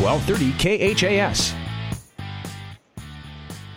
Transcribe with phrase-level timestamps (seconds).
[0.00, 1.54] 1230 KHAS.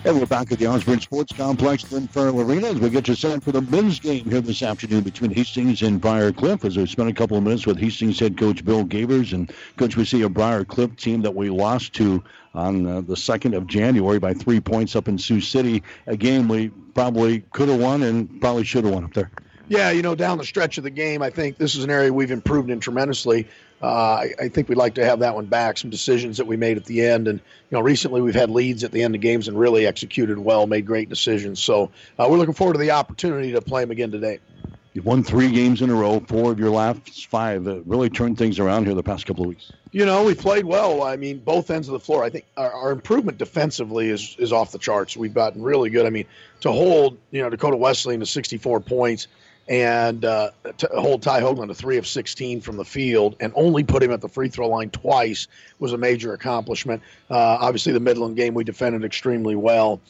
[0.04, 3.42] And we're back at the Osborne Sports Complex, Farrell Arena, as we get you set
[3.42, 6.64] for the men's game here this afternoon between Hastings and Briar Cliff.
[6.64, 9.98] As we spent a couple of minutes with Hastings head coach Bill Gavers, and coach,
[9.98, 13.66] we see a Briar Cliff team that we lost to on uh, the 2nd of
[13.66, 15.82] January by three points up in Sioux City.
[16.06, 19.32] A game we probably could have won and probably should have won up there.
[19.68, 22.12] Yeah, you know, down the stretch of the game, I think this is an area
[22.12, 23.48] we've improved in tremendously.
[23.82, 25.78] Uh, I, I, think we'd like to have that one back.
[25.78, 28.84] Some decisions that we made at the end, and you know, recently we've had leads
[28.84, 31.60] at the end of games and really executed well, made great decisions.
[31.64, 31.90] So
[32.20, 34.40] uh, we're looking forward to the opportunity to play them again today.
[34.94, 37.64] You've won three games in a row, four of your last five.
[37.64, 39.72] That really turned things around here the past couple of weeks.
[39.92, 41.02] You know, we played well.
[41.02, 42.24] I mean, both ends of the floor.
[42.24, 45.16] I think our, our improvement defensively is is off the charts.
[45.16, 46.06] We've gotten really good.
[46.06, 46.26] I mean,
[46.62, 49.28] to hold you know Dakota Wesleyan to 64 points
[49.72, 53.86] and uh, to hold Ty Hoagland to three of 16 from the field and only
[53.86, 55.48] put him at the free throw line twice
[55.80, 57.02] was a major accomplishment.
[57.30, 60.02] Uh, obviously, the Midland game we defended extremely well.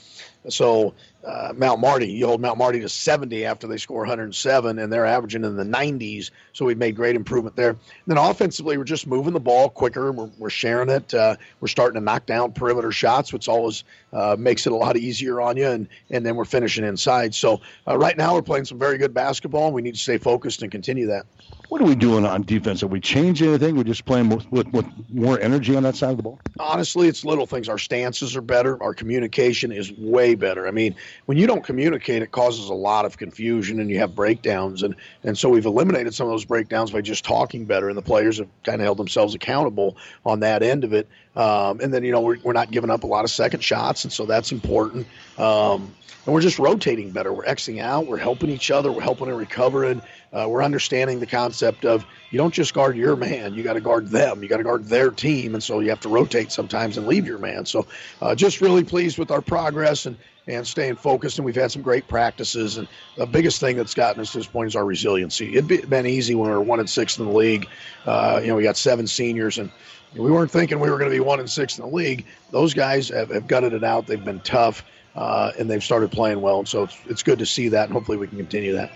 [0.49, 4.91] So uh, Mount Marty, you hold Mount Marty to 70 after they score 107, and
[4.91, 6.31] they're averaging in the 90s.
[6.53, 7.69] So we've made great improvement there.
[7.69, 10.11] And then offensively, we're just moving the ball quicker.
[10.11, 11.13] We're, we're sharing it.
[11.13, 14.97] Uh, we're starting to knock down perimeter shots, which always uh, makes it a lot
[14.97, 15.67] easier on you.
[15.67, 17.35] And, and then we're finishing inside.
[17.35, 20.17] So uh, right now, we're playing some very good basketball, and we need to stay
[20.17, 21.25] focused and continue that.
[21.71, 22.81] What are we doing on defense?
[22.81, 23.77] Have we changed anything?
[23.77, 26.37] We're just playing with, with, with, more energy on that side of the ball?
[26.59, 27.69] Honestly, it's little things.
[27.69, 28.81] Our stances are better.
[28.83, 30.67] Our communication is way better.
[30.67, 34.15] I mean, when you don't communicate, it causes a lot of confusion and you have
[34.15, 34.83] breakdowns.
[34.83, 37.89] And, and so we've eliminated some of those breakdowns by just talking better.
[37.89, 41.07] And the players have kind of held themselves accountable on that end of it.
[41.35, 44.03] Um, and then, you know, we're, we're not giving up a lot of second shots.
[44.03, 45.07] And so that's important.
[45.37, 45.93] Um,
[46.25, 47.33] and we're just rotating better.
[47.33, 48.05] We're Xing out.
[48.05, 48.91] We're helping each other.
[48.91, 50.01] We're helping and recovering.
[50.31, 53.81] Uh, we're understanding the concept of you don't just guard your man, you got to
[53.81, 54.43] guard them.
[54.43, 55.55] You got to guard their team.
[55.55, 57.65] And so you have to rotate sometimes and leave your man.
[57.65, 57.87] So
[58.21, 60.17] uh, just really pleased with our progress and,
[60.47, 61.37] and staying focused.
[61.37, 62.77] And we've had some great practices.
[62.77, 62.87] And
[63.17, 65.55] the biggest thing that's gotten us to this point is our resiliency.
[65.55, 67.67] It'd been easy when we were one and six in the league.
[68.05, 69.71] Uh, you know, we got seven seniors and
[70.15, 72.25] we weren't thinking we were going to be one and six in the league.
[72.51, 74.07] Those guys have, have gutted it out.
[74.07, 74.83] They've been tough
[75.15, 76.59] uh, and they've started playing well.
[76.59, 78.91] And so it's, it's good to see that, and hopefully we can continue that.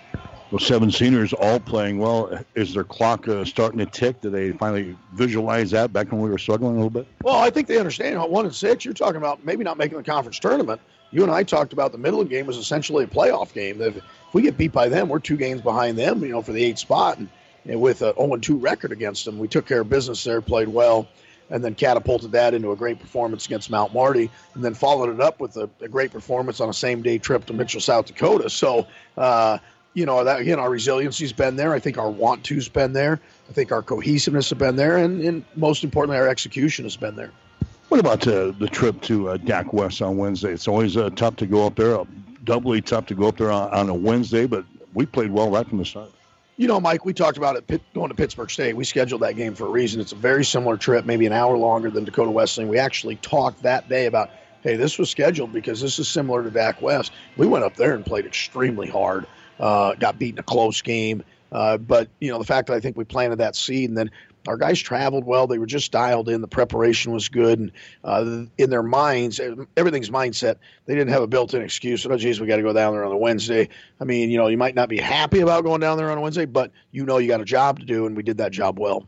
[0.52, 2.40] Well, seven seniors all playing well.
[2.54, 4.22] Is their clock uh, starting to tick?
[4.22, 7.08] Do they finally visualize that back when we were struggling a little bit?
[7.24, 8.22] Well, I think they understand.
[8.30, 10.80] One and six, you're talking about maybe not making the conference tournament.
[11.12, 13.82] You and I talked about the Midland game was essentially a playoff game.
[13.82, 16.52] If, if we get beat by them, we're two games behind them, you know, for
[16.52, 17.18] the eighth spot.
[17.18, 17.30] And,
[17.66, 20.68] and with an 0 2 record against them, we took care of business there, played
[20.68, 21.08] well
[21.50, 25.22] and then catapulted that into a great performance against Mount Marty, and then followed it
[25.22, 28.50] up with a, a great performance on a same day trip to Mitchell, South Dakota.
[28.50, 28.88] So,
[29.18, 29.60] uh,
[29.94, 31.74] you know, that again, our resiliency's been there.
[31.74, 33.22] I think our want to's been there.
[33.50, 37.16] I think our cohesiveness has been there, and, and most importantly, our execution has been
[37.16, 37.32] there.
[37.96, 40.52] What about uh, the trip to uh, DAC West on Wednesday?
[40.52, 41.98] It's always uh, tough to go up there,
[42.44, 45.66] doubly tough to go up there on, on a Wednesday, but we played well right
[45.66, 46.12] from the start.
[46.58, 48.76] You know, Mike, we talked about it going to Pittsburg State.
[48.76, 50.02] We scheduled that game for a reason.
[50.02, 52.70] It's a very similar trip, maybe an hour longer than Dakota Wesleyan.
[52.70, 54.30] We actually talked that day about,
[54.62, 57.14] hey, this was scheduled because this is similar to DAC West.
[57.38, 59.26] We went up there and played extremely hard,
[59.58, 61.24] uh, got beaten a close game.
[61.50, 64.12] Uh, but you know the fact that I think we planted that seed, and then
[64.48, 65.48] our guys traveled well.
[65.48, 66.42] They were just dialed in.
[66.42, 67.72] The preparation was good, and
[68.04, 69.40] uh, in their minds,
[69.76, 70.58] everything's mindset.
[70.86, 72.06] They didn't have a built-in excuse.
[72.06, 73.70] Oh, geez, we got to go down there on a Wednesday.
[74.00, 76.22] I mean, you know, you might not be happy about going down there on a
[76.22, 78.80] Wednesday, but you know you got a job to do, and we did that job
[78.80, 79.08] well.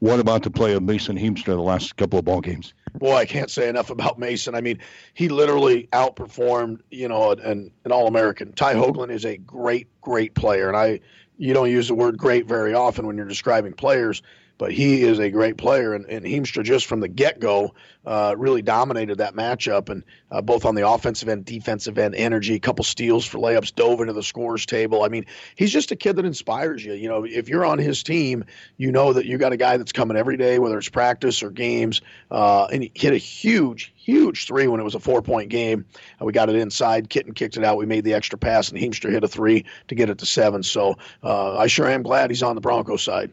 [0.00, 2.72] What about the play of Mason Heemstra the last couple of ball games?
[2.94, 4.54] Boy, I can't say enough about Mason.
[4.54, 4.78] I mean,
[5.12, 8.52] he literally outperformed, you know, an, an All-American.
[8.54, 11.00] Ty Hoagland is a great, great player, and I,
[11.36, 14.22] you don't use the word great very often when you're describing players
[14.60, 15.94] but he is a great player.
[15.94, 17.72] And, and Heemstra, just from the get go,
[18.04, 22.56] uh, really dominated that matchup, and uh, both on the offensive end, defensive end, energy,
[22.56, 25.02] a couple steals for layups, dove into the scores table.
[25.02, 25.24] I mean,
[25.56, 26.92] he's just a kid that inspires you.
[26.92, 28.44] You know, if you're on his team,
[28.76, 31.50] you know that you got a guy that's coming every day, whether it's practice or
[31.50, 35.48] games, uh, and he hit a huge, huge three when it was a four point
[35.48, 35.86] game.
[36.20, 37.08] We got it inside.
[37.08, 37.78] Kitten kicked it out.
[37.78, 40.62] We made the extra pass, and Heemstra hit a three to get it to seven.
[40.62, 43.30] So uh, I sure am glad he's on the Broncos side.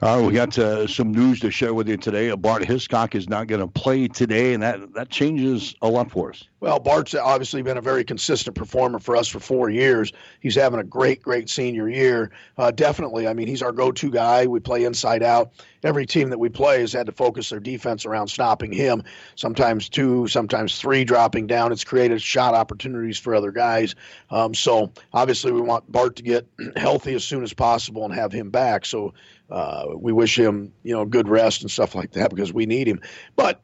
[0.00, 2.32] Uh, we got uh, some news to share with you today.
[2.36, 6.30] Bart Hiscock is not going to play today, and that, that changes a lot for
[6.30, 6.44] us.
[6.60, 10.12] Well, Bart's obviously been a very consistent performer for us for four years.
[10.40, 12.30] He's having a great, great senior year.
[12.56, 13.26] Uh, definitely.
[13.26, 14.46] I mean, he's our go to guy.
[14.46, 15.52] We play inside out.
[15.84, 19.04] Every team that we play has had to focus their defense around stopping him.
[19.36, 21.70] Sometimes two, sometimes three dropping down.
[21.70, 23.94] It's created shot opportunities for other guys.
[24.30, 28.32] Um, so obviously, we want Bart to get healthy as soon as possible and have
[28.32, 28.84] him back.
[28.84, 29.14] So
[29.50, 32.86] uh, we wish him, you know, good rest and stuff like that because we need
[32.86, 33.00] him.
[33.36, 33.62] But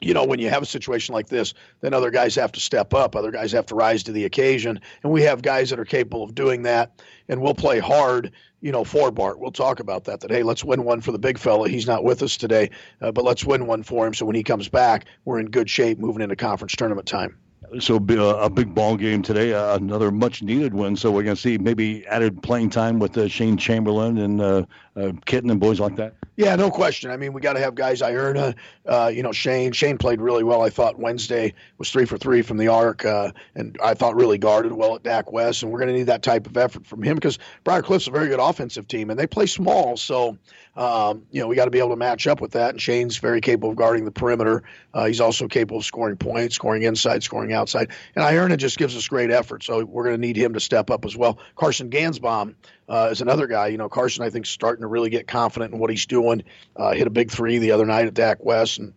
[0.00, 2.92] you know, when you have a situation like this, then other guys have to step
[2.92, 3.16] up.
[3.16, 4.78] Other guys have to rise to the occasion.
[5.02, 7.00] And we have guys that are capable of doing that.
[7.28, 9.38] And we'll play hard, you know, for Bart.
[9.38, 11.68] We'll talk about that, that, hey, let's win one for the big fella.
[11.68, 12.70] He's not with us today,
[13.00, 14.12] uh, but let's win one for him.
[14.12, 17.38] So when he comes back, we're in good shape moving into conference tournament time.
[17.80, 20.96] So uh, a big ball game today, uh, another much needed one.
[20.96, 24.66] So we're going to see maybe added playing time with uh, Shane Chamberlain and uh,
[24.96, 26.14] uh, Kitten and boys like that.
[26.36, 27.10] Yeah, no question.
[27.10, 28.00] I mean, we got to have guys.
[28.00, 28.54] Ierna,
[28.86, 29.72] uh, you know, Shane.
[29.72, 30.62] Shane played really well.
[30.62, 34.38] I thought Wednesday was three for three from the arc, uh, and I thought really
[34.38, 35.62] guarded well at Dak West.
[35.62, 38.10] And we're going to need that type of effort from him because Briar Cliff's a
[38.10, 39.96] very good offensive team, and they play small.
[39.96, 40.38] So,
[40.76, 42.70] um, you know, we got to be able to match up with that.
[42.70, 44.64] And Shane's very capable of guarding the perimeter.
[44.92, 47.90] Uh, he's also capable of scoring points, scoring inside, scoring outside.
[48.16, 49.62] And Ierna just gives us great effort.
[49.62, 51.38] So we're going to need him to step up as well.
[51.54, 52.54] Carson Gansbaum
[52.88, 53.68] uh, is another guy.
[53.68, 56.42] You know, Carson, I think, starting to really get confident in what he's doing.
[56.74, 58.92] Uh, hit a big three the other night at Dak West, and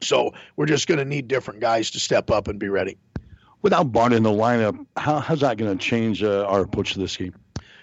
[0.00, 2.96] so we're just going to need different guys to step up and be ready.
[3.62, 7.00] Without Bart in the lineup, how, how's that going to change uh, our approach to
[7.00, 7.34] this game?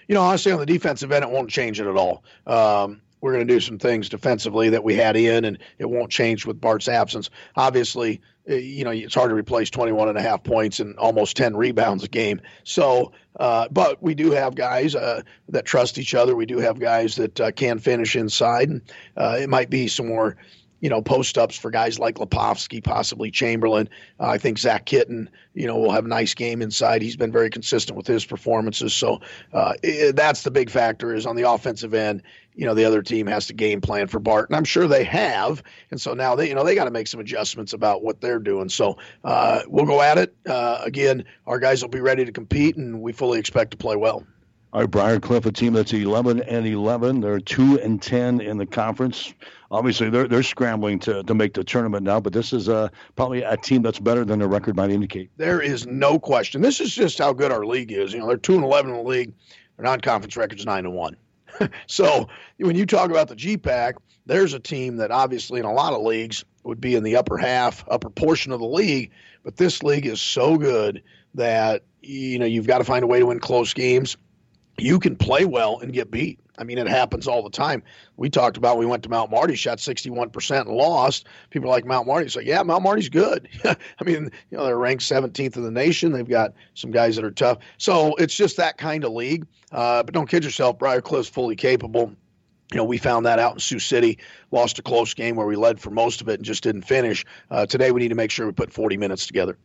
[0.08, 2.24] You know, honestly, on the defensive end, it won't change it at all.
[2.46, 6.10] Um, we're going to do some things defensively that we had in, and it won't
[6.10, 7.30] change with Bart's absence.
[7.56, 11.36] Obviously, uh, you know, it's hard to replace 21 and a half points and almost
[11.36, 12.40] 10 rebounds a game.
[12.64, 16.36] So, uh, but we do have guys uh, that trust each other.
[16.36, 18.68] We do have guys that uh, can finish inside.
[18.68, 18.82] And,
[19.16, 20.36] uh, it might be some more
[20.80, 23.88] you know, post ups for guys like Lepovsky, possibly Chamberlain.
[24.20, 27.02] Uh, I think Zach Kitten, you know, will have a nice game inside.
[27.02, 28.94] He's been very consistent with his performances.
[28.94, 29.20] So
[29.52, 32.22] uh, it, that's the big factor is on the offensive end.
[32.56, 35.04] You know, the other team has to game plan for Bart, and I'm sure they
[35.04, 35.62] have.
[35.90, 38.38] And so now they, you know, they got to make some adjustments about what they're
[38.38, 38.68] doing.
[38.68, 40.34] So uh, we'll go at it.
[40.48, 43.96] Uh, again, our guys will be ready to compete, and we fully expect to play
[43.96, 44.26] well.
[44.72, 47.20] All right, Briar Cliff, a team that's 11 and 11.
[47.20, 49.32] They're 2 and 10 in the conference.
[49.70, 53.42] Obviously, they're they're scrambling to, to make the tournament now, but this is uh, probably
[53.42, 55.30] a team that's better than their record might indicate.
[55.36, 56.60] There is no question.
[56.60, 58.12] This is just how good our league is.
[58.12, 59.32] You know, they're 2 and 11 in the league.
[59.76, 61.16] Their non-conference record's 9 and 1.
[61.86, 63.94] so when you talk about the GPAC,
[64.26, 67.38] there's a team that obviously in a lot of leagues would be in the upper
[67.38, 69.10] half, upper portion of the league,
[69.44, 71.02] but this league is so good
[71.34, 74.16] that you know you've got to find a way to win close games
[74.78, 76.40] you can play well and get beat.
[76.58, 77.82] I mean, it happens all the time.
[78.16, 81.26] We talked about we went to Mount Marty, shot 61% and lost.
[81.50, 82.28] People like Mount Marty.
[82.28, 83.48] So, yeah, Mount Marty's good.
[83.64, 86.12] I mean, you know, they're ranked 17th in the nation.
[86.12, 87.58] They've got some guys that are tough.
[87.78, 89.46] So it's just that kind of league.
[89.72, 90.78] Uh, but don't kid yourself.
[90.78, 92.12] Briar Cliff's fully capable.
[92.72, 94.18] You know, we found that out in Sioux City,
[94.50, 97.24] lost a close game where we led for most of it and just didn't finish.
[97.48, 99.56] Uh, today, we need to make sure we put 40 minutes together.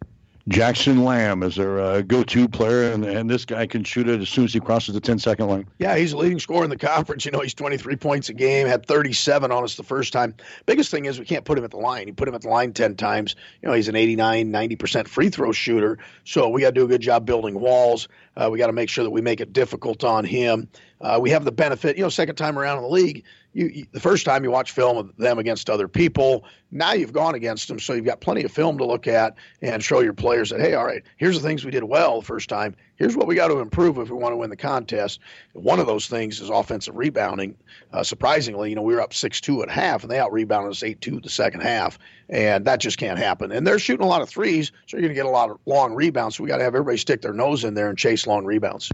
[0.48, 4.30] Jackson Lamb is their uh, go-to player, and, and this guy can shoot it as
[4.30, 5.68] soon as he crosses the 10-second line.
[5.78, 7.26] Yeah, he's a leading scorer in the conference.
[7.26, 10.34] You know, he's 23 points a game, had 37 on us the first time.
[10.66, 12.08] Biggest thing is we can't put him at the line.
[12.08, 13.36] You put him at the line 10 times.
[13.62, 16.00] You know, he's an 89, 90% free throw shooter.
[16.24, 18.08] So we got to do a good job building walls.
[18.36, 20.68] Uh, we got to make sure that we make it difficult on him.
[21.02, 23.86] Uh, we have the benefit, you know, second time around in the league, you, you,
[23.92, 26.46] the first time you watch film of them against other people.
[26.72, 29.84] Now you've gone against them, so you've got plenty of film to look at and
[29.84, 32.48] show your players that hey, all right, here's the things we did well the first
[32.48, 32.76] time.
[32.96, 35.20] Here's what we got to improve if we want to win the contest.
[35.54, 37.58] One of those things is offensive rebounding.
[37.92, 40.72] Uh, surprisingly, you know, we were up six two at half, and they out rebounded
[40.72, 42.00] us eight two the second half,
[42.30, 43.52] and that just can't happen.
[43.52, 45.60] And they're shooting a lot of threes, so you're going to get a lot of
[45.66, 46.38] long rebounds.
[46.38, 48.92] So we got to have everybody stick their nose in there and chase long rebounds.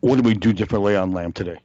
[0.00, 1.58] What do we do differently on Lamb today?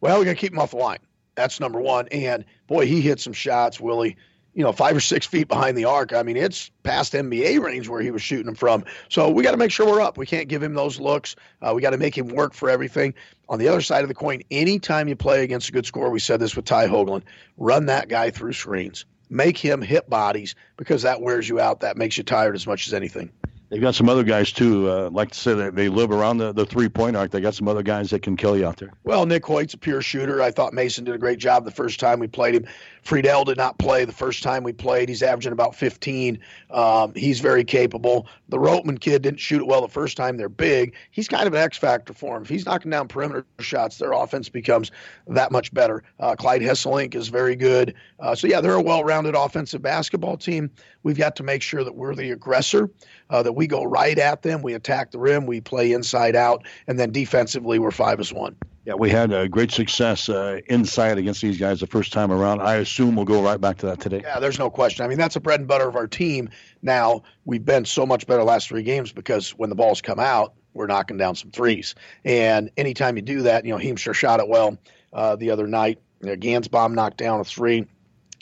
[0.00, 0.98] Well, we got to keep him off the line.
[1.40, 2.06] That's number one.
[2.08, 4.16] And boy, he hit some shots, Willie.
[4.52, 6.12] You know, five or six feet behind the arc.
[6.12, 8.84] I mean, it's past NBA range where he was shooting them from.
[9.08, 10.18] So we got to make sure we're up.
[10.18, 11.36] We can't give him those looks.
[11.62, 13.14] Uh, we got to make him work for everything.
[13.48, 16.20] On the other side of the coin, anytime you play against a good scorer, we
[16.20, 17.22] said this with Ty Hoagland,
[17.56, 19.06] run that guy through screens.
[19.30, 21.80] Make him hit bodies because that wears you out.
[21.80, 23.30] That makes you tired as much as anything.
[23.70, 24.90] They've got some other guys too.
[24.90, 27.30] Uh, like to say that they live around the, the three point arc.
[27.30, 28.92] They got some other guys that can kill you out there.
[29.04, 30.42] Well, Nick Hoyt's a pure shooter.
[30.42, 32.66] I thought Mason did a great job the first time we played him.
[33.02, 35.08] Friedel did not play the first time we played.
[35.08, 36.38] He's averaging about 15.
[36.70, 38.26] Um, he's very capable.
[38.48, 40.36] The Roteman kid didn't shoot it well the first time.
[40.36, 40.94] They're big.
[41.10, 42.42] He's kind of an X factor for him.
[42.42, 44.90] If he's knocking down perimeter shots, their offense becomes
[45.28, 46.02] that much better.
[46.18, 47.94] Uh, Klein Hesselink is very good.
[48.18, 50.70] Uh, so yeah, they're a well-rounded offensive basketball team.
[51.02, 52.90] We've got to make sure that we're the aggressor,
[53.30, 56.66] uh, that we go right at them, we attack the rim, we play inside out,
[56.86, 58.56] and then defensively we're five as one.
[58.86, 62.62] Yeah, we had a great success uh, inside against these guys the first time around.
[62.62, 64.22] I assume we'll go right back to that today.
[64.24, 65.04] Yeah, there's no question.
[65.04, 66.48] I mean, that's the bread and butter of our team.
[66.80, 70.54] Now we've been so much better last three games because when the balls come out,
[70.72, 71.94] we're knocking down some threes.
[72.24, 74.78] And anytime you do that, you know, Heemstra shot it well
[75.12, 76.00] uh, the other night.
[76.22, 77.86] You know, Gansbaum knocked down a three.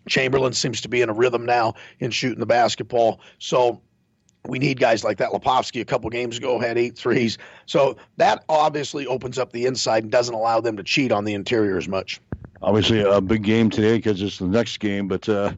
[0.09, 3.21] Chamberlain seems to be in a rhythm now in shooting the basketball.
[3.39, 3.83] So
[4.47, 5.31] we need guys like that.
[5.31, 7.39] Lepovsky a couple games ago had eight threes.
[7.67, 11.35] So that obviously opens up the inside and doesn't allow them to cheat on the
[11.35, 12.21] interior as much.
[12.63, 15.53] Obviously, a big game today because it's the next game, but uh,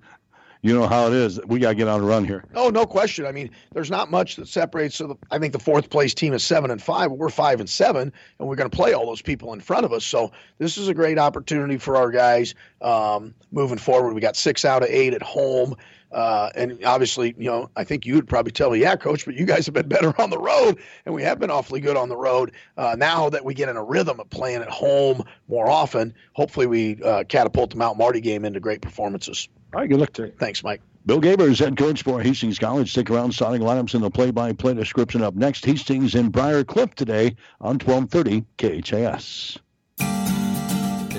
[0.63, 1.41] you know how it is.
[1.47, 2.45] We got to get on a run here.
[2.55, 3.25] Oh, no question.
[3.25, 4.97] I mean, there's not much that separates.
[4.97, 7.11] So the, I think the fourth place team is seven and five.
[7.11, 9.93] We're five and seven, and we're going to play all those people in front of
[9.95, 10.05] us.
[10.05, 14.13] So this is a great opportunity for our guys um, moving forward.
[14.13, 15.77] We got six out of eight at home.
[16.11, 19.35] Uh, and obviously, you know, I think you would probably tell me, yeah, coach, but
[19.35, 22.09] you guys have been better on the road, and we have been awfully good on
[22.09, 22.53] the road.
[22.77, 26.67] Uh, now that we get in a rhythm of playing at home more often, hopefully
[26.67, 29.49] we uh, catapult the Mount Marty game into great performances.
[29.73, 30.33] All right, good luck to you.
[30.39, 30.83] Thanks, Mike.
[31.07, 32.91] Bill Gabers, head coach for Hastings College.
[32.91, 35.65] Stick around, starting lineups in the play-by-play description up next.
[35.65, 39.59] Hastings in Briar Cliff today on 1230 KHAS.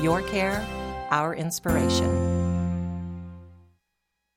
[0.00, 0.66] your care,
[1.10, 2.33] our inspiration.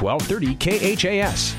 [0.00, 1.54] 1230 KHAS.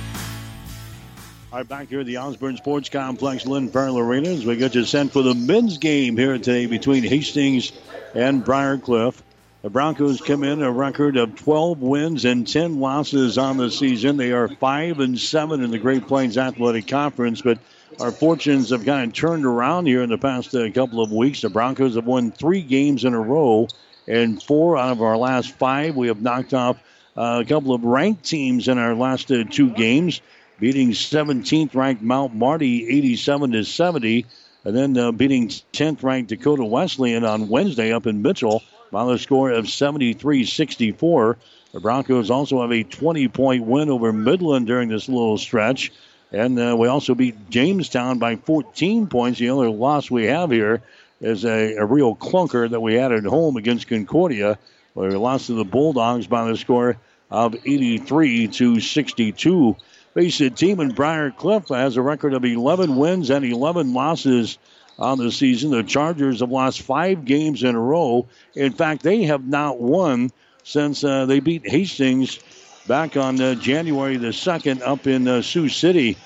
[1.51, 4.73] All right, back here at the Osborne Sports Complex, Lynn Farrell Arena, as we get
[4.73, 7.73] you sent for the men's game here today between Hastings
[8.15, 9.21] and Briar Cliff.
[9.61, 14.17] The Broncos come in a record of 12 wins and 10 losses on the season.
[14.17, 17.59] They are 5 and 7 in the Great Plains Athletic Conference, but
[17.99, 21.41] our fortunes have kind of turned around here in the past uh, couple of weeks.
[21.41, 23.67] The Broncos have won three games in a row,
[24.07, 26.77] and four out of our last five we have knocked off
[27.15, 30.21] a couple of ranked teams in our last uh, two games,
[30.59, 34.25] beating 17th ranked Mount Marty 87 to 70,
[34.63, 39.17] and then uh, beating 10th ranked Dakota Wesleyan on Wednesday up in Mitchell by the
[39.17, 41.37] score of 73 64.
[41.73, 45.91] The Broncos also have a 20 point win over Midland during this little stretch.
[46.31, 49.39] And uh, we also beat Jamestown by 14 points.
[49.39, 50.81] The only loss we have here
[51.19, 54.57] is a, a real clunker that we had at home against Concordia
[54.93, 56.97] we lost to the Bulldogs by the score
[57.29, 59.75] of 83 to 62.
[60.13, 64.57] Face it, team in Briar Cliff has a record of 11 wins and 11 losses
[64.99, 65.71] on the season.
[65.71, 68.27] The Chargers have lost five games in a row.
[68.53, 70.31] In fact, they have not won
[70.63, 72.39] since uh, they beat Hastings
[72.87, 76.17] back on uh, January the 2nd up in uh, Sioux City.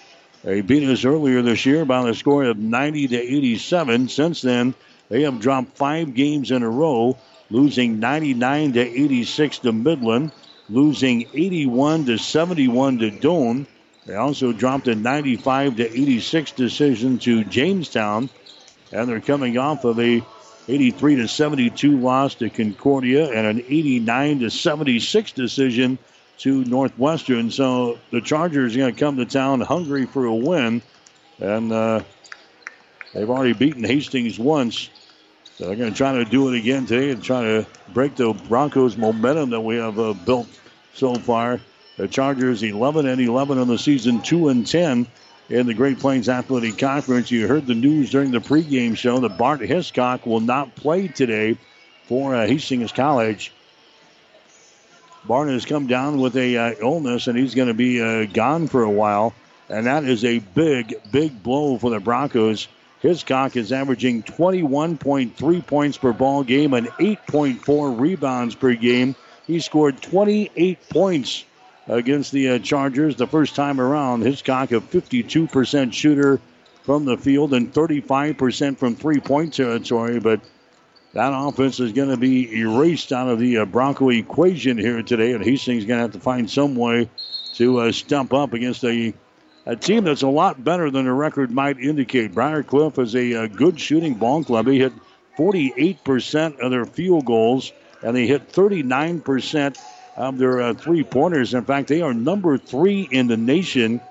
[0.44, 4.10] They beat us earlier this year by the score of 90 to 87.
[4.10, 4.74] Since then,
[5.10, 7.18] they have dropped five games in a row
[7.56, 10.34] losing 99 to 86 to Midland,
[10.68, 13.66] losing 81 to 71 to Doane.
[14.06, 18.30] They also dropped a 95 to 86 decision to Jamestown,
[18.92, 20.22] and they're coming off of a
[20.68, 25.98] 83 to 72 loss to Concordia and an 89 to 76 decision
[26.40, 27.52] to Northwestern.
[27.52, 30.82] So the Chargers are going to come to town hungry for a win,
[31.40, 32.02] and uh,
[33.14, 34.90] they've already beaten Hastings once.
[35.58, 38.34] So they're going to try to do it again today and try to break the
[38.34, 40.48] Broncos' momentum that we have uh, built
[40.94, 41.62] so far.
[41.96, 45.08] The Chargers 11 and 11 on the season, 2 and 10
[45.50, 47.32] in the Great Plains Athletic Conference.
[47.32, 51.58] You heard the news during the pregame show that Bart Hiscock will not play today
[52.04, 53.54] for uh, Hastings College.
[55.24, 58.68] Bart has come down with a uh, illness and he's going to be uh, gone
[58.68, 59.34] for a while,
[59.70, 62.68] and that is a big, big blow for the Broncos.
[63.06, 70.02] Hiscock is averaging 21.3 points per ball game and 8.4 rebounds per game He scored
[70.02, 71.46] 28 points
[71.88, 74.22] against the uh, Chargers the first time around.
[74.22, 76.42] Hiscock, a 52% shooter
[76.82, 80.42] from the field and 35% from three point territory, but
[81.14, 85.34] that offense is going to be erased out of the uh, Bronco equation here today,
[85.34, 87.08] and Hastings going to have to find some way
[87.54, 89.14] to uh, stump up against a,
[89.66, 92.34] a team that's a lot better than the record might indicate.
[92.34, 94.68] Briar Cliff is a, a good shooting ball club.
[94.68, 94.94] He hit
[95.38, 99.78] 48% of their field goals, and they hit 39%
[100.16, 101.54] of their uh, three pointers.
[101.54, 104.02] In fact, they are number three in the nation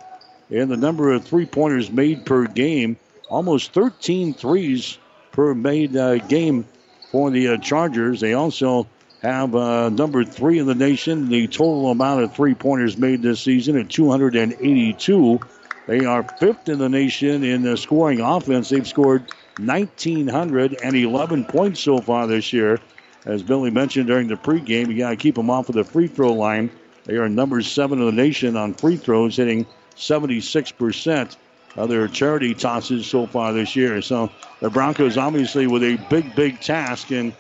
[0.51, 2.97] in the number of three pointers made per game.
[3.29, 4.99] Almost 13 threes
[5.33, 6.67] per made uh, game
[7.11, 8.21] for the uh, Chargers.
[8.21, 8.87] They also
[9.25, 11.29] have uh, number three in the nation.
[11.29, 15.41] The total amount of three pointers made this season at 282.
[15.87, 18.69] They are fifth in the nation in the scoring offense.
[18.69, 22.81] They've scored 1,911 points so far this year.
[23.25, 26.07] As Billy mentioned during the pregame, you got to keep them off of the free
[26.07, 26.71] throw line.
[27.05, 29.67] They are number seven in the nation on free throws, hitting
[29.97, 31.37] 76%
[31.77, 34.03] of their charity tosses so far this year.
[34.03, 37.35] So the Broncos obviously with a big, big task, and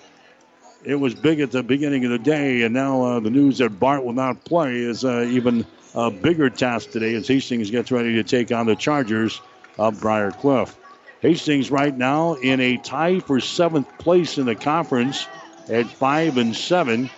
[0.84, 3.80] it was big at the beginning of the day, and now uh, the news that
[3.80, 5.64] Bart will not play is uh, even
[5.94, 9.40] a bigger task today as Hastings gets ready to take on the Chargers
[9.78, 10.76] of Briar Cliff.
[11.20, 15.26] Hastings right now in a tie for seventh place in the conference
[15.68, 17.08] at five and seven.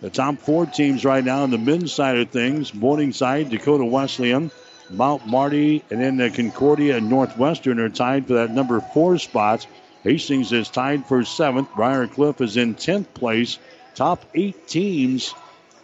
[0.00, 4.50] The top four teams right now on the men's side of things: Morningside, Dakota Wesleyan,
[4.90, 9.66] Mount Marty, and then the Concordia and Northwestern are tied for that number four spot.
[10.04, 11.74] Hastings is tied for seventh.
[11.74, 13.58] Briar Cliff is in tenth place.
[13.94, 15.34] Top eight teams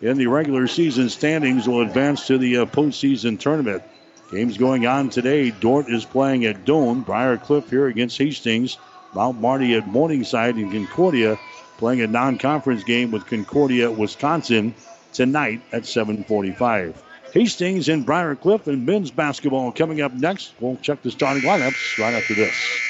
[0.03, 3.83] in the regular season standings will advance to the uh, postseason tournament.
[4.31, 5.51] Games going on today.
[5.51, 7.05] Dordt is playing at Doane.
[7.05, 8.77] Briar Cliff here against Hastings.
[9.15, 11.39] Mount Marty at Morningside and Concordia
[11.79, 14.75] playing a non-conference game with Concordia, Wisconsin
[15.15, 17.03] tonight at 745.
[17.33, 20.53] Hastings and Briar Cliff and men's basketball coming up next.
[20.61, 22.90] We'll check the starting lineups right after this.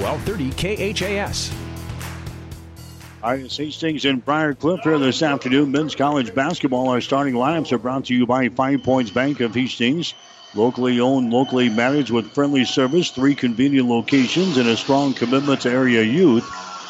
[0.00, 1.52] 1230 KHAS.
[3.22, 5.70] All right, Hastings and Briar Cliff here this afternoon.
[5.70, 6.88] Men's college basketball.
[6.88, 10.14] Our starting lineups are brought to you by Five Points Bank of Hastings.
[10.54, 15.70] Locally owned, locally managed with friendly service, three convenient locations, and a strong commitment to
[15.70, 16.48] area youth.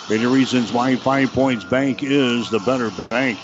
[0.09, 3.37] Many reasons why Five Points Bank is the better bank.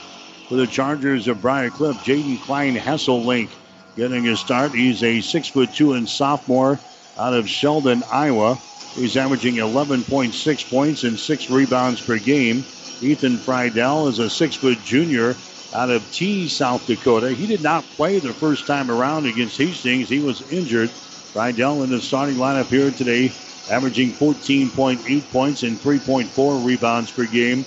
[0.48, 3.50] For the Chargers of Briar Cliff, Jaden Klein Hesselink
[3.96, 4.70] getting his start.
[4.70, 6.78] He's a six foot two and sophomore
[7.18, 8.58] out of Sheldon, Iowa.
[8.96, 12.64] He's averaging 11.6 points and six rebounds per game.
[13.02, 15.36] Ethan Friedel is a six foot junior
[15.74, 17.30] out of Tea, South Dakota.
[17.30, 20.08] He did not play the first time around against Hastings.
[20.08, 20.88] He was injured.
[20.88, 23.30] Friedel in the starting lineup here today,
[23.70, 27.66] averaging 14.8 points and 3.4 rebounds per game.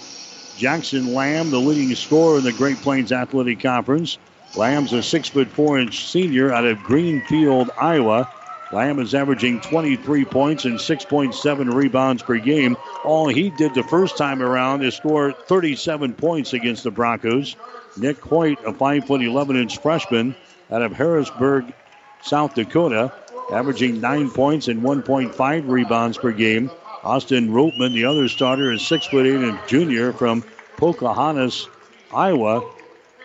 [0.57, 4.17] Jackson Lamb, the leading scorer in the Great Plains Athletic Conference.
[4.55, 8.27] Lamb's a six foot four inch senior out of Greenfield, Iowa.
[8.71, 12.77] Lamb is averaging 23 points and 6.7 rebounds per game.
[13.03, 17.55] All he did the first time around is score 37 points against the Broncos.
[17.97, 20.35] Nick Hoyt, a 5 foot 11 inch freshman
[20.69, 21.73] out of Harrisburg,
[22.21, 23.11] South Dakota,
[23.51, 26.69] averaging 9 points and 1.5 rebounds per game.
[27.03, 30.43] Austin Ropeman, the other starter, is 6 foot 8 inch junior from
[30.77, 31.67] Pocahontas,
[32.13, 32.61] Iowa.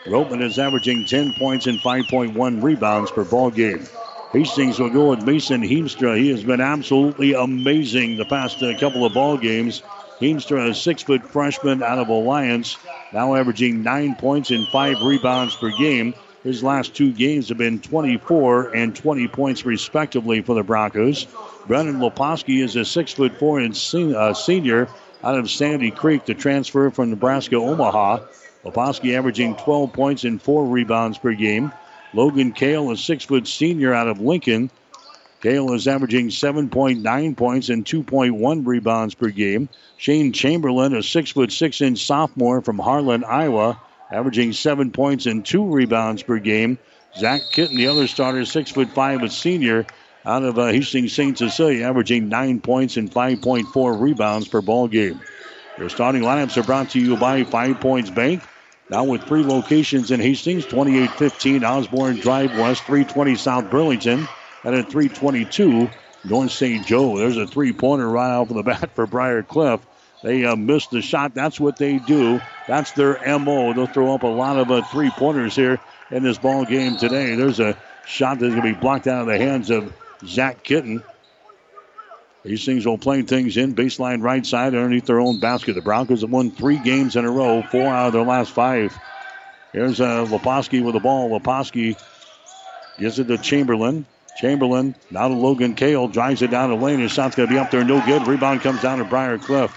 [0.07, 3.87] Ropeman is averaging 10 points and 5.1 rebounds per ball game.
[4.34, 6.18] Hastings will go with Mason Heemstra.
[6.18, 9.80] He has been absolutely amazing the past uh, couple of ball games.
[10.20, 12.76] Heemstra, a six-foot freshman out of Alliance,
[13.12, 16.14] now averaging nine points and five rebounds per game.
[16.42, 21.28] His last two games have been 24 and 20 points respectively for the Broncos.
[21.68, 24.88] Brennan Leposki is a six foot four and sen- uh, senior
[25.22, 28.18] out of Sandy Creek, the transfer from Nebraska Omaha.
[28.64, 31.70] Leposki averaging 12 points and four rebounds per game.
[32.14, 34.70] Logan Kale, a six foot senior out of Lincoln.
[35.42, 39.68] Kale is averaging 7.9 points and 2.1 rebounds per game.
[39.98, 43.79] Shane Chamberlain, a six foot six inch sophomore from Harlan, Iowa,
[44.11, 46.79] averaging seven points and two rebounds per game.
[47.18, 49.85] Zach Kitten, the other starter, six foot five, a senior
[50.24, 51.37] out of uh, Hastings St.
[51.37, 55.20] Cecilia, averaging nine points and 5.4 rebounds per ball game.
[55.79, 58.42] Your starting lineups are brought to you by Five Points Bank.
[58.90, 64.28] Now with three locations in Hastings, 2815 Osborne Drive West, 320 South Burlington,
[64.62, 65.88] and at 322
[66.24, 66.86] North St.
[66.86, 67.18] Joe.
[67.18, 69.80] There's a three-pointer right off of the bat for Briar Cliff.
[70.22, 71.34] They uh, missed the shot.
[71.34, 72.40] That's what they do.
[72.66, 73.72] That's their MO.
[73.74, 77.34] They'll throw up a lot of uh, three-pointers here in this ball game today.
[77.34, 79.92] There's a shot that's going to be blocked out of the hands of
[80.24, 81.02] Zach Kitten.
[82.44, 85.72] These things will play things in baseline right side underneath their own basket.
[85.72, 88.96] The Broncos have won three games in a row, four out of their last five.
[89.72, 91.30] Here's uh, Leposki with the ball.
[91.30, 91.98] Leposki
[92.98, 94.04] gives it to Chamberlain.
[94.37, 96.07] Chamberlain now to Logan Kale.
[96.09, 97.00] Drives it down the lane.
[97.00, 97.83] His shot's going to be up there.
[97.83, 98.26] No good.
[98.26, 99.76] Rebound comes down to Briar Cliff.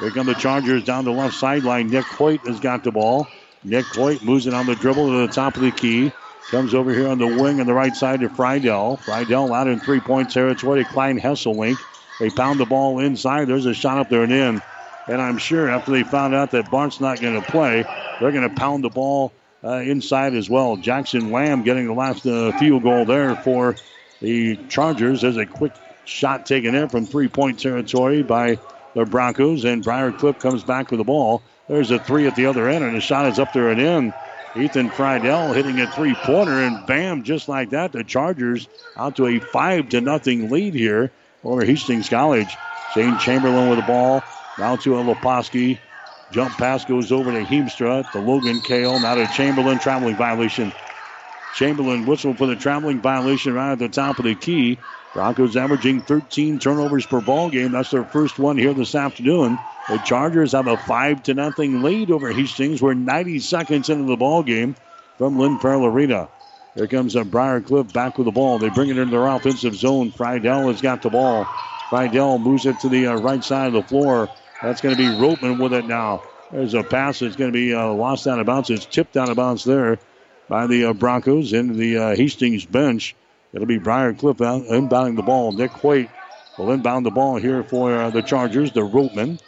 [0.00, 1.88] Here come the Chargers down the left sideline.
[1.88, 3.28] Nick Hoyt has got the ball.
[3.62, 6.12] Nick Hoyt moves it on the dribble to the top of the key.
[6.50, 8.96] Comes over here on the wing on the right side to Friedel.
[8.96, 11.76] Friedel out in three point territory to Klein Hesselink.
[12.18, 13.46] They pound the ball inside.
[13.46, 14.62] There's a shot up there and in.
[15.06, 17.84] And I'm sure after they found out that Bart's not going to play,
[18.20, 19.32] they're going to pound the ball
[19.64, 20.76] uh, inside as well.
[20.76, 23.76] Jackson Lamb getting the last uh, field goal there for
[24.20, 25.22] the Chargers.
[25.22, 25.72] There's a quick
[26.04, 28.58] shot taken in from three point territory by
[28.94, 29.64] the Broncos.
[29.64, 31.42] And Briar Cliff comes back with the ball.
[31.68, 34.14] There's a three at the other end, and the shot is up there and in.
[34.56, 39.26] Ethan Friedel hitting a three pointer, and bam, just like that, the Chargers out to
[39.26, 41.12] a five to nothing lead here
[41.44, 42.56] over Hastings College.
[42.94, 44.22] Shane Chamberlain with the ball.
[44.58, 45.78] Now to a Leposki.
[46.32, 48.10] Jump pass goes over to Heemstra.
[48.12, 49.00] To Logan Kale.
[49.00, 49.78] Now to Chamberlain.
[49.78, 50.72] Traveling violation.
[51.54, 54.78] Chamberlain whistle for the traveling violation right at the top of the key.
[55.14, 57.72] Broncos averaging 13 turnovers per ball game.
[57.72, 59.58] That's their first one here this afternoon.
[59.88, 62.82] The Chargers have a five to nothing lead over Hastings.
[62.82, 64.76] We're 90 seconds into the ball game
[65.16, 66.28] from Lynn Farrell Arena.
[66.78, 68.60] Here comes a Briar Cliff back with the ball.
[68.60, 70.12] They bring it into their offensive zone.
[70.12, 71.44] Friedel has got the ball.
[71.90, 74.28] Friedel moves it to the uh, right side of the floor.
[74.62, 76.22] That's going to be Ropeman with it now.
[76.52, 78.70] There's a pass that's going to be uh, lost out of bounds.
[78.70, 79.98] It's tipped out of bounds there
[80.48, 83.16] by the uh, Broncos into the uh, Hastings bench.
[83.52, 85.50] It'll be Briar Cliff out, inbounding the ball.
[85.50, 86.08] Nick Hoyt
[86.58, 88.70] will inbound the ball here for uh, the Chargers.
[88.70, 89.40] The Ropeman.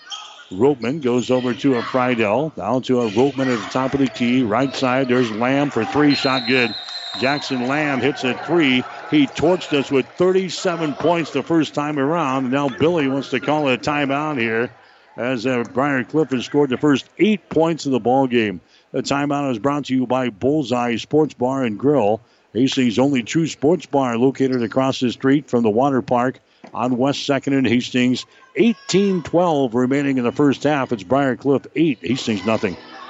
[0.51, 2.49] Ropeman goes over to a Friedel.
[2.57, 4.43] Down to a Ropeman at the top of the key.
[4.43, 6.17] Right side, there's Lamb for three.
[6.17, 6.75] Shot good.
[7.19, 8.85] Jackson Lamb hits a three.
[9.11, 12.51] He torched us with 37 points the first time around.
[12.51, 14.71] Now Billy wants to call a timeout here
[15.17, 18.61] as uh, Briar Cliff has scored the first eight points of the ball game.
[18.93, 22.21] The timeout is brought to you by Bullseye Sports Bar and Grill.
[22.53, 26.41] Hastings' only true sports bar located across the street from the water park
[26.75, 28.27] on West 2nd and Hastings.
[28.57, 30.93] 18 12 remaining in the first half.
[30.93, 32.77] It's Briar Cliff 8, Hastings nothing.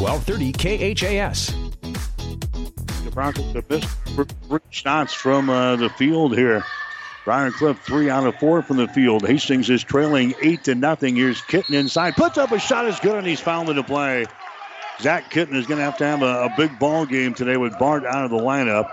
[0.00, 1.54] 1230 KHAS.
[3.04, 3.88] The Broncos have missed
[4.48, 6.64] three shots from uh, the field here.
[7.26, 9.26] Briar Cliff three out of four from the field.
[9.26, 11.16] Hastings is trailing eight to nothing.
[11.16, 14.24] Here's Kitten inside, puts up a shot is good, and he's fouled into play.
[15.00, 17.78] Zach Kitten is going to have to have a, a, big ball game today with
[17.78, 18.90] Bart out of the lineup.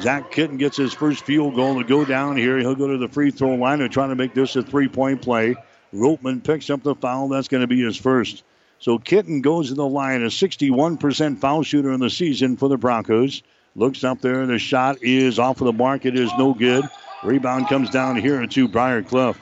[0.00, 2.56] Zach Kitten gets his first field goal to go down here.
[2.56, 5.20] He'll go to the free throw line and try to make this a three point
[5.20, 5.54] play.
[5.92, 7.28] Ropeman picks up the foul.
[7.28, 8.42] That's going to be his first.
[8.78, 12.76] So Kitten goes to the line, a 61% foul shooter in the season for the
[12.76, 13.42] Broncos.
[13.74, 14.46] Looks up there.
[14.46, 16.06] The shot is off of the mark.
[16.06, 16.84] It is no good.
[17.22, 19.40] Rebound comes down here to Briar Cliff.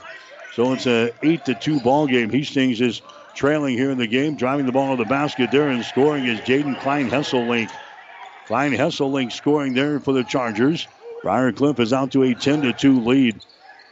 [0.55, 2.31] So it's a 8 to 2 ball game.
[2.31, 3.03] Hastings is
[3.35, 6.41] trailing here in the game, driving the ball to the basket there and scoring is
[6.41, 7.71] Jaden Klein Hesselink.
[8.47, 10.87] Klein Hesselink scoring there for the Chargers.
[11.23, 13.45] Briar Cliff is out to a 10 to 2 lead.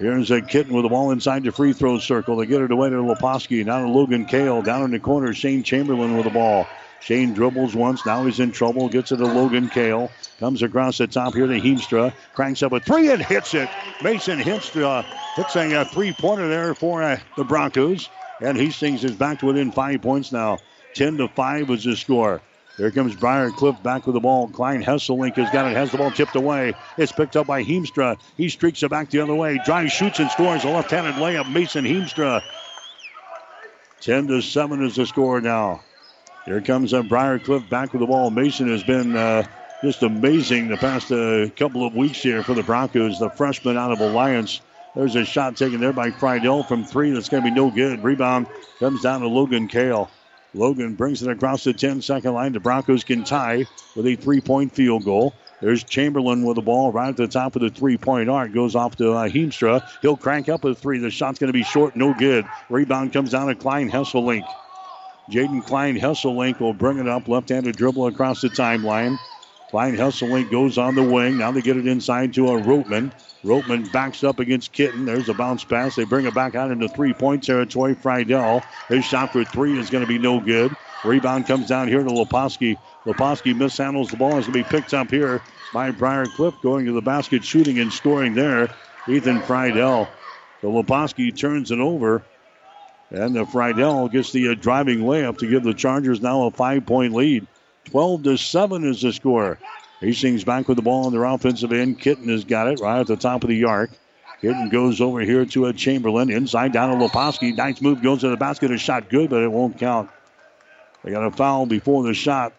[0.03, 2.35] Here's a kitten with the ball inside the free throw circle.
[2.35, 3.65] They get it away to Leposki.
[3.65, 4.61] Now to Logan Kale.
[4.61, 6.67] Down in the corner, Shane Chamberlain with the ball.
[7.01, 8.05] Shane dribbles once.
[8.05, 8.89] Now he's in trouble.
[8.89, 10.11] Gets it to Logan Kale.
[10.41, 12.13] Comes across the top here to Heemstra.
[12.35, 13.69] Cranks up a three and hits it.
[14.03, 15.05] Mason Heemstra
[15.37, 18.09] hits a uh, three pointer there for uh, the Broncos.
[18.41, 20.59] And Hastings is back to within five points now.
[20.95, 22.43] 10 to 5 is the score.
[22.77, 24.49] Here comes Briar Cliff back with the ball.
[24.49, 26.75] Klein Hesselink has got it, has the ball tipped away.
[26.97, 28.19] It's picked up by Heemstra.
[28.37, 29.61] He streaks it back the other way.
[29.65, 31.53] Drives, shoots, and scores a left handed layup.
[31.53, 32.43] Mason Heemstra.
[34.01, 35.83] 10 to 7 is the score now.
[36.47, 38.31] Here comes uh, Briar Cliff back with the ball.
[38.31, 39.45] Mason has been uh,
[39.83, 43.19] just amazing the past uh, couple of weeks here for the Broncos.
[43.19, 44.61] The freshman out of Alliance.
[44.97, 47.13] There's a shot taken there by Friedel from three.
[47.13, 48.03] That's going to be no good.
[48.03, 48.47] Rebound
[48.79, 50.11] comes down to Logan Kale.
[50.55, 52.53] Logan brings it across the 10 second line.
[52.53, 53.65] The Broncos can tie
[53.97, 55.35] with a three point field goal.
[55.61, 58.53] There's Chamberlain with the ball right at the top of the three point arc.
[58.53, 59.83] Goes off to uh, Heemstra.
[60.03, 60.99] He'll crank up a three.
[60.99, 62.45] The shot's going to be short, no good.
[62.69, 64.45] Rebound comes down to Klein Hesselink.
[65.31, 67.29] Jaden Klein Hesselink will bring it up.
[67.29, 69.17] Left handed dribble across the timeline.
[69.73, 71.39] Klein Hesselink goes on the wing.
[71.39, 73.15] Now they get it inside to a Roteman.
[73.45, 75.07] Roteman backs up against Kitten.
[75.07, 75.97] There's a bounce pass.
[75.97, 77.95] They bring it back out into three point territory.
[77.97, 78.69] Friedel.
[78.91, 80.77] His shot for three is going to be no good.
[81.05, 82.79] Rebound comes down here to Leposki.
[83.07, 84.39] Leposki mishandles the ball.
[84.39, 87.81] It's going to be picked up here by Briar Cliff going to the basket, shooting
[87.81, 88.77] and scoring there.
[89.09, 90.21] Ethan Friedel.
[90.63, 92.29] The Leposki turns it over.
[93.11, 96.87] And the Friedel gets the uh, driving layup to give the Chargers now a five
[96.87, 97.49] point lead.
[97.87, 99.59] 12 to 7 is the score.
[100.01, 102.01] Hastings back with the ball on their offensive end.
[102.01, 103.91] Kitten has got it right at the top of the arc.
[104.41, 106.31] Kitten goes over here to a Chamberlain.
[106.31, 107.57] Inside down to Leposki.
[107.57, 108.73] Nice move goes to the basket.
[108.73, 110.11] A shot good, but it won't count.
[111.05, 112.53] They got a foul before the shot.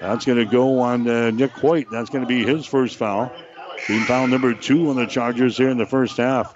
[0.00, 1.86] That's going to go on uh, Nick Hoyt.
[1.90, 3.32] That's going to be his first foul.
[3.86, 6.54] Team foul number two on the Chargers here in the first half.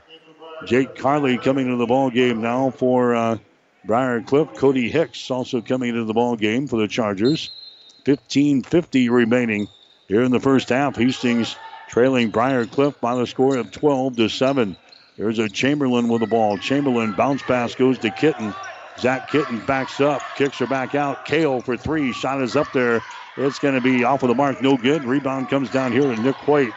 [0.66, 3.38] Jake Carley coming to the ball game now for uh,
[3.84, 4.54] Briar Cliff.
[4.54, 7.50] Cody Hicks also coming into the ball game for the Chargers.
[8.04, 9.68] 15:50 remaining
[10.08, 10.96] here in the first half.
[10.96, 11.56] Hastings
[11.88, 14.76] trailing Briar Cliff by the score of 12 to 7.
[15.16, 16.58] There's a Chamberlain with the ball.
[16.58, 18.54] Chamberlain bounce pass goes to Kitten.
[18.98, 21.24] Zach Kitten backs up, kicks her back out.
[21.24, 22.12] Kale for three.
[22.12, 23.02] Shot is up there.
[23.37, 24.61] It's going to be off of the mark.
[24.62, 25.04] No good.
[25.04, 26.72] Rebound comes down here to Nick Hoyt.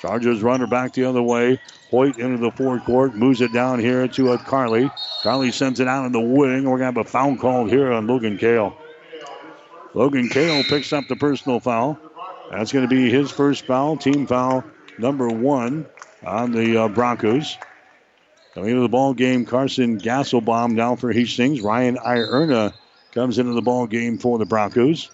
[0.00, 1.58] Chargers runner back the other way.
[1.90, 4.90] Hoyt into the forecourt, moves it down here to a Carley.
[5.22, 6.64] Carley sends it out in the wing.
[6.64, 8.76] We're going to have a foul called here on Logan Kale.
[9.94, 11.98] Logan Kale picks up the personal foul.
[12.50, 14.64] That's going to be his first foul, team foul
[14.98, 15.86] number one
[16.24, 17.56] on the uh, Broncos.
[18.54, 21.60] Coming into the ball game, Carson Gansbaum down for Hastings.
[21.60, 22.72] Ryan Ierna
[23.12, 25.10] comes into the ball game for the Broncos.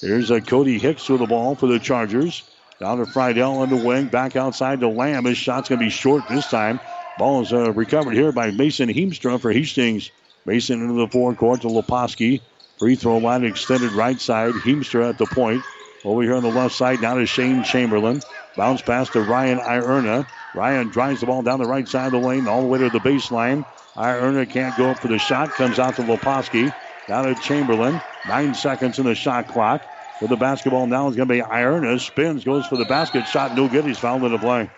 [0.00, 2.42] Here's a Cody Hicks with the ball for the Chargers.
[2.78, 5.26] Down to Friedel on the wing, back outside to Lamb.
[5.26, 6.80] His shot's going to be short this time.
[7.18, 10.10] Ball is uh, recovered here by Mason Heemstra for Hastings.
[10.46, 12.40] Mason into the forecourt to Leposki.
[12.80, 14.54] Free throw line extended right side.
[14.54, 15.66] Heemstra at the point.
[16.02, 18.22] Over here on the left side, down to Shane Chamberlain.
[18.56, 20.26] Bounce pass to Ryan Ierna.
[20.54, 22.88] Ryan drives the ball down the right side of the lane, all the way to
[22.88, 23.66] the baseline.
[23.98, 25.54] Ierna can't go up for the shot.
[25.54, 26.72] Comes out to Leposki.
[27.06, 28.00] Down to Chamberlain.
[28.24, 29.82] Nine seconds in the shot clock.
[30.18, 32.00] With the basketball now is going to be Ierna.
[32.00, 33.26] Spins, goes for the basket.
[33.26, 33.84] Shot no good.
[33.84, 34.70] He's fouled in the play.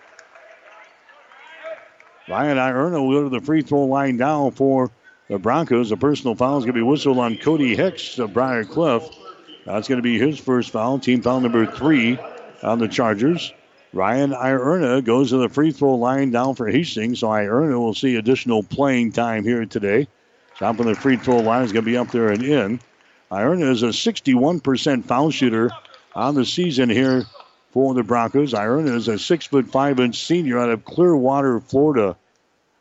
[2.27, 4.91] Ryan Ierna will go to the free throw line now for
[5.29, 5.91] the Broncos.
[5.91, 9.03] A personal foul is going to be whistled on Cody Hicks of Briar Cliff.
[9.65, 10.99] That's going to be his first foul.
[10.99, 12.19] Team foul number three
[12.61, 13.53] on the Chargers.
[13.93, 18.15] Ryan Ierna goes to the free throw line down for Hastings, so Ierna will see
[18.15, 20.07] additional playing time here today.
[20.57, 22.79] Top of the free throw line is going to be up there and in.
[23.31, 25.71] Ierna is a 61% foul shooter
[26.15, 27.25] on the season here
[27.71, 28.53] for the Broncos.
[28.53, 32.15] Ierna is a six foot five inch senior out of Clearwater, Florida.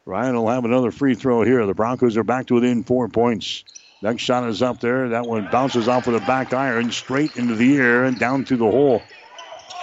[0.05, 1.65] Ryan will have another free throw here.
[1.65, 3.65] The Broncos are back to within four points.
[4.03, 5.11] Next shot is up there.
[5.11, 8.57] That one bounces off of the back iron straight into the air and down to
[8.57, 9.01] the hole.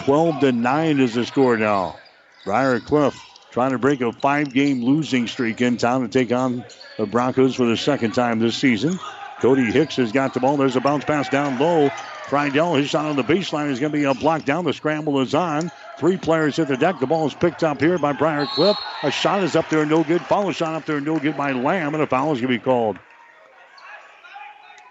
[0.02, 1.98] 12 to 9 is the score now.
[2.44, 3.18] Briar Cliff
[3.52, 6.66] trying to break a five game losing streak in town to take on
[6.98, 9.00] the Broncos for the second time this season.
[9.40, 10.58] Cody Hicks has got the ball.
[10.58, 11.90] There's a bounce pass down low.
[12.30, 14.64] Friedel, his shot on the baseline is going to be a block down.
[14.64, 15.72] The scramble is on.
[15.98, 17.00] Three players hit the deck.
[17.00, 18.78] The ball is picked up here by Briar Cliff.
[19.02, 20.22] A shot is up there, no good.
[20.22, 22.64] Follow shot up there, no good by Lamb, and a foul is going to be
[22.64, 23.00] called.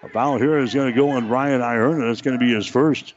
[0.03, 2.11] A foul here is going to go on Ryan Ierna.
[2.11, 3.13] It's going to be his first.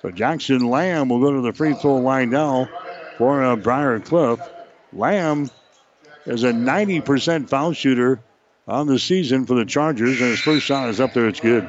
[0.00, 2.68] So Jackson Lamb will go to the free throw line now
[3.16, 4.40] for uh, Briar Cliff.
[4.92, 5.50] Lamb
[6.24, 8.20] is a 90% foul shooter
[8.68, 11.26] on the season for the Chargers, and his first shot is up there.
[11.26, 11.68] It's good.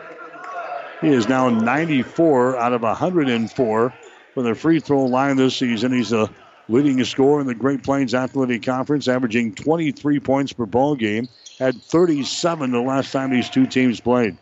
[1.02, 3.94] He is now 94 out of 104
[4.34, 5.94] for the free throw line this season.
[5.94, 6.30] He's the
[6.68, 11.30] leading scorer in the Great Plains Athletic Conference, averaging 23 points per ball game.
[11.58, 14.38] Had 37 the last time these two teams played.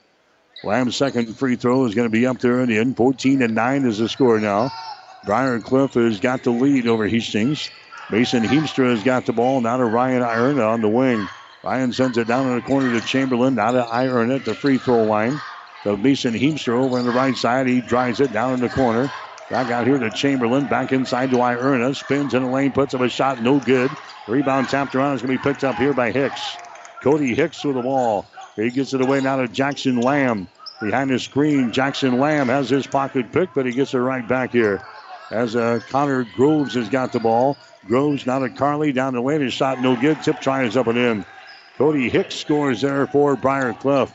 [0.64, 2.98] Lamb's second free throw is going to be up there in the end.
[2.98, 4.72] 14 and 9 is the score now.
[5.26, 7.70] Briar Cliff has got the lead over Hastings.
[8.10, 9.62] Mason Heemstra has got the ball.
[9.62, 11.28] Now to Ryan Ierna on the wing.
[11.64, 13.56] Ryan sends it down in the corner to Chamberlain.
[13.56, 15.40] Now to Ierna at the free throw line.
[15.88, 17.66] So Mason Heemstra over on the right side.
[17.66, 19.10] He drives it down in the corner.
[19.50, 20.68] Back out here to Chamberlain.
[20.68, 21.96] Back inside to Ierna.
[21.96, 22.74] Spins in the lane.
[22.74, 23.42] Puts up a shot.
[23.42, 23.90] No good.
[24.28, 25.14] Rebound tapped around.
[25.14, 26.58] It's going to be picked up here by Hicks.
[27.02, 28.26] Cody Hicks with the ball.
[28.58, 30.50] He gets it away now to Jackson Lamb.
[30.82, 34.52] Behind the screen, Jackson Lamb has his pocket pick, but he gets it right back
[34.52, 34.82] here.
[35.32, 37.56] As uh, Connor Groves has got the ball.
[37.86, 39.40] Groves now to Carley down the lane.
[39.40, 40.22] His shot no good.
[40.22, 41.26] Tip try is up and in.
[41.78, 44.14] Cody Hicks scores there for Briar Cliff.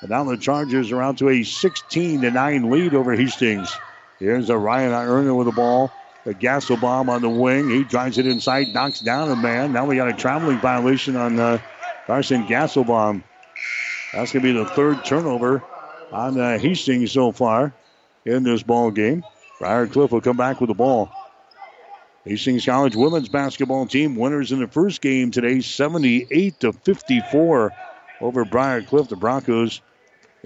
[0.00, 3.74] And now the Chargers are out to a 16 to 9 lead over Hastings.
[4.18, 5.90] Here's a Ryan Ierna with the ball.
[6.26, 7.70] A Gansbaum on the wing.
[7.70, 9.72] He drives it inside, knocks down a man.
[9.72, 11.58] Now we got a traveling violation on uh,
[12.06, 13.22] Carson Gansbaum.
[14.12, 15.62] That's going to be the third turnover
[16.12, 17.72] on uh, Hastings so far
[18.24, 19.24] in this ball game.
[19.58, 21.10] Briar Cliff will come back with the ball.
[22.24, 27.72] Hastings College women's basketball team winners in the first game today, 78 to 54
[28.20, 29.08] over Briar Cliff.
[29.08, 29.80] The Broncos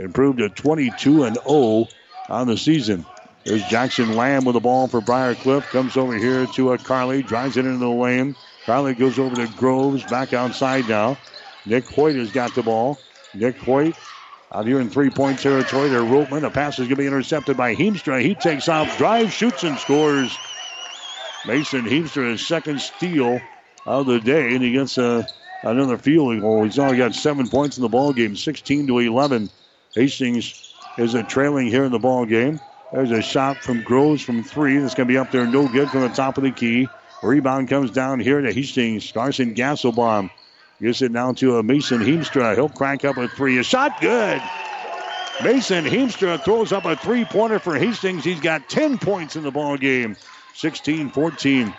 [0.02, 1.88] improved to 22 and 0
[2.28, 3.06] on the season.
[3.44, 5.68] There's Jackson Lamb with the ball for Briar Cliff.
[5.70, 8.36] Comes over here to a Carley, drives it into the lane.
[8.66, 11.18] Carley goes over to Groves, back outside now.
[11.66, 12.98] Nick Hoyt has got the ball.
[13.34, 13.96] Nick Hoyt
[14.52, 15.88] out here in three-point territory.
[15.88, 16.44] There, Ropeman.
[16.44, 18.22] A pass is going to be intercepted by Heemstra.
[18.22, 20.36] He takes off, drives, shoots, and scores.
[21.46, 23.40] Mason Heemstra, his second steal
[23.84, 25.24] of the day, and he gets uh,
[25.64, 26.62] another field goal.
[26.62, 29.50] He's only got seven points in the ball game, 16 to 11.
[29.94, 32.60] Hastings is a trailing here in the ball game.
[32.92, 34.78] There's a shot from Groves from three.
[34.78, 36.88] That's going to be up there, no good from the top of the key.
[37.22, 39.12] Rebound comes down here to Hastings.
[39.12, 40.30] Carson Gansbaum
[40.80, 42.54] gives it down to a Mason Heemstra.
[42.54, 43.58] He'll crank up a three.
[43.58, 44.42] A shot good.
[45.42, 48.24] Mason Heemstra throws up a three-pointer for Hastings.
[48.24, 50.16] He's got 10 points in the ball game.
[50.54, 51.74] 16-14.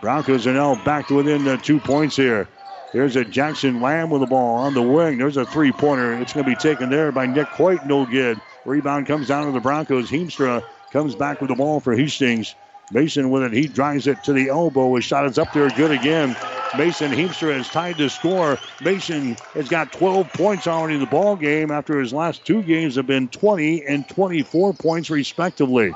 [0.00, 2.48] Broncos are now back to within two points here.
[2.96, 5.18] There's a Jackson Lamb with the ball on the wing.
[5.18, 6.14] There's a three-pointer.
[6.22, 7.84] It's going to be taken there by Nick Hoyt.
[7.84, 8.40] No good.
[8.64, 10.08] Rebound comes down to the Broncos.
[10.08, 12.54] Heemstra comes back with the ball for Hastings.
[12.90, 13.52] Mason with it.
[13.52, 14.94] He drives it to the elbow.
[14.94, 16.34] His shot is up there good again.
[16.78, 18.58] Mason Heemstra is tied to score.
[18.80, 22.96] Mason has got 12 points already in the ball game after his last two games
[22.96, 25.92] have been 20 and 24 points respectively.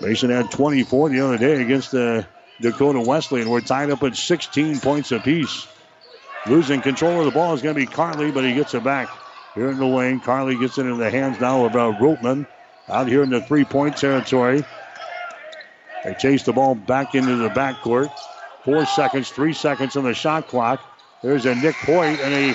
[0.00, 2.26] Mason had 24 the other day against the
[2.60, 5.66] Dakota Wesleyan, and we're tied up at 16 points apiece.
[6.46, 9.08] Losing control of the ball is going to be Carley, but he gets it back.
[9.54, 12.46] Here in the lane, Carley gets it into the hands now of uh, Ropeman
[12.88, 14.64] out here in the three-point territory.
[16.04, 18.10] They chase the ball back into the backcourt.
[18.64, 20.80] Four seconds, three seconds on the shot clock.
[21.22, 22.54] There's a Nick Hoyt and a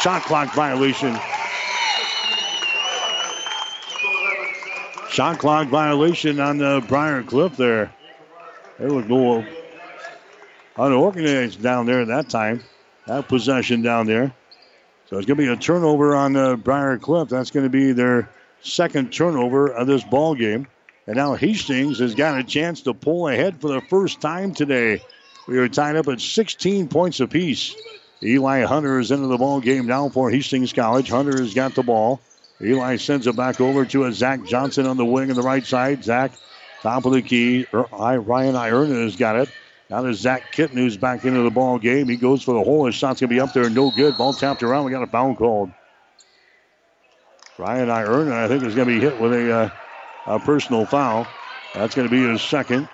[0.00, 1.18] shot clock violation.
[5.10, 7.90] Shot clock violation on the Briar Cliff there.
[8.78, 9.44] They look go
[10.76, 12.62] unorganized down there at that time.
[13.06, 14.32] That possession down there.
[15.08, 17.28] So it's going to be a turnover on uh, Briar Cliff.
[17.28, 18.28] That's going to be their
[18.60, 20.66] second turnover of this ball game.
[21.06, 25.02] And now Hastings has got a chance to pull ahead for the first time today.
[25.46, 27.74] We are tied up at 16 points apiece.
[28.22, 31.08] Eli Hunter is into the ball game now for Hastings College.
[31.08, 32.20] Hunter has got the ball.
[32.60, 35.64] Eli sends it back over to a Zach Johnson on the wing on the right
[35.64, 36.04] side.
[36.04, 36.32] Zach,
[36.82, 37.66] top of the key.
[37.72, 39.48] Ryan Ierna has got it.
[39.90, 42.08] Now there's Zach Kitten who's back into the ball game.
[42.08, 42.86] He goes for the hole.
[42.86, 43.70] His shot's going to be up there.
[43.70, 44.16] No good.
[44.18, 44.84] Ball tapped around.
[44.84, 45.70] We got a foul called.
[47.56, 49.70] Ryan Ierna, I think, is going to be hit with a, uh,
[50.26, 51.26] a personal foul.
[51.74, 52.88] That's going to be his second.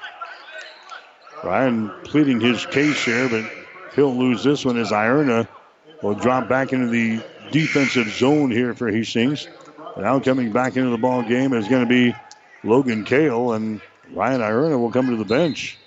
[1.42, 3.44] Ryan pleading his case here, but
[3.94, 5.46] he'll lose this one as Ierna
[6.02, 9.48] will drop back into the defensive zone here for Hastings.
[9.96, 12.14] Now coming back into the ball game is going to be
[12.64, 13.80] Logan Kale, and
[14.12, 15.78] Ryan Ierna will come to the bench.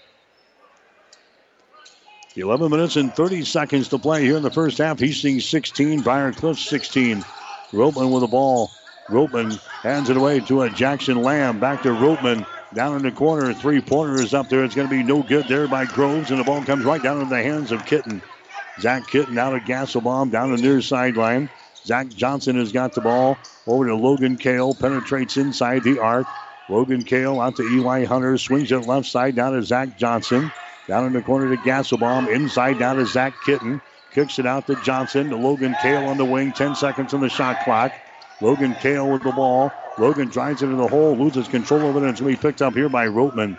[2.36, 5.00] 11 minutes and 30 seconds to play here in the first half.
[5.00, 7.24] Hastings 16, Briar Cliff 16.
[7.72, 8.70] Ropeman with the ball.
[9.08, 11.60] Ropeman hands it away to a Jackson Lamb.
[11.60, 12.46] Back to Ropeman.
[12.76, 13.54] Down in the corner.
[13.54, 14.64] Three pointer is up there.
[14.64, 17.18] It's going to be no good there by Groves, and the ball comes right down
[17.18, 18.22] into the hands of Kitten.
[18.80, 21.50] Zach Kitten out of Gansbaum down the near sideline.
[21.86, 24.76] Zach Johnson has got the ball over to Logan Kale.
[24.76, 26.28] Penetrates inside the arc.
[26.70, 28.38] Logan Kale out to Eli Hunter.
[28.38, 30.52] Swings it left side down to Zach Johnson.
[30.88, 32.34] Down in the corner to Gansbaum.
[32.34, 33.82] Inside down to Zach Kitten.
[34.14, 35.30] Kicks it out to Johnson.
[35.30, 36.52] To Logan Kale on the wing.
[36.52, 37.94] 10 seconds on the shot clock.
[38.42, 39.72] Logan Kale with the ball.
[39.98, 41.16] Logan drives into the hole.
[41.16, 42.00] Loses control of it.
[42.00, 43.58] And it's going to be picked up here by Ropeman.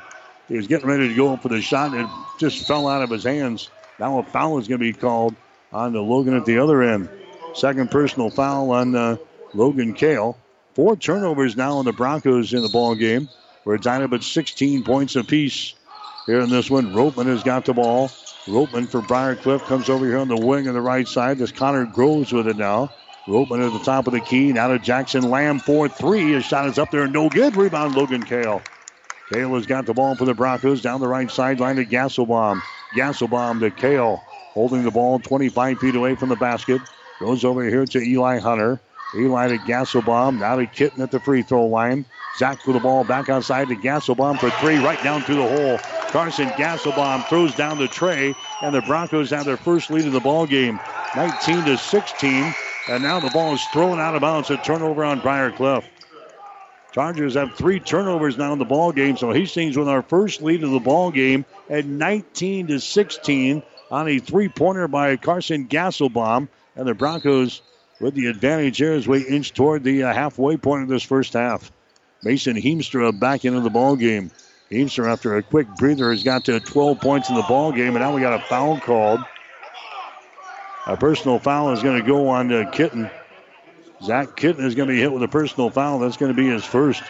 [0.49, 1.93] He was getting ready to go for the shot.
[1.93, 3.71] And it just fell out of his hands.
[3.99, 5.35] Now a foul is going to be called
[5.73, 7.09] on the Logan at the other end.
[7.55, 9.17] Second personal foul on uh,
[9.55, 10.37] Logan Kale.
[10.79, 13.29] Four turnovers now on the Broncos in the ball game.
[13.65, 15.75] We're up at 16 points apiece
[16.25, 16.93] here in this one.
[16.93, 18.07] Ropeman has got the ball.
[18.47, 21.39] Ropeman for Briar Cliff comes over here on the wing on the right side.
[21.39, 22.93] There's Connor Groves with it now.
[23.27, 24.53] Ropeman at the top of the key.
[24.53, 26.35] Now to Jackson Lamb 4 3.
[26.35, 27.09] His shot is up there.
[27.09, 27.57] No good.
[27.57, 28.63] Rebound Logan Kale.
[29.33, 32.63] Kale has got the ball for the Broncos down the right sideline to Gansbaum.
[32.95, 34.23] Gansbaum to Kale.
[34.53, 36.81] Holding the ball 25 feet away from the basket.
[37.19, 38.81] Goes over here to Eli Hunter.
[39.15, 40.39] Eli to Gansbaum.
[40.39, 42.05] Now to Kitten at the free throw line.
[42.37, 45.79] Zach with the ball back outside to Gansbaum for three, right down through the hole.
[46.09, 50.21] Carson Gansbaum throws down the tray, and the Broncos have their first lead of the
[50.21, 50.79] ball game,
[51.17, 52.55] 19 to 16.
[52.89, 54.51] And now the ball is thrown out of bounds.
[54.51, 55.85] A turnover on Briar Cliff.
[56.93, 60.65] Chargers have three turnovers now in the ball game, so Hastings with our first lead
[60.65, 66.89] of the ball game at 19 to 16 on a three-pointer by Carson Gansbaum, and
[66.89, 67.61] the Broncos
[68.01, 71.33] with the advantage here as we inch toward the uh, halfway point of this first
[71.33, 71.73] half.
[72.23, 74.31] Mason Heemstra back into the ball game.
[74.71, 78.01] Heemstra, after a quick breather, has got to 12 points in the ball game, and
[78.01, 79.21] now we got a foul called.
[80.87, 83.11] A personal foul is going to go on to Kitten.
[84.05, 85.99] Zach Kitten is going to be hit with a personal foul.
[85.99, 87.03] That's going to be his first.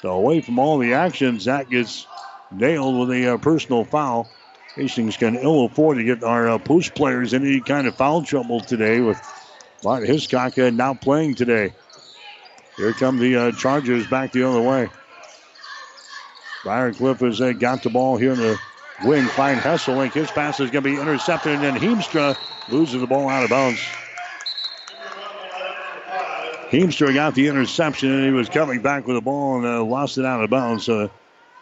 [0.00, 2.06] So away from all the action, Zach gets
[2.50, 4.28] nailed with a uh, personal foul.
[4.74, 8.22] Hastings can ill afford to get our uh, post players in any kind of foul
[8.22, 9.20] trouble today with
[9.84, 11.74] Bart Hiscock not playing today.
[12.78, 14.88] Here come the uh, Chargers back the other way.
[16.64, 18.58] Cliff has uh, got the ball here in the
[19.04, 19.26] wing.
[19.26, 20.14] Klein Hesselink.
[20.14, 22.34] His pass is going to be intercepted, and then Heemstra
[22.70, 23.78] loses the ball out of bounds.
[26.70, 30.16] Heemstra got the interception, and he was coming back with the ball and uh, lost
[30.16, 30.88] it out of bounds.
[30.88, 31.08] Uh,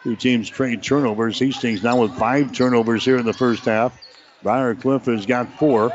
[0.04, 1.40] two teams trade turnovers.
[1.40, 4.00] Hastings now with five turnovers here in the first half.
[4.44, 5.90] Cliff has got four.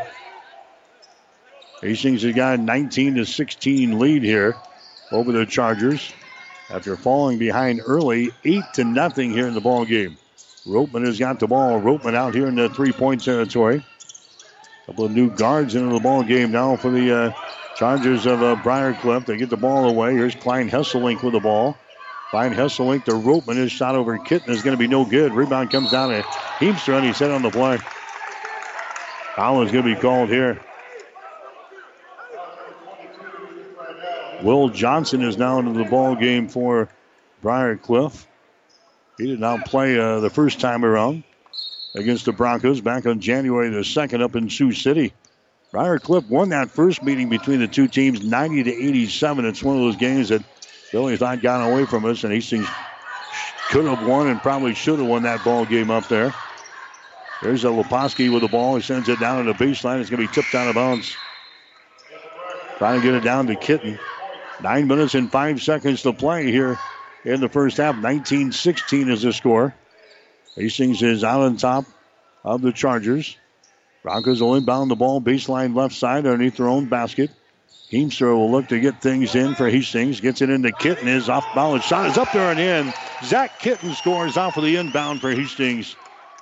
[1.82, 4.56] Hastings has got a 19 to 16 lead here
[5.12, 6.12] over the Chargers
[6.70, 10.18] after falling behind early, eight to nothing here in the ball game.
[10.66, 11.80] Ropeman has got the ball.
[11.80, 13.86] Ropeman out here in the three-point territory.
[14.84, 17.32] A couple of new guards into the ball game now for the uh,
[17.76, 19.26] Chargers of uh, Cliff.
[19.26, 20.14] They get the ball away.
[20.14, 21.78] Here's Klein Hesselink with the ball.
[22.32, 23.56] Klein Hesselink to Ropeman.
[23.56, 25.32] His shot over Kitten is going to be no good.
[25.34, 26.22] Rebound comes down to
[26.60, 27.78] Heemstra, and he's hit on the play.
[29.36, 30.60] Foul is going to be called here.
[34.44, 36.90] Will Johnson is now into the ball game for
[37.42, 38.28] Briar Cliff.
[39.18, 41.24] He did not play uh, the first time around
[41.96, 45.14] against the Broncos back on January the 2nd up in Sioux City.
[45.72, 49.46] Briar Cliff won that first meeting between the two teams 90 to 87.
[49.46, 50.44] It's one of those games that
[50.92, 52.68] Billy's not gotten away from us, and Hastings
[53.70, 56.34] could have won and probably should have won that ball game up there.
[57.42, 58.76] There's a Leposki with the ball.
[58.76, 60.00] He sends it down to the baseline.
[60.00, 61.16] It's going to be tipped out of bounds.
[62.78, 64.00] Trying to get it down to Kitten.
[64.62, 66.80] Nine minutes and five seconds to play here
[67.24, 67.95] in the first half.
[67.95, 69.76] 19 16 is the score.
[70.55, 71.86] Hastings is out on top
[72.43, 73.38] of the Chargers.
[74.01, 77.30] Broncos will inbound the ball baseline left side underneath their own basket.
[77.91, 80.20] Heemstra will look to get things in for Hastings.
[80.20, 81.08] Gets it into Kitten.
[81.08, 82.93] His off balance shot is up there and in.
[83.24, 85.95] Zach Kitten scores off of the inbound for Hastings.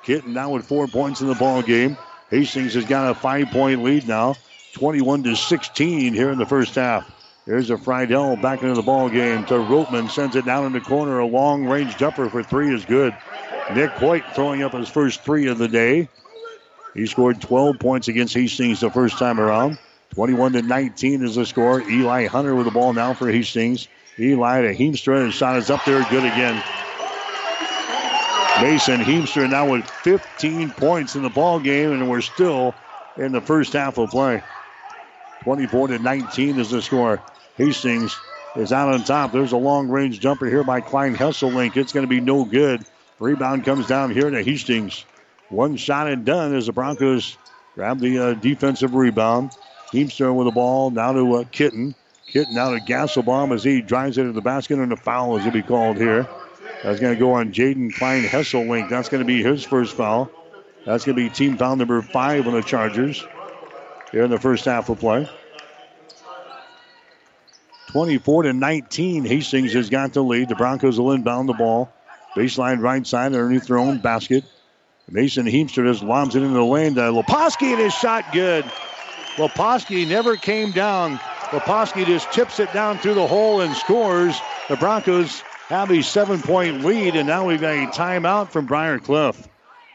[0.03, 1.97] Kitten now with four points in the ball game.
[2.29, 4.35] Hastings has got a five point lead now,
[4.73, 7.09] 21 to 16 here in the first half.
[7.45, 10.09] Here's a Friedel back into the ball game to Ropeman.
[10.09, 11.19] Sends it down in the corner.
[11.19, 13.15] A long range jumper for three is good.
[13.75, 16.09] Nick Hoyt throwing up his first three of the day.
[16.95, 19.77] He scored 12 points against Hastings the first time around.
[20.15, 21.81] 21 to 19 is the score.
[21.81, 23.89] Eli Hunter with the ball now for Hastings.
[24.17, 25.25] Eli to Heemstra.
[25.25, 26.03] His shot is up there.
[26.09, 26.55] Good again.
[28.59, 32.73] Mason Heemstra now with 15 points in the ball game, and we're still
[33.17, 34.41] in the first half of play.
[35.43, 37.21] 24 to 19 is the score.
[37.57, 38.17] Hastings
[38.55, 39.31] is out on top.
[39.31, 41.77] There's a long range jumper here by Klein Hesselink.
[41.77, 42.83] It's going to be no good.
[43.19, 45.05] Rebound comes down here to Hastings.
[45.49, 47.37] One shot and done as the Broncos
[47.75, 49.51] grab the uh, defensive rebound.
[49.91, 51.95] Heemstra with the ball now to uh, Kitten.
[52.27, 55.43] Kitten now to Gansbaum as he drives it into the basket, and a foul is
[55.43, 56.27] going to be called here.
[56.83, 58.89] That's going to go on Jaden Klein Hesselink.
[58.89, 60.29] That's going to be his first foul.
[60.85, 63.23] That's going to be team foul number five on the Chargers
[64.11, 65.29] here in the first half of play.
[67.95, 69.23] 24 to 19.
[69.23, 70.49] Hastings has got the lead.
[70.49, 71.89] The Broncos will inbound the ball.
[72.35, 74.43] Baseline right side underneath their own basket.
[75.09, 78.65] Mason Heemstra just lobs it into the lane to Leposki, and his shot good.
[79.37, 81.15] Leposki never came down.
[81.51, 84.37] Leposki just tips it down through the hole and scores.
[84.67, 85.39] The Broncos
[85.69, 89.47] have a seven point lead, and now we've got a timeout from Briar Cliff.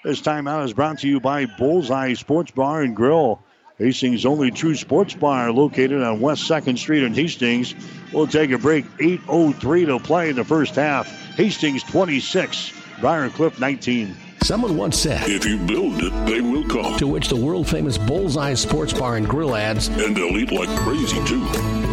[0.04, 3.44] This timeout is brought to you by Bullseye Sports Bar and Grill.
[3.80, 7.74] Hastings' only true sports bar located on West 2nd Street in Hastings.
[8.12, 8.84] We'll take a break.
[8.98, 11.08] 8.03 to play in the first half.
[11.36, 14.14] Hastings 26, Briarcliff 19.
[14.42, 16.98] Someone once said, If you build it, they will come.
[16.98, 20.68] To which the world famous Bullseye Sports Bar and Grill adds, And they'll eat like
[20.80, 21.40] crazy, too.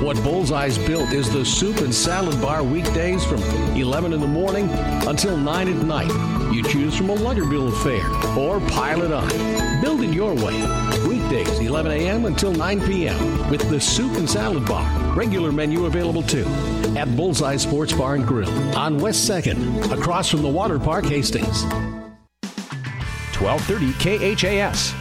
[0.04, 3.42] What Bullseye's built is the soup and salad bar weekdays from
[3.76, 4.70] 11 in the morning
[5.08, 6.54] until 9 at night.
[6.54, 8.06] You choose from a Luger Bill fare
[8.38, 9.28] or pile it on.
[9.82, 10.62] Build it your way.
[11.28, 12.26] Weekdays, 11 a.m.
[12.26, 13.50] until 9 p.m.
[13.50, 14.90] with the soup and salad bar.
[15.14, 16.46] Regular menu available too
[16.96, 21.64] at Bullseye Sports Bar and Grill on West 2nd, across from the Water Park, Hastings.
[23.36, 24.94] 1230 KHAS.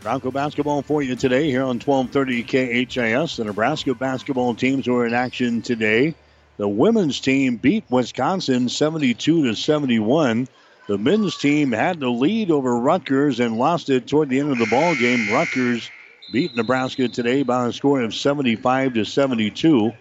[0.00, 3.36] Bronco basketball for you today here on 1230 KHAS.
[3.36, 6.14] The Nebraska basketball teams were in action today.
[6.56, 10.48] The women's team beat Wisconsin 72 to 71.
[10.86, 14.58] The men's team had the lead over Rutgers and lost it toward the end of
[14.58, 15.32] the ball game.
[15.32, 15.90] Rutgers
[16.30, 19.92] beat Nebraska today by a score of 75 to 72.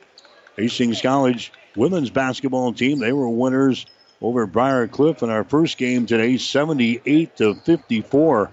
[0.58, 3.86] Hastings College women's basketball team, they were winners
[4.22, 8.52] over Briar Cliff in our first game today, 78 to 54.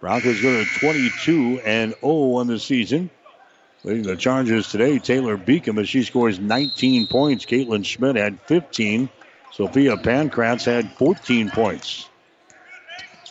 [0.00, 3.10] Broncos go to 22 and 0 on the season.
[3.82, 7.46] Leading the Chargers today, Taylor Beacom, as she scores 19 points.
[7.46, 9.08] Caitlin Schmidt had 15.
[9.52, 12.08] Sophia Pankratz had 14 points.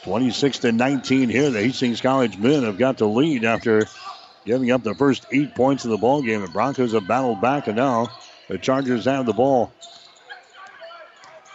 [0.03, 1.49] 26 to 19 here.
[1.49, 3.85] The Hastings College men have got the lead after
[4.45, 6.41] giving up the first eight points of the ball game.
[6.41, 8.07] The Broncos have battled back, and now
[8.47, 9.71] the Chargers have the ball.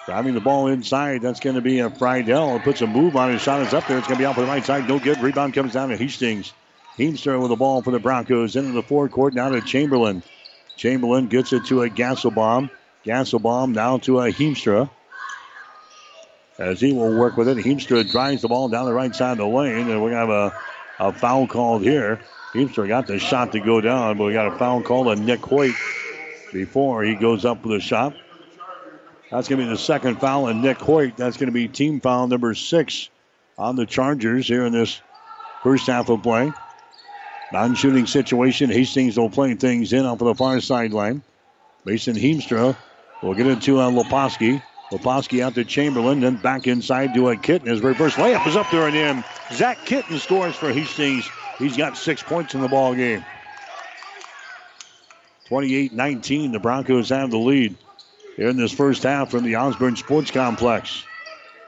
[0.06, 2.60] Driving the ball inside, that's going to be a Friedel.
[2.60, 3.96] Puts a move on his shot is up there.
[3.96, 4.86] It's going to be for the right side.
[4.86, 5.18] No good.
[5.18, 6.52] Rebound comes down to Hastings.
[6.98, 9.32] Heemstra with the ball for the Broncos into the forecourt.
[9.32, 10.22] Now to Chamberlain.
[10.76, 12.70] Chamberlain gets it to a Gansbaum.
[13.04, 14.88] Gansbaum now to a Heemstra.
[16.58, 19.38] As he will work with it, Heemstra drives the ball down the right side of
[19.38, 20.52] the lane, and we're going to have
[21.00, 22.20] a, a foul called here.
[22.54, 25.40] Heemstra got the shot to go down, but we got a foul called on Nick
[25.40, 25.74] Hoyt
[26.52, 28.14] before he goes up with a shot.
[29.30, 31.16] That's going to be the second foul on Nick Hoyt.
[31.16, 33.10] That's going to be team foul number six
[33.58, 35.00] on the Chargers here in this
[35.62, 36.52] first half of play.
[37.52, 38.70] Non shooting situation.
[38.70, 41.22] Hastings will play things in off of the far sideline.
[41.84, 42.76] Mason Heemstra
[43.24, 44.62] will get into to uh, Leposki.
[44.90, 47.68] Leposki out to Chamberlain, then back inside to a Kitten.
[47.68, 49.24] His reverse layup is up there and in.
[49.52, 51.28] Zach Kitten scores for Hastings.
[51.58, 53.24] He's got six points in the ball game.
[55.48, 57.76] 28-19, the Broncos have the lead
[58.36, 61.04] here in this first half from the Osborne Sports Complex.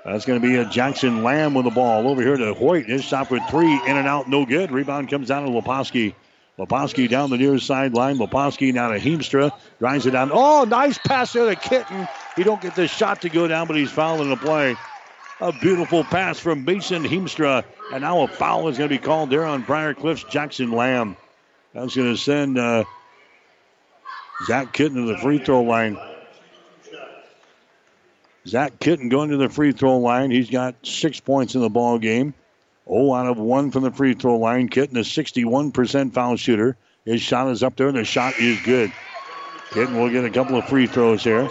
[0.05, 2.87] That's going to be a Jackson Lamb with the ball over here to Hoyt.
[2.87, 4.71] His shot for three, in and out, no good.
[4.71, 6.15] Rebound comes down to Leposki.
[6.59, 8.17] Leposki down the near sideline.
[8.17, 9.53] Leposki now to Heemstra.
[9.79, 10.31] Drives it down.
[10.33, 12.09] Oh, nice pass there to Kitten.
[12.35, 14.77] He don't get the shot to go down, but he's fouling the play.
[15.41, 17.65] A beautiful pass from Mason Heemstra.
[17.93, 21.17] And now a foul is going to be called there on Briar Cliff's Jackson Lamb.
[21.75, 22.85] That's going to send uh,
[24.47, 25.99] Zach Kitten to the free throw line.
[28.47, 30.31] Zach Kitten going to the free throw line.
[30.31, 32.33] He's got six points in the ball game.
[32.87, 34.69] Oh, out of one from the free throw line.
[34.69, 36.77] Kitten, a 61% foul shooter.
[37.05, 38.93] His shot is up there, and the shot is good.
[39.71, 41.49] Kitten will get a couple of free throws here.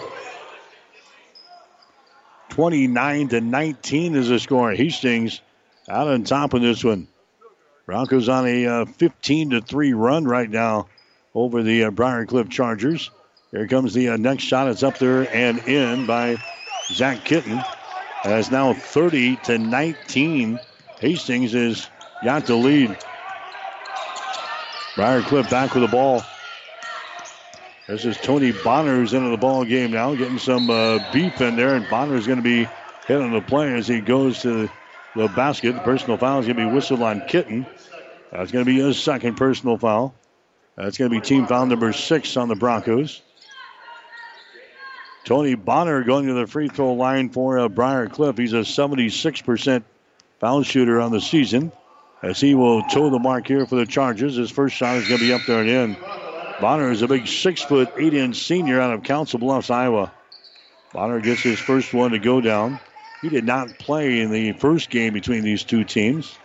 [2.49, 4.71] 29 to 19 is the score.
[4.71, 5.41] Hastings
[5.89, 7.07] out on top of this one.
[7.85, 10.87] Broncos on a uh, 15 to 3 run right now
[11.33, 13.11] over the uh, Briarcliff Chargers.
[13.51, 14.69] Here comes the uh, next shot.
[14.69, 16.37] It's up there and in by
[16.87, 17.61] Zach Kitten.
[18.23, 20.59] And it's now 30 to 19.
[20.99, 21.87] Hastings has
[22.23, 22.97] got the lead.
[24.95, 26.23] Briarcliff back with the ball.
[27.87, 31.55] This is Tony Bonner who's into the ball game now, getting some uh, beef in
[31.55, 32.67] there, and Bonner is going to be
[33.07, 34.69] hitting the play as he goes to
[35.15, 35.73] the basket.
[35.73, 37.65] The personal foul is going to be whistled on Kitten.
[38.31, 40.15] That's going to be his second personal foul.
[40.75, 43.21] That's going to be team foul number six on the Broncos.
[45.25, 48.37] Tony Bonner going to the free throw line for uh, Briar Cliff.
[48.37, 49.83] He's a 76%
[50.45, 51.71] foul shooter on the season.
[52.21, 54.35] As he will toe the mark here for the Chargers.
[54.35, 55.97] His first shot is going to be up there and in.
[56.61, 60.13] Bonner is a big six foot eight inch senior out of Council Bluffs, Iowa.
[60.93, 62.79] Bonner gets his first one to go down.
[63.23, 66.37] He did not play in the first game between these two teams.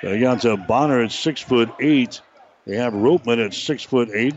[0.00, 2.20] So you got to Bonner at six foot eight.
[2.66, 4.34] They have Ropeman at six foot eight.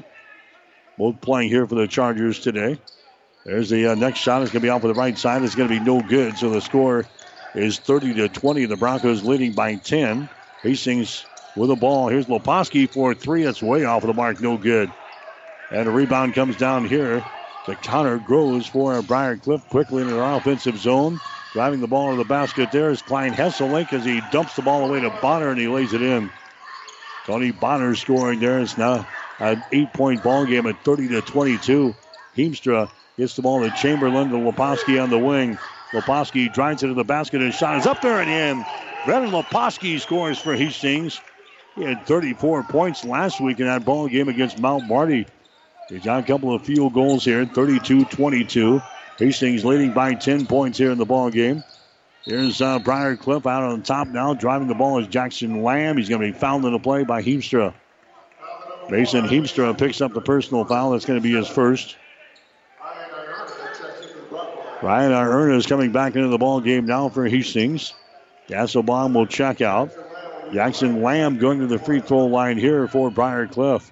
[0.99, 2.79] Both playing here for the Chargers today.
[3.43, 4.43] There's the uh, next shot.
[4.43, 5.41] It's going to be off of the right side.
[5.41, 6.37] It's going to be no good.
[6.37, 7.05] So the score
[7.53, 8.65] is 30 to 20.
[8.65, 10.29] The Broncos leading by 10.
[10.63, 11.25] Hastings
[11.55, 12.07] with the ball.
[12.07, 13.43] Here's Leposki for three.
[13.43, 14.39] That's way off of the mark.
[14.41, 14.93] No good.
[15.71, 17.23] And a rebound comes down here.
[17.65, 21.19] The Connor Groves for Briar Cliff quickly in their offensive zone.
[21.53, 24.85] Driving the ball to the basket there is Klein Hesselink as he dumps the ball
[24.85, 26.31] away to Bonner and he lays it in.
[27.25, 28.59] Tony Bonner scoring there.
[28.59, 29.05] It's now
[29.39, 31.95] an eight-point ball game at 30 to 22.
[32.35, 35.57] Heemstra gets the ball to Chamberlain to Leposki on the wing.
[35.93, 38.65] Leposki drives it to the basket and shot is up there and in.
[39.05, 41.21] Brennan Leposki scores for Hastings.
[41.75, 45.27] He had 34 points last week in that ball game against Mount Marty.
[45.89, 48.83] He's got a couple of field goals here, 32-22.
[49.17, 51.63] Hastings leading by 10 points here in the ball game.
[52.23, 54.33] Here's uh, Briar Cliff out on top now.
[54.33, 55.97] Driving the ball is Jackson Lamb.
[55.97, 57.73] He's going to be fouled in the play by Heemstra.
[58.89, 60.91] Mason Heemstra picks up the personal foul.
[60.91, 61.97] That's going to be his first.
[64.83, 67.93] Ryan Ierna is coming back into the ball game now for Hastings.
[68.49, 69.91] Gansbaum will check out.
[70.51, 73.89] Jackson Lamb going to the free throw line here for Briar Cliff.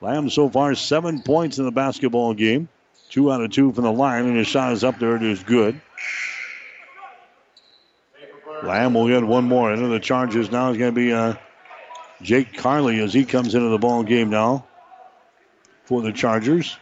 [0.00, 2.68] Lamb so far seven points in the basketball game.
[3.08, 5.14] Two out of two from the line, and his shot is up there.
[5.14, 5.80] It is good.
[8.64, 9.72] Lamb will get one more.
[9.72, 11.34] Into the charges now is going to be uh,
[12.20, 14.66] Jake Carley as he comes into the ball game now
[15.84, 16.76] for the Chargers.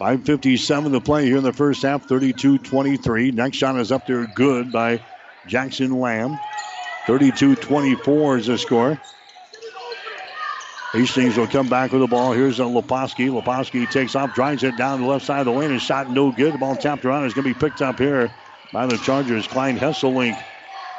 [0.00, 3.32] 5.57 to play here in the first half, 32 23.
[3.32, 5.04] Next shot is up there, good by
[5.46, 6.38] Jackson Lamb.
[7.06, 8.98] 32 24 is the score.
[10.92, 12.32] Hastings will come back with the ball.
[12.32, 13.30] Here's a Leposki.
[13.30, 15.70] Leposki takes off, drives it down the left side of the lane.
[15.70, 16.54] His shot no good.
[16.54, 17.26] The ball tapped around.
[17.26, 18.32] It's going to be picked up here
[18.72, 19.46] by the Chargers.
[19.46, 20.34] Klein Hesselink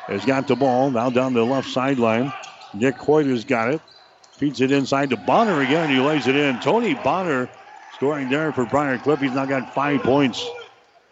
[0.05, 2.31] has got the ball now down the left sideline.
[2.73, 3.81] Nick Hoyt has got it.
[4.33, 6.59] Feeds it inside to Bonner again, and he lays it in.
[6.59, 7.49] Tony Bonner
[7.95, 9.19] scoring there for Briar Cliff.
[9.19, 10.45] He's now got five points.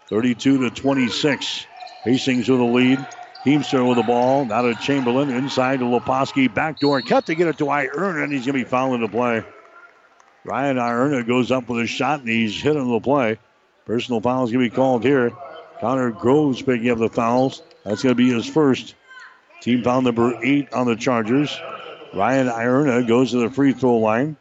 [0.08, 1.66] 32 to 26.
[2.04, 3.08] Hastings with the lead.
[3.46, 4.46] Heemstra with the ball.
[4.46, 5.30] Now to Chamberlain.
[5.30, 6.54] Inside to Leposki.
[6.54, 9.44] Backdoor cut to get it to Ierna, and he's going to be fouling the play.
[10.44, 13.38] Ryan Ierna goes up with a shot, and he's hit the play.
[13.86, 15.32] Personal foul is going to be called here.
[15.80, 17.62] Connor Groves picking up the fouls.
[17.86, 18.96] That's going to be his first.
[19.62, 21.58] Team foul number eight on the Chargers.
[22.14, 24.38] Ryan Ierna goes to the free throw line.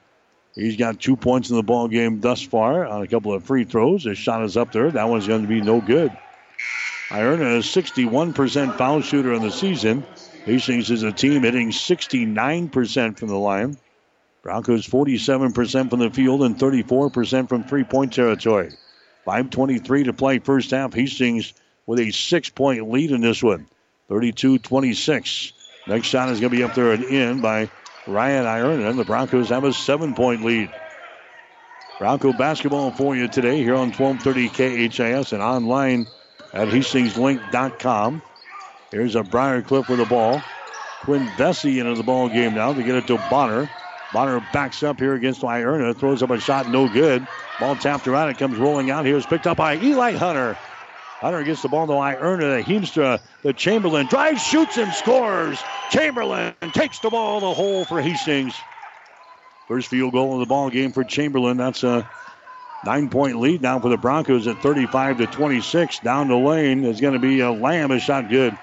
[0.58, 3.62] He's got two points in the ball game thus far on a couple of free
[3.62, 4.02] throws.
[4.04, 4.90] His shot is up there.
[4.90, 6.10] That one's going to be no good.
[7.10, 10.04] Ierna is 61% foul shooter in the season.
[10.44, 13.76] Hastings is a team hitting 69% from the line.
[14.42, 18.72] Broncos 47% from the field and 34% from three point territory.
[19.26, 20.92] 5.23 to play first half.
[20.92, 21.54] Hastings
[21.86, 23.68] with a six point lead in this one
[24.08, 25.52] 32 26.
[25.86, 27.70] Next shot is going to be up there and in by
[28.08, 30.70] Ryan Ierna, And the Broncos have a seven point lead.
[31.98, 36.06] Bronco basketball for you today here on 1230 KHAS and online
[36.52, 38.22] at hastingslink.com.
[38.90, 40.40] Here's a Briar Cliff with the ball.
[41.02, 43.68] Quinn Vesey into the ball game now to get it to Bonner.
[44.12, 47.26] Bonner backs up here against Ierna, throws up a shot, no good.
[47.60, 49.16] Ball tapped around, it comes rolling out here.
[49.16, 50.56] It's picked up by Eli Hunter.
[51.20, 55.58] Hunter gets the ball to Ierna, Heemstra, the Chamberlain drives, shoots, and scores.
[55.90, 58.54] Chamberlain takes the ball the hole for Hastings.
[59.66, 61.56] First field goal of the ball game for Chamberlain.
[61.56, 62.08] That's a
[62.84, 65.98] nine-point lead now for the Broncos at 35 to 26.
[65.98, 67.90] Down the lane is going to be a Lamb.
[67.90, 68.56] A shot good.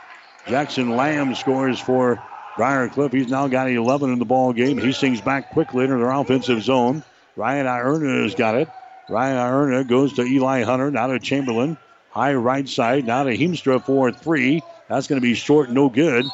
[0.48, 2.24] Jackson Lamb scores for
[2.56, 3.12] Briar Cliff.
[3.12, 4.78] He's now got 11 in the ball game.
[4.78, 7.04] Hastings back quickly into their offensive zone.
[7.36, 8.70] Ryan Ierna has got it.
[9.10, 11.78] Ryan Ierna goes to Eli Hunter, now to Chamberlain.
[12.16, 14.64] High right side, now to Heemstra for three.
[14.88, 16.26] That's going to be short, no good.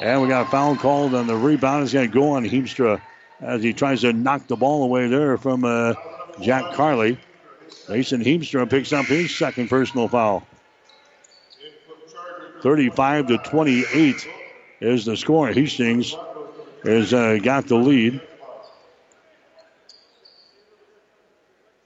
[0.00, 1.84] And we got a foul called on the rebound.
[1.84, 3.02] It's going to go on Heemstra
[3.42, 5.92] as he tries to knock the ball away there from uh,
[6.40, 7.18] Jack Carley.
[7.86, 10.46] Mason Heemstra picks up his second personal foul.
[12.62, 14.28] 35 to 28
[14.80, 15.48] is the score.
[15.48, 16.16] Hastings
[16.82, 18.22] has uh, got the lead.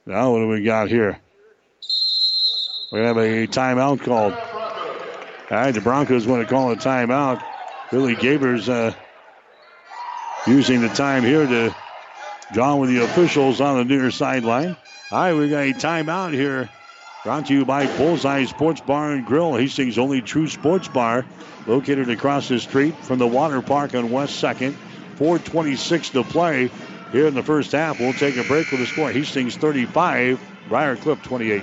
[0.07, 1.19] Now, what do we got here?
[2.91, 4.33] We have a timeout called.
[4.33, 7.41] All right, the Broncos want to call a timeout.
[7.93, 8.93] Billy Gabers uh,
[10.45, 11.75] using the time here to
[12.53, 14.77] draw with the officials on the near sideline.
[15.13, 16.69] All right, we got a timeout here.
[17.23, 21.25] Brought to you by Bullseye Sports Bar and Grill, Hastings' only true sports bar,
[21.69, 24.75] located across the street from the water park on West 2nd.
[25.15, 26.71] 426 to play
[27.13, 28.01] here in the first half.
[28.01, 29.13] We'll take a break with the score.
[29.13, 31.63] Hastings 35, Briar Cliff 28.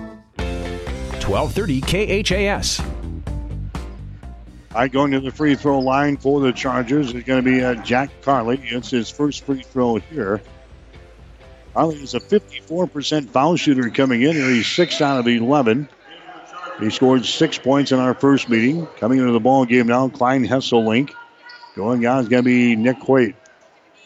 [1.31, 2.81] 1230 KHAS.
[4.75, 7.75] Right, going to the free throw line for the Chargers is going to be uh,
[7.75, 8.59] Jack Carley.
[8.65, 10.41] It's his first free throw here.
[11.73, 14.49] Carley is a 54% foul shooter coming in here.
[14.49, 15.87] He's 6 out of 11.
[16.81, 18.85] He scored six points in our first meeting.
[18.97, 21.11] Coming into the ball game now, Klein Hesselink.
[21.75, 23.35] Going out is going to be Nick Hoyt.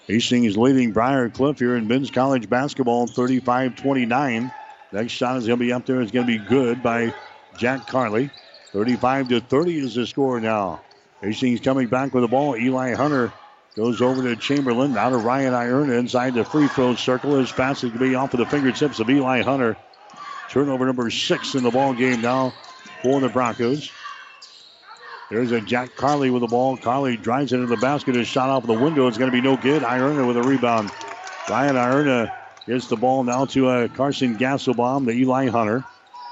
[0.06, 4.52] Hastings leading Briar Cliff here in men's college basketball 35 29.
[4.96, 6.00] Next shot is going to be up there.
[6.00, 7.14] It's going to be good by
[7.58, 8.32] Jack Carley.
[8.72, 10.80] 35 to 30 is the score now.
[11.20, 12.56] Hastings coming back with the ball.
[12.56, 13.34] Eli Hunter
[13.76, 14.94] goes over to Chamberlain.
[14.94, 17.46] Now to Ryan Ierna inside the free throw circle.
[17.46, 19.76] Pass is going to be off of the fingertips of Eli Hunter.
[20.50, 22.54] Turnover number six in the ball game now
[23.02, 23.92] for the Broncos.
[25.30, 26.78] There's a Jack Carley with the ball.
[26.78, 28.16] Carley drives it into the basket.
[28.16, 29.08] His shot off the window.
[29.08, 29.82] It's going to be no good.
[29.82, 30.90] Ierna with a rebound.
[31.50, 35.84] Ryan Ierna gets the ball now to uh, Carson Gansbaum the Eli Hunter.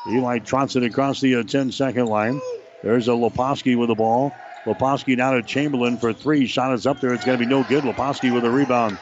[0.07, 2.41] Eli trots it across the uh, 10 second line.
[2.81, 4.33] There's a Leposki with the ball.
[4.65, 6.45] Leposki now to Chamberlain for three.
[6.47, 7.13] Shot is up there.
[7.13, 7.83] It's going to be no good.
[7.83, 8.97] Leposki with a rebound.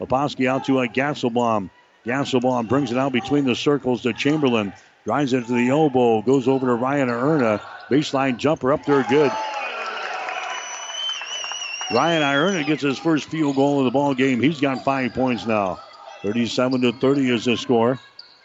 [0.00, 1.70] Leposki out to a uh, Gansbaum.
[2.04, 4.72] Gansbaum brings it out between the circles to Chamberlain.
[5.04, 6.22] Drives it to the elbow.
[6.22, 7.60] Goes over to Ryan Ierna.
[7.88, 9.32] Baseline jumper up there, good.
[11.92, 14.40] Ryan Ierna gets his first field goal of the ball game.
[14.40, 15.80] He's got five points now.
[16.22, 17.98] 37 to 30 is the score.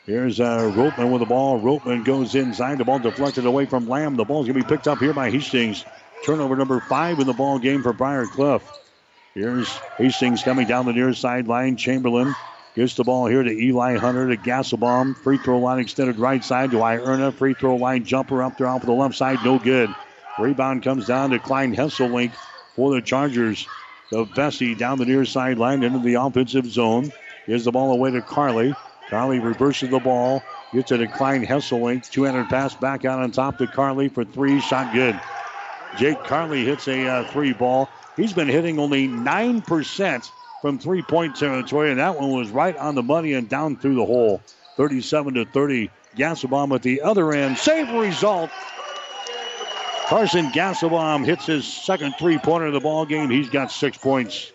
[0.06, 1.60] Here's uh, Ropeman with the ball.
[1.60, 2.78] Ropeman goes inside.
[2.78, 4.16] The ball deflected away from Lamb.
[4.16, 5.84] The ball's going to be picked up here by Hastings.
[6.26, 8.64] Turnover number five in the ball game for Briar Cliff.
[9.34, 9.68] Here's
[9.98, 11.76] Hastings coming down the near sideline.
[11.76, 12.36] Chamberlain
[12.76, 15.18] gives the ball here to Eli Hunter to Gansbaum.
[15.18, 17.34] Free throw line extended right side to Ierna.
[17.34, 19.40] Free throw line jumper up there off the left side.
[19.44, 19.90] No good.
[20.38, 22.34] Rebound comes down to Klein Hesselink
[22.76, 23.68] for the Chargers.
[24.12, 27.12] The Vesey down the near sideline into the offensive zone.
[27.48, 28.74] Gives the ball away to Carley.
[29.10, 30.44] Carley reverses the ball.
[30.74, 32.10] Gets it to Klein Hesselink.
[32.10, 34.60] Two-handed pass back out on top to Carley for three.
[34.60, 35.20] Shot good.
[35.98, 37.90] Jake Carley hits a uh, three ball.
[38.18, 40.32] He's been hitting only 9%
[40.62, 44.06] from three-point territory, and that one was right on the money and down through the
[44.06, 44.42] hole.
[44.78, 45.90] 37 to 30.
[46.18, 47.58] Gansbaum at the other end.
[47.58, 48.50] Save result.
[50.08, 53.30] Carson Gansbaum hits his second three-pointer of the ball game.
[53.30, 54.52] He's got six points.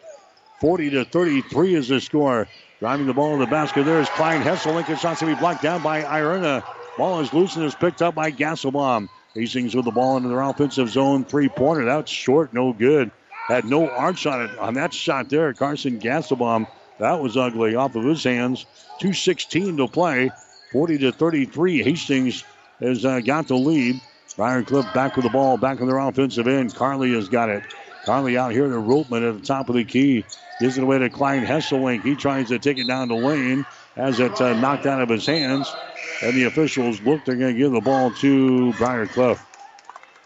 [0.61, 2.49] 40 to 33 is the score.
[2.81, 4.87] Driving the ball to the basket there is Klein Hesselink.
[4.87, 6.65] His shot's to be blocked down by Ierna.
[6.97, 9.11] Ball is loose and is picked up by Gansbaum.
[9.35, 11.27] Hastings with the ball into their offensive zone.
[11.27, 11.85] Three pointer.
[11.85, 13.11] That's short, no good.
[13.49, 15.53] Had no arch on it on that shot there.
[15.53, 16.67] Carson Gansbaum.
[16.99, 18.65] That was ugly off of his hands.
[19.03, 20.33] 2.16 to play.
[20.73, 21.83] 40 to 33.
[21.83, 22.45] Hastings
[22.81, 24.01] has uh, got the lead.
[24.37, 26.75] Briar Cliff back with the ball, back on their offensive end.
[26.75, 27.63] Carley has got it.
[28.11, 30.25] Carley out here to Ropeman at the top of the key.
[30.59, 32.03] Gives it away to Klein Hesselink.
[32.03, 33.65] He tries to take it down the lane.
[33.95, 35.73] Has it uh, knocked out of his hands.
[36.21, 37.25] And the officials look.
[37.25, 39.41] They're going to give the ball to Briar Cliff.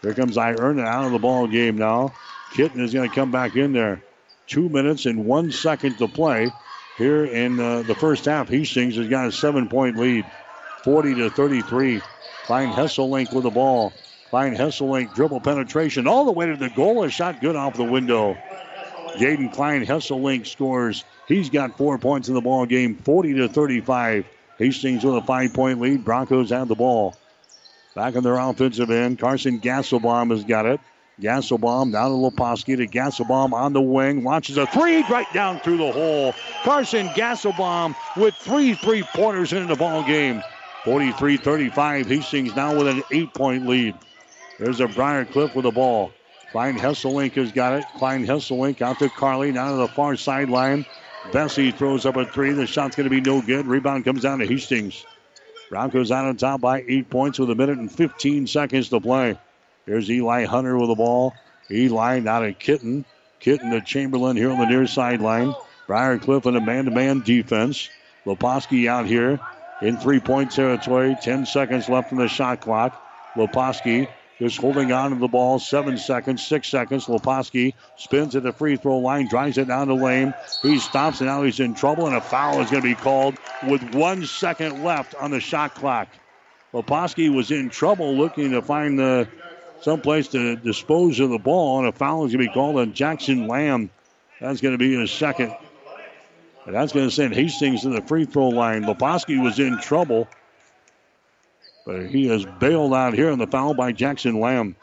[0.01, 2.11] Here comes Ierna out of the ball game now.
[2.53, 4.01] Kitten is going to come back in there.
[4.47, 6.49] Two minutes and one second to play
[6.97, 8.49] here in uh, the first half.
[8.49, 10.25] Hastings has got a seven point lead,
[10.83, 12.01] 40 to 33.
[12.45, 13.93] Klein Hesselink with the ball.
[14.29, 17.03] Klein Hesselink dribble penetration all the way to the goal.
[17.03, 18.35] A shot good off the window.
[19.17, 21.05] Jaden Klein Hesselink scores.
[21.27, 24.25] He's got four points in the ball game, 40 to 35.
[24.57, 26.03] Hastings with a five point lead.
[26.03, 27.15] Broncos have the ball.
[27.95, 30.79] Back on their offensive end, Carson Gansbaum has got it.
[31.21, 34.23] Gansbaum down to Leposki to Gansbaum on the wing.
[34.23, 36.33] Launches a three right down through the hole.
[36.63, 40.43] Carson Gansbaum with three three pointers in the ball game.
[40.83, 42.05] 43 35.
[42.07, 43.95] Hastings now with an eight point lead.
[44.57, 46.11] There's a Briar Cliff with the ball.
[46.51, 47.85] Klein Hesselink has got it.
[47.97, 50.85] Klein Hesselink out to Carley, down to the far sideline.
[51.31, 52.53] Vesey throws up a three.
[52.53, 53.65] The shot's going to be no good.
[53.65, 55.05] Rebound comes down to Hastings.
[55.69, 59.37] Broncos out on top by eight points with a minute and 15 seconds to play.
[59.85, 61.33] Here's Eli Hunter with the ball.
[61.69, 63.03] Eli now to Kitten.
[63.39, 65.53] Kitten to Chamberlain here on the near sideline.
[65.87, 67.89] Briar Cliff in a man to man defense.
[68.25, 69.39] Leposki out here
[69.81, 71.17] in three point territory.
[71.21, 73.01] 10 seconds left in the shot clock.
[73.35, 74.07] Leposki
[74.39, 75.59] just holding on to the ball.
[75.59, 77.05] Seven seconds, six seconds.
[77.05, 80.33] Leposki spins at the free throw line, drives it down the lane.
[80.61, 83.35] He stops, and now he's in trouble, and a foul is going to be called
[83.67, 86.09] with one second left on the shot clock.
[86.73, 89.27] Leposki was in trouble looking to find the
[89.81, 92.93] someplace to dispose of the ball, and a foul is going to be called on
[92.93, 93.89] Jackson Lamb.
[94.41, 95.55] That's going to be his second.
[96.65, 98.83] And that's going to send Hastings to the free throw line.
[98.83, 100.27] Leposki was in trouble,
[101.85, 104.75] but he is bailed out here on the foul by Jackson Lamb.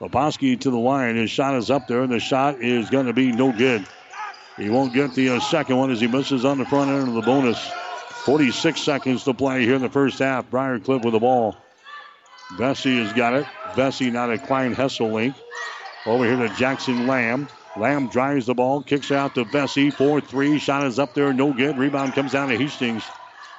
[0.00, 1.16] Leposki to the line.
[1.16, 3.86] His shot is up there, and the shot is going to be no good.
[4.56, 7.14] He won't get the uh, second one as he misses on the front end of
[7.14, 7.58] the bonus.
[8.24, 10.50] 46 seconds to play here in the first half.
[10.50, 11.56] Briar Cliff with the ball.
[12.56, 13.46] Vesey has got it.
[13.76, 15.34] Vesey now to Klein Hesselink.
[16.06, 17.48] Over here to Jackson Lamb.
[17.76, 19.90] Lamb drives the ball, kicks out to Vesey.
[19.90, 20.58] 4 3.
[20.58, 21.78] Shot is up there, no good.
[21.78, 23.04] Rebound comes down to Hastings.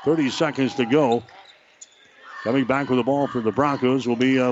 [0.03, 1.23] 30 seconds to go.
[2.43, 4.51] Coming back with the ball for the Broncos will be uh.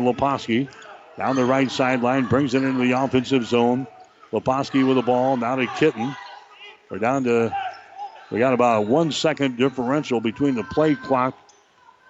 [1.17, 3.87] Down the right sideline, brings it into the offensive zone.
[4.31, 6.15] Leposki with the ball, now to Kitten.
[6.91, 7.55] We're down to,
[8.31, 11.37] we got about a one second differential between the play clock,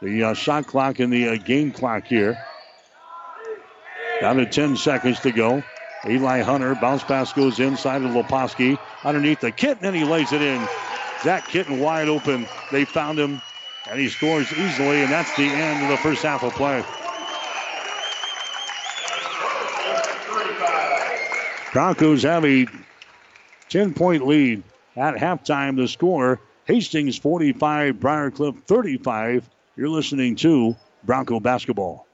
[0.02, 2.38] the uh, shot clock, and the uh, game clock here.
[4.20, 5.64] Down to 10 seconds to go.
[6.08, 8.78] Eli Hunter, bounce pass goes inside of Leposki.
[9.04, 10.68] Underneath the Kitten, and he lays it in.
[11.24, 12.48] Zach Kitten wide open.
[12.72, 13.42] They found him,
[13.90, 16.84] and he scores easily, and that's the end of the first half of play.
[21.74, 22.66] Broncos have a
[23.70, 24.64] 10 point lead
[24.96, 25.76] at halftime.
[25.76, 29.48] The score Hastings 45, Briarcliff 35.
[29.76, 32.07] You're listening to Bronco Basketball.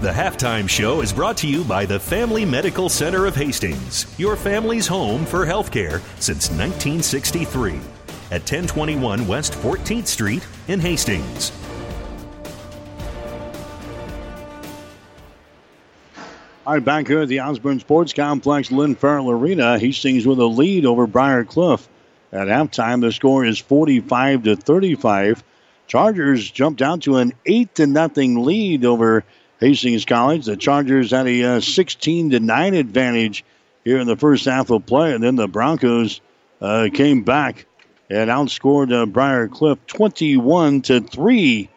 [0.00, 4.34] The halftime show is brought to you by the Family Medical Center of Hastings, your
[4.34, 7.72] family's home for healthcare since 1963
[8.30, 11.52] at 1021 West 14th Street in Hastings.
[16.66, 20.46] All right, back here at the Osborne Sports Complex, Lynn Farrell Arena, Hastings with a
[20.46, 21.86] lead over Briar Cliff.
[22.32, 25.44] At halftime, the score is 45 to 35.
[25.88, 29.24] Chargers jumped down to an 8 to nothing lead over
[29.60, 30.46] Hastings College.
[30.46, 33.44] The Chargers had a uh, 16 to 9 advantage
[33.84, 36.20] here in the first half of play, and then the Broncos
[36.60, 37.66] uh, came back
[38.08, 41.68] and outscored uh, Briar Cliff 21 to 3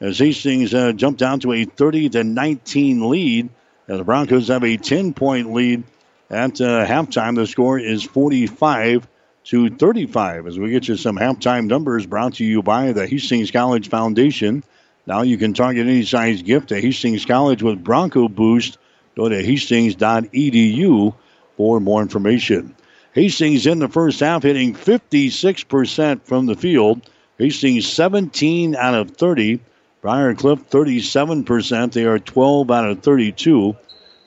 [0.00, 3.48] as Hastings uh, jumped down to a 30 to 19 lead.
[3.86, 5.84] And the Broncos have a 10 point lead
[6.30, 7.36] at uh, halftime.
[7.36, 9.08] The score is 45
[9.44, 10.46] to 35.
[10.46, 14.62] As we get you some halftime numbers brought to you by the Hastings College Foundation.
[15.08, 18.76] Now you can target any size gift at Hastings College with Bronco Boost.
[19.16, 21.14] Go to hastings.edu
[21.56, 22.76] for more information.
[23.14, 27.08] Hastings in the first half hitting 56% from the field.
[27.38, 29.60] Hastings 17 out of 30.
[30.02, 31.92] Briar Cliff 37%.
[31.92, 33.74] They are 12 out of 32.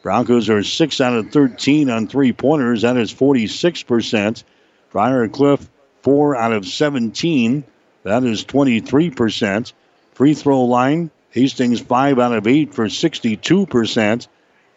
[0.02, 2.82] Broncos are 6 out of 13 on three pointers.
[2.82, 4.44] That is 46%.
[4.92, 5.70] Briar Cliff
[6.02, 7.64] 4 out of 17.
[8.02, 9.74] That is 23%.
[10.14, 14.28] Free throw line, Hastings 5 out of 8 for 62%.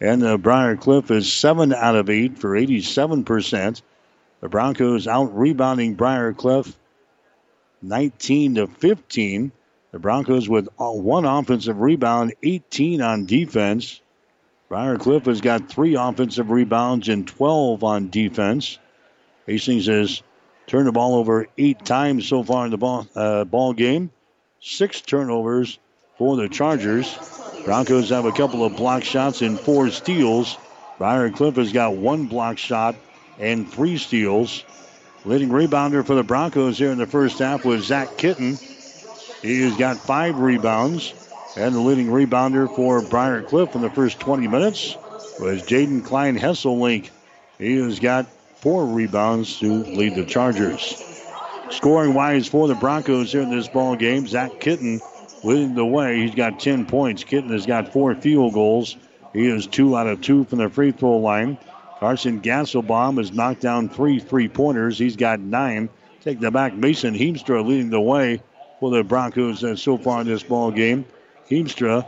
[0.01, 3.83] And uh, Briar Cliff is 7 out of 8 for 87%.
[4.41, 6.77] The Broncos out rebounding Briar Cliff
[7.83, 9.53] 19 to 15.
[9.93, 14.01] The Broncos with one offensive rebound, 18 on defense.
[14.69, 18.79] Briar Cliff has got three offensive rebounds and 12 on defense.
[19.47, 20.23] Hastings has
[20.67, 24.11] turned the ball over eight times so far in the ball, uh, ball game.
[24.67, 25.79] Six turnovers
[26.17, 27.19] for the Chargers.
[27.67, 30.57] Broncos have a couple of block shots and four steals.
[30.97, 32.97] Briar Cliff has got one block shot
[33.39, 34.65] and three steals.
[35.27, 38.57] Leading rebounder for the Broncos here in the first half was Zach Kitten.
[39.43, 41.13] He has got five rebounds.
[41.57, 44.97] And the leading rebounder for Briar Cliff in the first 20 minutes
[45.39, 47.11] was Jaden Klein Hesselink.
[47.59, 51.14] He has got four rebounds to lead the Chargers.
[51.71, 55.01] Scoring wise for the Broncos here in this ball game, Zach Kitten
[55.43, 56.21] leading the way.
[56.21, 57.25] He's got 10 points.
[57.25, 58.97] Kitten has got four field goals.
[59.33, 61.59] He is two out of two from the free throw line.
[61.99, 64.99] Carson Gansbaum has knocked down three three pointers.
[64.99, 65.89] He's got nine.
[66.21, 66.75] Take the back.
[66.75, 68.43] Mason Heemstra leading the way
[68.79, 71.05] for the Broncos uh, so far in this ball game.
[71.51, 72.07] Heemstra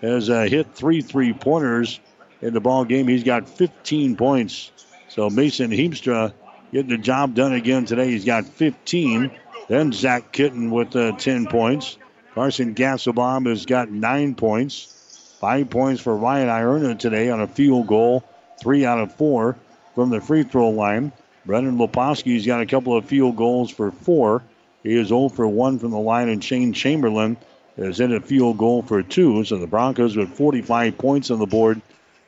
[0.00, 2.00] has uh, hit three three pointers
[2.42, 3.06] in the ball game.
[3.06, 4.72] He's got 15 points.
[5.08, 6.32] So Mason Heemstra
[6.72, 8.10] getting the job done again today.
[8.10, 9.30] He's got 15.
[9.68, 11.98] Then Zach Kitten with uh, 10 points.
[12.34, 15.36] Carson Gansbaum has got nine points.
[15.40, 18.24] Five points for Ryan Ierna today on a field goal.
[18.60, 19.56] Three out of four
[19.94, 21.12] from the free throw line.
[21.44, 24.42] Brendan Leposki's got a couple of field goals for four.
[24.82, 27.36] He is 0 for 1 from the line, and Shane Chamberlain
[27.76, 29.44] is in a field goal for two.
[29.44, 31.80] So the Broncos with 45 points on the board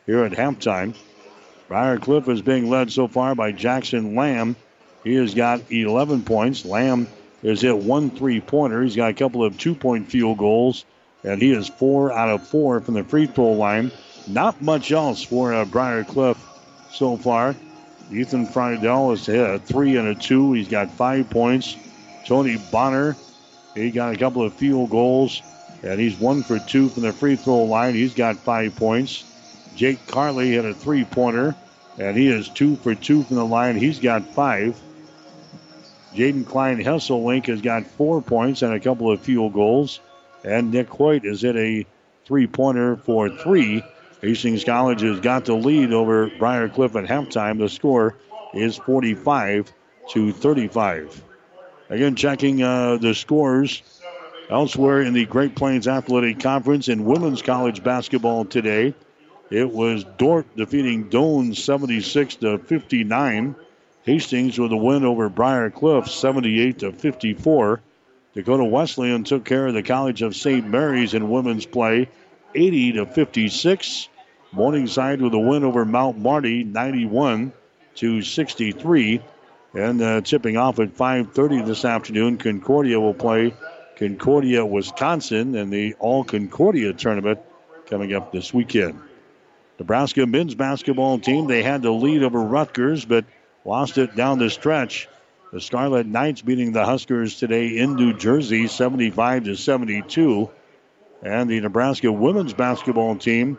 [0.06, 0.94] here at halftime.
[1.68, 4.56] Briar Cliff is being led so far by Jackson Lamb.
[5.04, 6.64] He has got 11 points.
[6.64, 7.06] Lamb
[7.42, 8.82] has hit one three pointer.
[8.82, 10.86] He's got a couple of two point field goals,
[11.22, 13.92] and he is four out of four from the free throw line.
[14.26, 16.38] Not much else for uh, Briar Cliff
[16.90, 17.54] so far.
[18.10, 20.54] Ethan Friedel has hit a three and a two.
[20.54, 21.76] He's got five points.
[22.24, 23.14] Tony Bonner,
[23.74, 25.42] he got a couple of field goals,
[25.82, 27.94] and he's one for two from the free throw line.
[27.94, 29.24] He's got five points.
[29.78, 31.54] Jake Carley hit a three pointer,
[31.98, 33.76] and he is two for two from the line.
[33.76, 34.76] He's got five.
[36.12, 40.00] Jaden Klein Hesselink has got four points and a couple of field goals.
[40.42, 41.86] And Nick Hoyt is at a
[42.24, 43.84] three pointer for three.
[44.20, 47.60] Hastings College has got the lead over Briar Cliff at halftime.
[47.60, 48.16] The score
[48.54, 49.72] is 45
[50.10, 51.22] to 35.
[51.88, 53.84] Again, checking uh, the scores
[54.50, 58.92] elsewhere in the Great Plains Athletic Conference in women's college basketball today.
[59.50, 63.56] It was Dordt defeating Doane 76 to 59.
[64.02, 67.80] Hastings with a win over Briar Cliff 78 to 54.
[68.34, 70.66] Dakota Wesleyan took care of the College of St.
[70.66, 72.08] Mary's in women's play
[72.54, 74.08] 80 to 56.
[74.52, 77.52] Morningside with a win over Mount Marty 91
[77.96, 79.20] to 63.
[79.74, 83.54] And uh, tipping off at 5:30 this afternoon, Concordia will play
[83.96, 87.40] Concordia, Wisconsin, in the All Concordia tournament
[87.86, 88.98] coming up this weekend.
[89.78, 93.24] Nebraska men's basketball team they had the lead over Rutgers, but
[93.64, 95.08] lost it down the stretch.
[95.52, 100.50] The Scarlet Knights beating the Huskers today in New Jersey, 75 to 72.
[101.22, 103.56] And the Nebraska women's basketball team,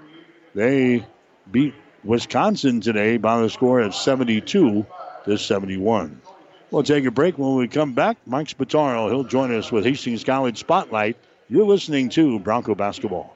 [0.53, 1.05] they
[1.51, 4.85] beat Wisconsin today by the score of 72
[5.25, 6.21] to 71.
[6.69, 8.17] We'll take a break when we come back.
[8.27, 11.17] Mike Spataro, he'll join us with Hastings College Spotlight.
[11.49, 13.35] You're listening to Bronco Basketball.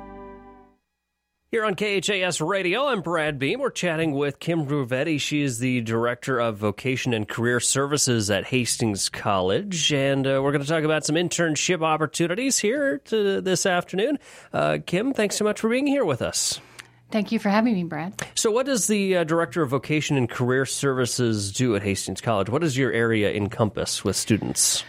[1.51, 3.59] Here on KHAS Radio, I'm Brad Beam.
[3.59, 5.19] We're chatting with Kim Ruvetti.
[5.19, 9.91] She is the Director of Vocation and Career Services at Hastings College.
[9.91, 14.17] And uh, we're going to talk about some internship opportunities here to, this afternoon.
[14.53, 16.61] Uh, Kim, thanks so much for being here with us.
[17.11, 18.13] Thank you for having me, Brad.
[18.33, 22.47] So, what does the uh, Director of Vocation and Career Services do at Hastings College?
[22.47, 24.85] What does your area encompass with students?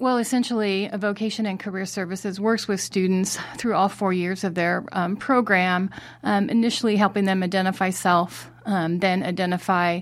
[0.00, 4.84] Well, essentially, Vocation and Career Services works with students through all four years of their
[4.92, 5.90] um, program,
[6.22, 10.00] um, initially helping them identify self, um, then identify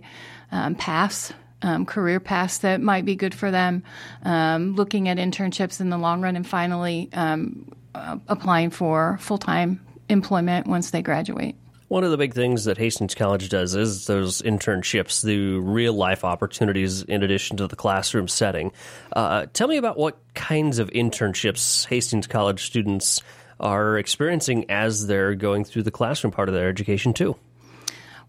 [0.52, 1.32] um, paths.
[1.62, 3.82] Um, career paths that might be good for them,
[4.24, 7.08] um, looking at internships in the long run, and finally
[7.96, 11.56] uh, applying for full time employment once they graduate.
[11.88, 16.24] One of the big things that Hastings College does is those internships, the real life
[16.24, 18.72] opportunities in addition to the classroom setting.
[19.12, 23.22] Uh, tell me about what kinds of internships Hastings College students
[23.60, 27.36] are experiencing as they're going through the classroom part of their education, too.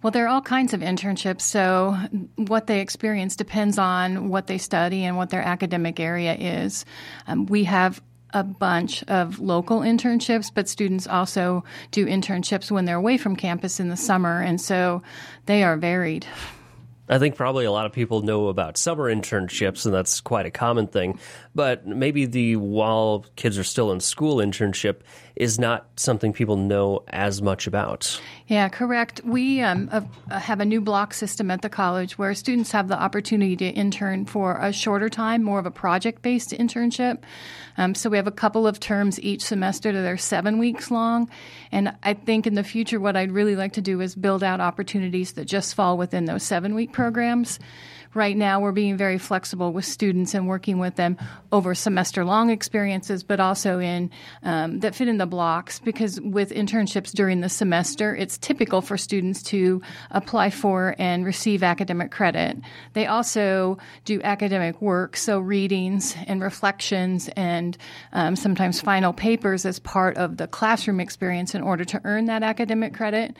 [0.03, 1.41] Well, there are all kinds of internships.
[1.41, 1.97] So,
[2.35, 6.85] what they experience depends on what they study and what their academic area is.
[7.25, 7.99] Um, we have
[8.33, 13.79] a bunch of local internships, but students also do internships when they're away from campus
[13.79, 15.01] in the summer, and so
[15.45, 16.25] they are varied.
[17.09, 20.51] I think probably a lot of people know about summer internships, and that's quite a
[20.51, 21.19] common thing.
[21.55, 24.97] But maybe the while kids are still in school internship
[25.39, 28.19] is not something people know as much about.
[28.47, 29.21] Yeah, correct.
[29.23, 29.87] We um,
[30.29, 34.25] have a new block system at the college where students have the opportunity to intern
[34.25, 37.19] for a shorter time, more of a project based internship.
[37.77, 41.29] Um, so we have a couple of terms each semester that are seven weeks long.
[41.71, 44.59] And I think in the future, what I'd really like to do is build out
[44.59, 47.59] opportunities that just fall within those seven week programs
[48.13, 51.17] right now we're being very flexible with students and working with them
[51.51, 54.09] over semester long experiences, but also in
[54.43, 58.97] um, that fit in the blocks because with internships during the semester, it's typical for
[58.97, 59.81] students to
[60.11, 62.57] apply for and receive academic credit.
[62.93, 67.77] They also do academic work, so readings and reflections and
[68.13, 72.43] um, sometimes final papers as part of the classroom experience in order to earn that
[72.43, 73.37] academic credit.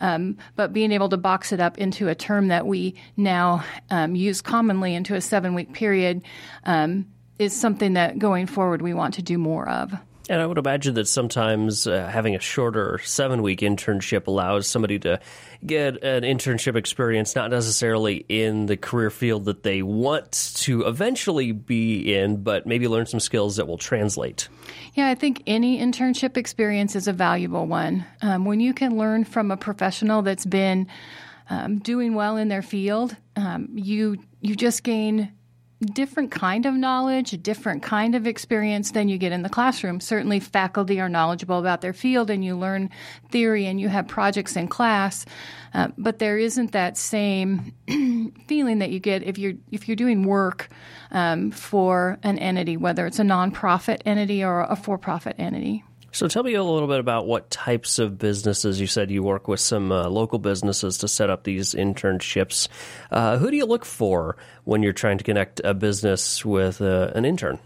[0.00, 4.14] Um, but being able to box it up into a term that we now um,
[4.14, 6.22] use commonly into a seven week period
[6.64, 7.06] um,
[7.38, 9.92] is something that going forward we want to do more of.
[10.28, 14.98] And I would imagine that sometimes uh, having a shorter seven week internship allows somebody
[15.00, 15.18] to
[15.64, 21.52] get an internship experience, not necessarily in the career field that they want to eventually
[21.52, 24.48] be in, but maybe learn some skills that will translate.
[24.94, 28.04] Yeah, I think any internship experience is a valuable one.
[28.22, 30.86] Um, when you can learn from a professional that's been
[31.48, 35.32] um, doing well in their field, um, you you just gain
[35.80, 40.00] different kind of knowledge, a different kind of experience than you get in the classroom.
[40.00, 42.90] Certainly, faculty are knowledgeable about their field, and you learn
[43.30, 45.24] theory, and you have projects in class.
[45.72, 47.72] Uh, but there isn't that same
[48.46, 50.68] feeling that you get if you're if you're doing work
[51.12, 55.84] um, for an entity, whether it's a nonprofit entity or a for-profit entity.
[56.12, 58.80] So tell me a little bit about what types of businesses.
[58.80, 62.68] You said you work with some uh, local businesses to set up these internships.
[63.10, 67.12] Uh, who do you look for when you're trying to connect a business with uh,
[67.14, 67.58] an intern?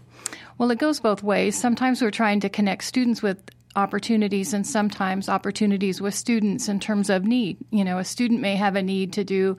[0.57, 1.59] Well, it goes both ways.
[1.59, 3.37] Sometimes we're trying to connect students with
[3.75, 7.57] opportunities and sometimes opportunities with students in terms of need.
[7.71, 9.57] You know, a student may have a need to do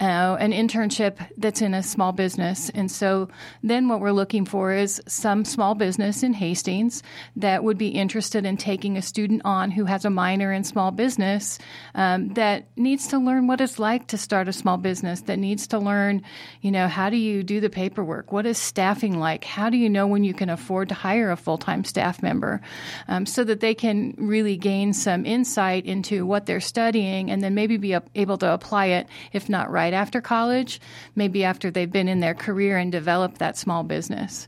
[0.00, 2.70] uh, an internship that's in a small business.
[2.70, 3.28] And so
[3.62, 7.02] then what we're looking for is some small business in Hastings
[7.36, 10.90] that would be interested in taking a student on who has a minor in small
[10.90, 11.58] business
[11.94, 15.66] um, that needs to learn what it's like to start a small business, that needs
[15.66, 16.22] to learn,
[16.62, 18.32] you know, how do you do the paperwork?
[18.32, 19.44] What is staffing like?
[19.44, 22.62] How do you know when you can afford to hire a full time staff member?
[23.06, 27.54] Um, so that they can really gain some insight into what they're studying and then
[27.54, 30.80] maybe be able to apply it, if not right right after college,
[31.16, 34.46] maybe after they've been in their career and developed that small business.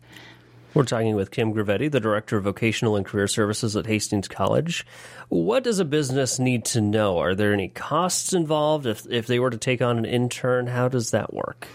[0.74, 4.86] We're talking with Kim Gravetti, the Director of Vocational and Career Services at Hastings College.
[5.28, 7.18] What does a business need to know?
[7.18, 8.86] Are there any costs involved?
[8.86, 11.68] If, if they were to take on an intern, how does that work?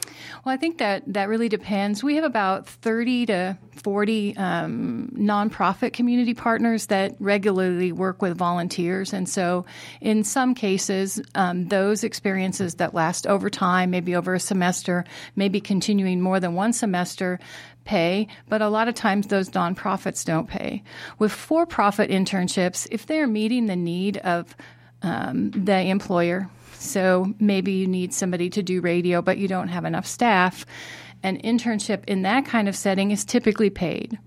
[0.44, 2.04] Well, I think that that really depends.
[2.04, 9.14] We have about 30 to 40 um, nonprofit community partners that regularly work with volunteers.
[9.14, 9.66] And so,
[10.02, 15.62] in some cases, um, those experiences that last over time, maybe over a semester, maybe
[15.62, 17.40] continuing more than one semester,
[17.88, 20.84] pay, but a lot of times those nonprofits don't pay.
[21.18, 24.56] With for profit internships, if they're meeting the need of
[25.02, 29.86] um, the employer, so maybe you need somebody to do radio, but you don't have
[29.86, 30.66] enough staff.
[31.24, 34.20] An internship in that kind of setting is typically paid.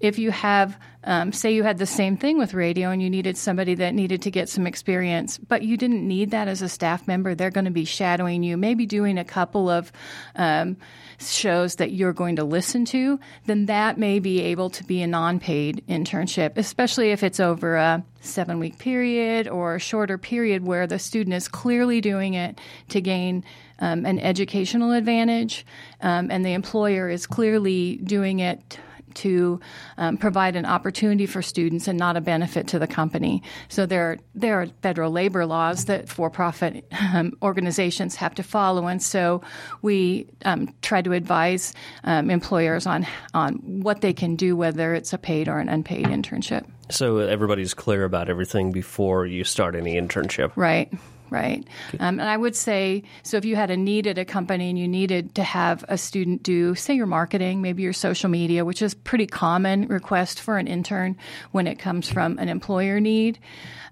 [0.00, 3.36] If you have, um, say, you had the same thing with radio and you needed
[3.36, 7.08] somebody that needed to get some experience, but you didn't need that as a staff
[7.08, 9.90] member, they're going to be shadowing you, maybe doing a couple of
[10.36, 10.76] um,
[11.18, 15.06] shows that you're going to listen to, then that may be able to be a
[15.06, 20.64] non paid internship, especially if it's over a seven week period or a shorter period
[20.64, 23.44] where the student is clearly doing it to gain
[23.80, 25.64] um, an educational advantage
[26.00, 28.78] um, and the employer is clearly doing it
[29.18, 29.60] to
[29.96, 33.42] um, provide an opportunity for students and not a benefit to the company.
[33.68, 36.84] So there, there are federal labor laws that for-profit
[37.14, 39.42] um, organizations have to follow, and so
[39.82, 41.74] we um, try to advise
[42.04, 46.06] um, employers on on what they can do, whether it's a paid or an unpaid
[46.06, 46.64] internship.
[46.90, 50.92] So everybody's clear about everything before you start any internship, right?
[51.30, 51.66] Right?
[52.00, 54.78] Um, and I would say so if you had a need at a company and
[54.78, 58.82] you needed to have a student do, say, your marketing, maybe your social media, which
[58.82, 61.16] is pretty common request for an intern
[61.52, 63.38] when it comes from an employer need.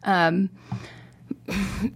[0.05, 0.51] Um,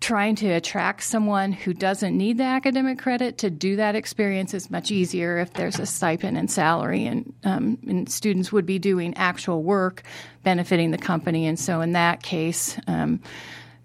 [0.00, 4.70] trying to attract someone who doesn't need the academic credit to do that experience is
[4.70, 9.16] much easier if there's a stipend and salary, and, um, and students would be doing
[9.16, 10.02] actual work
[10.42, 11.46] benefiting the company.
[11.46, 13.20] And so, in that case, um,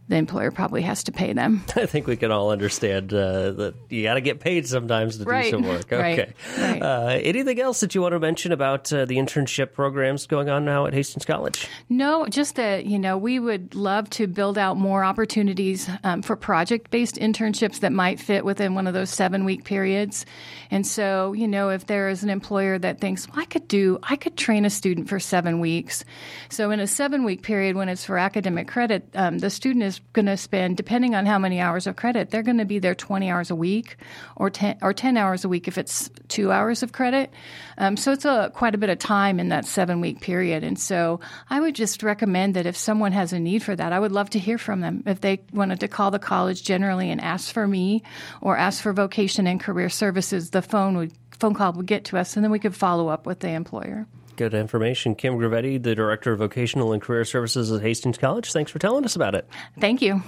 [0.09, 1.63] the employer probably has to pay them.
[1.75, 5.23] I think we can all understand uh, that you got to get paid sometimes to
[5.23, 5.45] right.
[5.45, 5.79] do some work.
[5.99, 6.19] Right.
[6.19, 6.33] Okay.
[6.57, 6.81] Right.
[6.81, 10.63] Uh, anything else that you want to mention about uh, the internship programs going on
[10.63, 11.67] now at Hastings College?
[11.89, 16.37] No, just that, you know, we would love to build out more opportunities um, for
[16.37, 20.25] project based internships that might fit within one of those seven week periods.
[20.71, 23.99] And so, you know, if there is an employer that thinks, well, I could do,
[24.03, 26.05] I could train a student for seven weeks.
[26.49, 29.98] So in a seven week period, when it's for academic credit, um, the student is
[30.13, 32.95] going to spend, depending on how many hours of credit, they're going to be there
[32.95, 33.97] 20 hours a week
[34.35, 37.31] or 10, or 10 hours a week if it's two hours of credit.
[37.77, 40.63] Um, so it's a, quite a bit of time in that seven week period.
[40.63, 41.19] And so
[41.49, 44.29] I would just recommend that if someone has a need for that, I would love
[44.31, 45.03] to hear from them.
[45.05, 48.03] If they wanted to call the college generally and ask for me
[48.41, 52.17] or ask for vocation and career services, the phone would phone call would get to
[52.17, 54.05] us and then we could follow up with the employer.
[54.39, 55.15] Good information.
[55.15, 58.53] Kim Gravetti, the Director of Vocational and Career Services at Hastings College.
[58.53, 59.45] Thanks for telling us about it.
[59.81, 60.23] Thank you.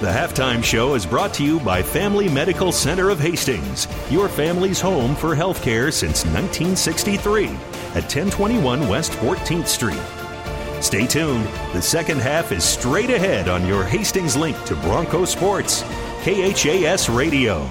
[0.00, 4.80] The halftime show is brought to you by Family Medical Center of Hastings, your family's
[4.80, 10.82] home for healthcare since 1963 at 1021 West 14th Street.
[10.82, 11.46] Stay tuned.
[11.72, 15.82] The second half is straight ahead on your Hastings link to Bronco Sports,
[16.24, 17.70] KHAS Radio.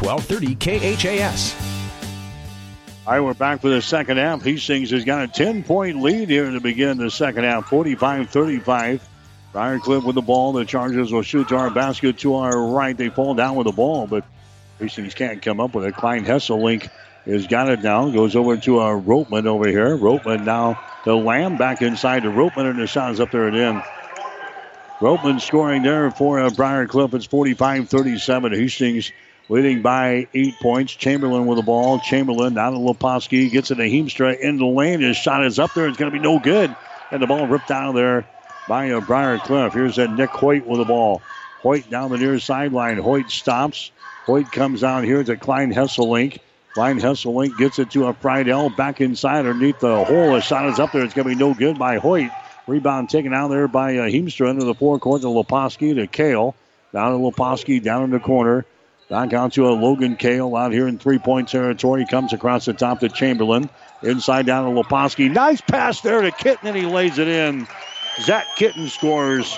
[0.00, 1.54] 1230 KHAS.
[3.06, 4.42] All right, we're back for the second half.
[4.42, 9.08] Hastings has got a 10 point lead here to begin the second half, 45 35.
[9.52, 10.52] Briar Cliff with the ball.
[10.52, 12.96] The Chargers will shoot to our basket to our right.
[12.96, 14.24] They fall down with the ball, but
[14.78, 15.94] Hastings can't come up with it.
[15.94, 16.90] Klein Hesselink
[17.24, 18.10] has got it now.
[18.10, 19.96] Goes over to our Ropeman over here.
[19.96, 23.56] Ropeman now to Lamb back inside to Ropeman, and the shot is up there and
[23.56, 23.82] in.
[24.98, 27.14] Ropeman scoring there for uh, Briar Cliff.
[27.14, 28.52] It's 45 37.
[28.52, 29.12] Hastings
[29.48, 30.94] leading by eight points.
[30.94, 32.00] Chamberlain with the ball.
[32.00, 33.50] Chamberlain down to Leposki.
[33.50, 35.00] Gets it to Heemstra in the lane.
[35.00, 35.86] His shot is up there.
[35.88, 36.74] It's going to be no good.
[37.10, 38.26] And the ball ripped out of there
[38.68, 39.72] by uh, Briar Cliff.
[39.72, 41.22] Here's that Nick Hoyt with the ball.
[41.60, 42.98] Hoyt down the near sideline.
[42.98, 43.90] Hoyt stops.
[44.24, 46.40] Hoyt comes down here to Klein Hesselink.
[46.74, 50.34] Klein Hesselink gets it to a Friedel back inside underneath the hole.
[50.34, 51.04] A shot is up there.
[51.04, 52.30] It's going to be no good by Hoyt.
[52.66, 56.54] Rebound taken out there by uh, Heemstra into the forecourt to Leposki to Kale.
[56.92, 58.66] Down to Leposki, down in the corner.
[59.08, 62.06] Back out to a Logan Kale out here in three point territory.
[62.10, 63.70] Comes across the top to Chamberlain.
[64.02, 65.30] Inside down to Leposki.
[65.30, 67.66] Nice pass there to Kitten, and he lays it in.
[68.20, 69.56] Zach Kitten scores.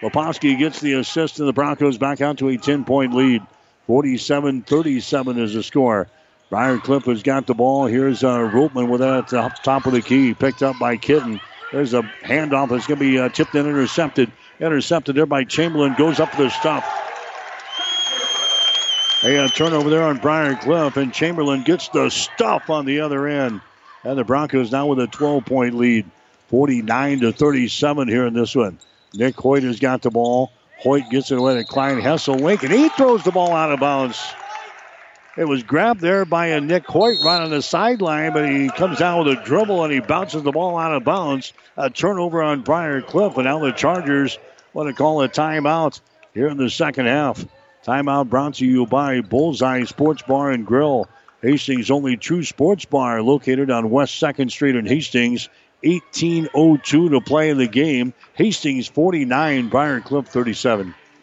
[0.00, 3.42] Leposki gets the assist, and the Broncos back out to a 10 point lead.
[3.86, 6.08] 47 37 is the score.
[6.50, 7.86] Briar Cliff has got the ball.
[7.86, 10.32] Here's uh, Ropeman with it at the top of the key.
[10.32, 11.40] Picked up by Kitten.
[11.72, 14.32] There's a handoff that's going to be uh, tipped and intercepted.
[14.60, 15.94] Intercepted there by Chamberlain.
[15.98, 17.07] Goes up to the stuff.
[19.24, 23.60] A turnover there on Briar Cliff, and Chamberlain gets the stuff on the other end.
[24.04, 26.08] And the Broncos now with a 12 point lead.
[26.48, 28.78] 49 to 37 here in this one.
[29.12, 30.50] Nick Hoyt has got the ball.
[30.78, 34.18] Hoyt gets it away to Klein Hesselink, and he throws the ball out of bounds.
[35.36, 38.98] It was grabbed there by a Nick Hoyt right on the sideline, but he comes
[38.98, 41.52] down with a dribble and he bounces the ball out of bounds.
[41.76, 44.38] A turnover on Briar Cliff, and now the Chargers
[44.72, 46.00] want to call a timeout
[46.34, 47.44] here in the second half.
[47.88, 51.08] Timeout brought to you by Bullseye Sports Bar and Grill.
[51.40, 55.48] Hastings' only true sports bar located on West 2nd Street in Hastings.
[55.82, 58.12] 1802 to play in the game.
[58.34, 60.94] Hastings 49, Briar Cliff 37.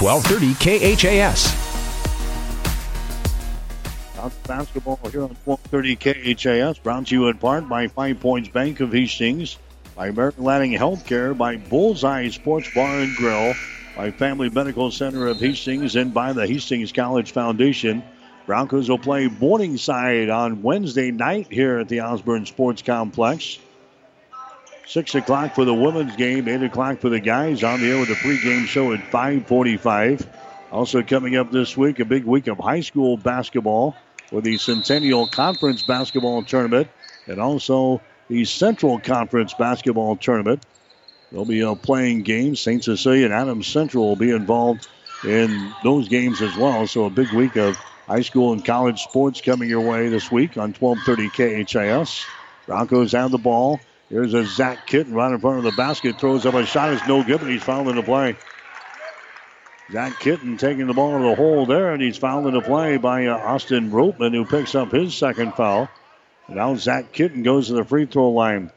[0.00, 1.66] 1230 KHAS.
[4.46, 6.78] basketball here on 1230 KHAS.
[6.78, 9.58] Brought to you in part by Five Points Bank of Hastings,
[9.94, 13.54] by American Landing Healthcare, by Bullseye Sports Bar and Grill,
[13.96, 18.02] by Family Medical Center of Hastings, and by the Hastings College Foundation.
[18.46, 23.58] Broncos will play Morningside on Wednesday night here at the Osborne Sports Complex.
[24.86, 27.64] 6 o'clock for the women's game, 8 o'clock for the guys.
[27.64, 30.26] On the air with the pregame show at 545.
[30.70, 33.96] Also coming up this week, a big week of high school basketball
[34.30, 36.88] with the Centennial Conference Basketball Tournament
[37.26, 40.62] and also the Central Conference Basketball Tournament.
[41.32, 42.60] They'll be uh, playing games.
[42.60, 42.82] St.
[42.82, 44.86] Cecilia and Adams Central will be involved
[45.24, 46.86] in those games as well.
[46.86, 47.76] So a big week of
[48.06, 52.24] high school and college sports coming your way this week on 1230 KHAS.
[52.66, 53.80] Broncos have the ball.
[54.08, 56.18] Here's a Zach Kitten right in front of the basket.
[56.18, 56.92] Throws up a shot.
[56.92, 58.36] It's no good, but he's fouled in the play.
[59.90, 62.98] Zach Kitten taking the ball to the hole there, and he's fouled in the play
[62.98, 65.88] by uh, Austin Ropeman, who picks up his second foul.
[66.48, 68.70] Now Zach Kitten goes to the free throw line.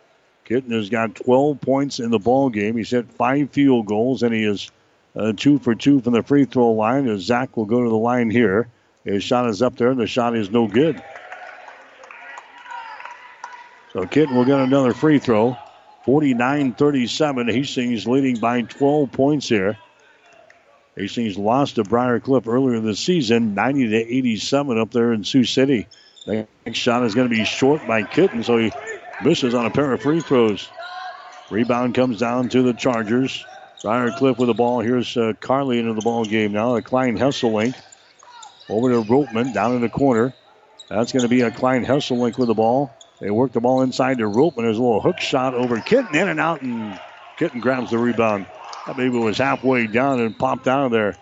[0.45, 2.76] Kitten has got 12 points in the ball game.
[2.76, 4.72] He's hit five field goals, and he is
[5.15, 7.07] uh, two for two from the free throw line.
[7.07, 8.68] As Zach will go to the line here.
[9.06, 11.01] His shot is up there, and the shot is no good.
[13.94, 15.57] So Kitten will get another free throw.
[16.06, 17.48] 49 37.
[17.48, 19.78] Hastings leading by 12 points here.
[20.95, 25.45] Hastings lost to Briar Cliff earlier this season, 90 to 87 up there in Sioux
[25.45, 25.88] City.
[26.26, 28.72] The next shot is going to be short by Kitten, so he
[29.24, 30.68] misses on a pair of free throws.
[31.49, 33.45] Rebound comes down to the Chargers.
[33.82, 34.82] Briar Cliff with the ball.
[34.82, 36.76] Here's uh, Carley into the ball game now.
[36.76, 37.76] A Klein Hesselink
[38.68, 40.34] over to Ropeman down in the corner.
[40.90, 42.94] That's going to be a Klein Hesselink with the ball.
[43.20, 46.16] They work the ball inside the rope, and There's a little hook shot over Kitten
[46.16, 46.98] in and out, and
[47.38, 48.46] Kitten grabs the rebound.
[48.86, 51.16] That baby was halfway down and popped out of there.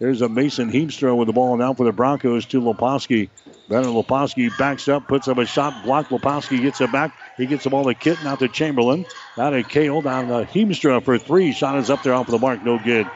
[0.00, 3.30] There's a Mason Heemstra with the ball now for the Broncos to Leposki.
[3.68, 6.08] Brennan Leposki backs up, puts up a shot, block.
[6.08, 7.12] Leposki gets it back.
[7.36, 9.06] He gets the ball to Kitten out to Chamberlain.
[9.36, 11.52] Now to Kale down to Heemstra for three.
[11.52, 13.08] Shot is up there off the mark, no good.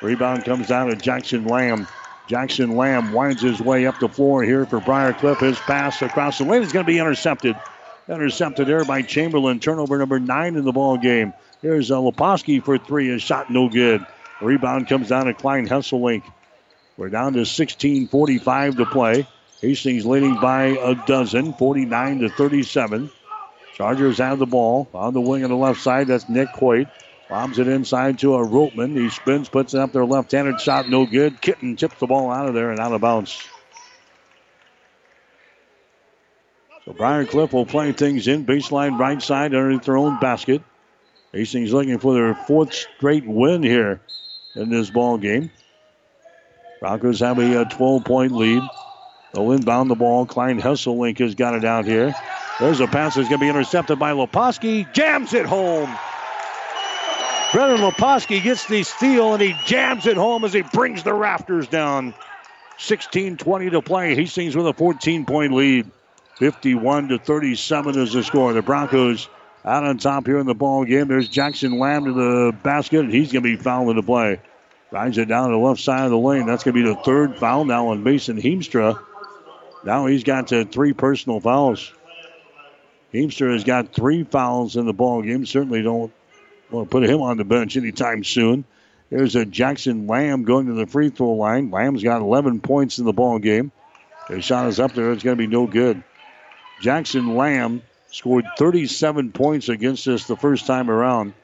[0.00, 1.86] Rebound comes down to Jackson Lamb.
[2.30, 5.40] Jackson Lamb winds his way up the floor here for Briar Cliff.
[5.40, 7.56] His pass across the lane is going to be intercepted.
[8.08, 9.58] Intercepted there by Chamberlain.
[9.58, 11.32] Turnover number nine in the ball game.
[11.60, 13.08] Here's uh, Leposki for three.
[13.08, 14.06] His shot no good.
[14.40, 16.22] Rebound comes down to Klein Hesselink.
[16.96, 19.26] We're down to 16:45 to play.
[19.60, 23.10] Hastings leading by a dozen, 49 to 37.
[23.74, 26.06] Chargers have the ball on the wing on the left side.
[26.06, 26.86] That's Nick Hoyt.
[27.30, 28.96] Bombs it inside to a Ropeman.
[28.96, 31.40] He spins, puts it up there left-handed shot, no good.
[31.40, 33.40] Kitten tips the ball out of there and out of bounds.
[36.84, 40.60] So Briar Cliff will play things in baseline right side underneath their own basket.
[41.32, 44.00] Hastings looking for their fourth straight win here
[44.56, 45.52] in this ball game.
[46.80, 48.62] Broncos have a 12 point lead.
[49.32, 50.26] They'll inbound the ball.
[50.26, 52.12] Klein Hesselink has got it out here.
[52.58, 54.92] There's a pass that's going to be intercepted by Leposki.
[54.92, 55.96] Jams it home.
[57.52, 61.66] Brennan Leposki gets the steal and he jams it home as he brings the rafters
[61.66, 62.14] down.
[62.78, 64.14] 16 20 to play.
[64.14, 65.90] Hastings with a 14 point lead.
[66.38, 68.52] 51 to 37 is the score.
[68.52, 69.28] The Broncos
[69.64, 71.08] out on top here in the ball game.
[71.08, 74.40] There's Jackson Lamb to the basket, and he's going to be fouled in the play.
[74.88, 76.46] Drives it down to the left side of the lane.
[76.46, 78.98] That's going to be the third foul now on Mason Heemstra.
[79.84, 81.92] Now he's got to three personal fouls.
[83.12, 85.44] Heemstra has got three fouls in the ball game.
[85.44, 86.12] Certainly don't
[86.70, 88.64] to put him on the bench anytime soon.
[89.10, 91.70] There's a Jackson Lamb going to the free throw line.
[91.70, 93.72] Lamb's got 11 points in the ball game.
[94.28, 95.12] His shot is up there.
[95.12, 96.02] It's going to be no good.
[96.80, 97.82] Jackson Lamb
[98.12, 101.34] scored 37 points against us the first time around.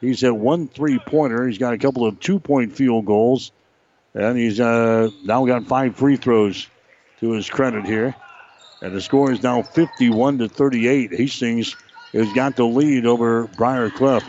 [0.00, 1.46] He's had one three pointer.
[1.46, 3.52] He's got a couple of two point field goals.
[4.12, 6.68] And he's uh, now got five free throws
[7.20, 8.14] to his credit here.
[8.82, 11.14] And the score is now 51 to 38.
[11.14, 11.74] Hastings
[12.12, 14.24] has got the lead over Briar Cliff.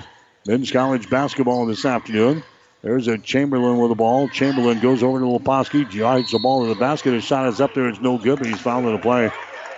[0.48, 2.44] Men's college basketball this afternoon.
[2.84, 4.30] There's a Chamberlain with the ball.
[4.30, 7.14] Chamberlain goes over to Leposki, drives the ball to the basket.
[7.14, 7.90] His shot is up there.
[7.90, 9.32] It's no good, but he's fouled in the play.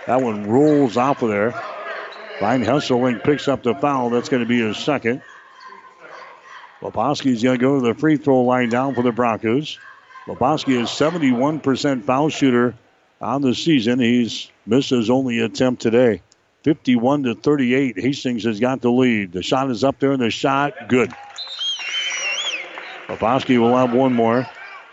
[0.07, 1.52] That one rolls off of there.
[2.41, 4.10] Ryan Hesselink picks up the foul.
[4.10, 5.22] That's going to be his second.
[6.81, 9.80] Leposki's going to go to the free throw line down for the Broncos.
[10.26, 12.76] Leposki is 71% foul shooter
[13.22, 13.99] on the season.
[13.99, 16.22] He's missed his only attempt today.
[16.68, 17.98] 51 to 38.
[17.98, 19.31] Hastings has got the lead.
[19.31, 21.14] The shot is up there, and the shot good.
[23.07, 24.45] Leposki will have one more.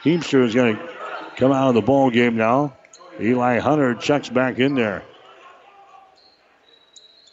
[0.05, 0.89] Heemstra is going to
[1.35, 2.77] come out of the ball game now.
[3.21, 5.03] Eli Hunter checks back in there.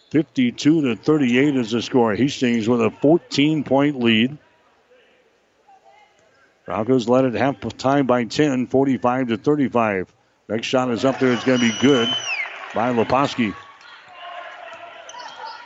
[0.09, 2.15] 52 to 38 is the score.
[2.15, 4.39] Hastings with a 14 point lead.
[6.65, 10.11] Broncos led at half time by 10, 45 to 35.
[10.49, 11.31] Next shot is up there.
[11.31, 12.09] It's going to be good
[12.73, 13.53] by Leposki.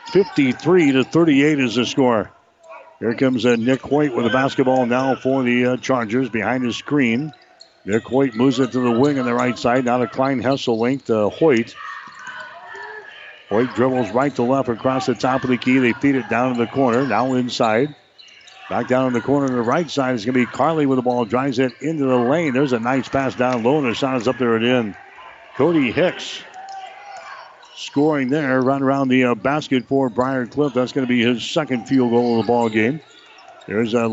[0.07, 2.31] 53 to 38 is the score.
[2.99, 6.77] Here comes uh, Nick Hoyt with the basketball now for the uh, Chargers behind his
[6.77, 7.33] screen.
[7.83, 9.85] Nick Hoyt moves it to the wing on the right side.
[9.85, 11.75] Now to Klein Hesselink to Hoyt.
[13.49, 15.77] Hoyt dribbles right to left across the top of the key.
[15.79, 17.05] They feed it down in the corner.
[17.05, 17.95] Now inside.
[18.69, 20.97] Back down in the corner to the right side is going to be Carley with
[20.97, 21.25] the ball.
[21.25, 22.53] Drives it into the lane.
[22.53, 24.97] There's a nice pass down low, and the shot is up there and in.
[25.55, 26.41] Cody Hicks
[27.75, 30.73] scoring there, right around the uh, basket for Briar Cliff.
[30.73, 33.01] That's going to be his second field goal of the ball game.
[33.67, 34.07] There's uh,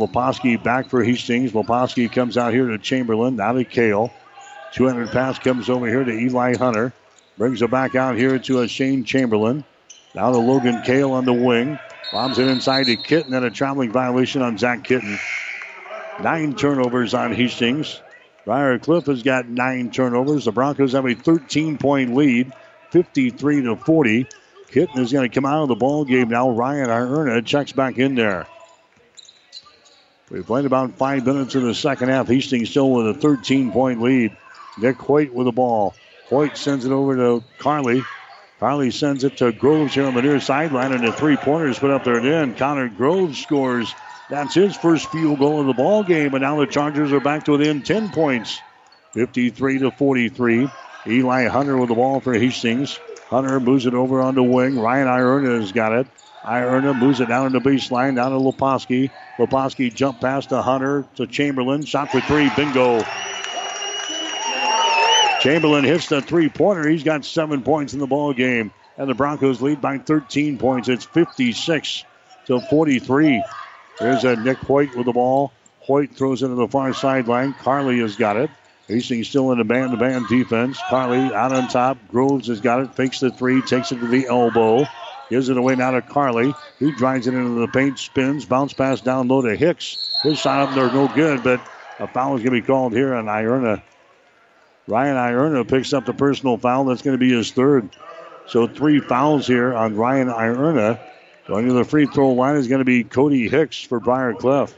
[0.62, 1.52] back for Hastings.
[1.52, 4.10] Leposki comes out here to Chamberlain, now to Kale.
[4.72, 6.92] 200 pass comes over here to Eli Hunter.
[7.36, 9.64] Brings it back out here to a Shane Chamberlain.
[10.14, 11.78] Now to Logan Kale on the wing.
[12.12, 15.18] Bombs it inside to Kitten and a traveling violation on Zach Kitten.
[16.20, 18.00] Nine turnovers on Hastings.
[18.44, 20.44] Briar Cliff has got nine turnovers.
[20.44, 22.52] The Broncos have a 13 point lead,
[22.92, 24.26] 53 to 40.
[24.68, 26.50] Kitten is going to come out of the ball game now.
[26.50, 28.46] Ryan Ierna checks back in there.
[30.30, 32.28] We played about five minutes in the second half.
[32.28, 34.36] Hastings still with a 13 point lead.
[34.78, 35.94] Nick Hoyt with the ball.
[36.28, 38.02] Hoyt sends it over to Carley.
[38.58, 41.90] Carley sends it to Groves here on the near sideline, and the three pointers put
[41.90, 42.54] up there and in.
[42.54, 43.92] Connor Groves scores.
[44.30, 47.44] That's his first field goal of the ball game, and now the Chargers are back
[47.44, 48.60] to within 10 points.
[49.12, 50.70] 53 to 43.
[51.06, 52.98] Eli Hunter with the ball for Hastings.
[53.28, 54.78] Hunter moves it over on the wing.
[54.78, 56.06] Ryan Ierna has got it.
[56.44, 59.10] Ierna moves it down in the baseline, down to Leposki.
[59.38, 61.84] Leposki jump past to Hunter to Chamberlain.
[61.84, 62.50] Shot for three.
[62.56, 63.02] Bingo.
[65.40, 66.88] Chamberlain hits the three pointer.
[66.88, 68.72] He's got seven points in the ball game.
[68.96, 70.88] And the Broncos lead by 13 points.
[70.88, 72.04] It's 56
[72.46, 73.42] to 43.
[73.98, 75.52] There's a Nick Hoyt with the ball.
[75.80, 77.54] Hoyt throws it to the far sideline.
[77.54, 78.50] Carley has got it.
[78.88, 80.78] Hastings still in the band to band defense.
[80.88, 81.98] Carley out on top.
[82.08, 82.94] Groves has got it.
[82.94, 83.62] Fakes the three.
[83.62, 84.84] Takes it to the elbow.
[85.30, 86.52] Gives it away now to Carley.
[86.78, 87.98] He drives it into the paint.
[87.98, 88.44] Spins.
[88.44, 90.20] Bounce pass down low to Hicks.
[90.22, 91.60] His shot up there no good, but
[91.98, 93.82] a foul is going to be called here on Ierna.
[94.88, 96.84] Ryan Ierna picks up the personal foul.
[96.84, 97.88] That's going to be his third.
[98.48, 101.00] So three fouls here on Ryan Ierna.
[101.46, 104.76] Going to the free throw line is going to be Cody Hicks for Briar Cliff.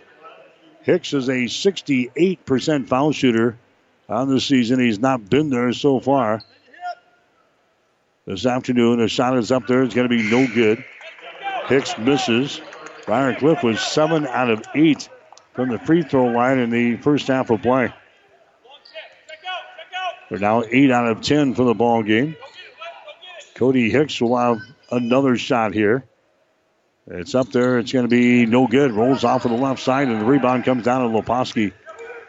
[0.83, 3.59] Hicks is a 68% foul shooter
[4.09, 4.81] on the season.
[4.81, 6.43] He's not been there so far.
[8.27, 9.83] This afternoon, the shot is up there.
[9.83, 10.85] It's going to be no good.
[11.67, 12.61] Hicks misses.
[13.07, 15.09] Briar Cliff was seven out of eight
[15.53, 17.93] from the free throw line in the first half of play.
[20.31, 22.35] They're now eight out of ten for the ball game.
[23.55, 24.61] Cody Hicks will have
[24.91, 26.05] another shot here.
[27.07, 27.79] It's up there.
[27.79, 28.93] It's going to be no good.
[28.93, 31.73] Rolls off of the left side, and the rebound comes down to Leposki.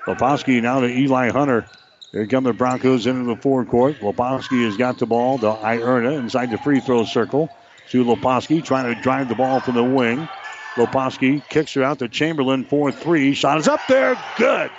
[0.07, 1.65] Leposki now to Eli Hunter.
[2.11, 3.99] Here come the Broncos into the forecourt.
[3.99, 7.49] Leposki has got the ball to Ierna inside the free throw circle.
[7.89, 10.27] To Leposki trying to drive the ball from the wing.
[10.75, 13.33] Leposki kicks her out to Chamberlain for three.
[13.33, 14.17] Shot is up there.
[14.37, 14.69] Good.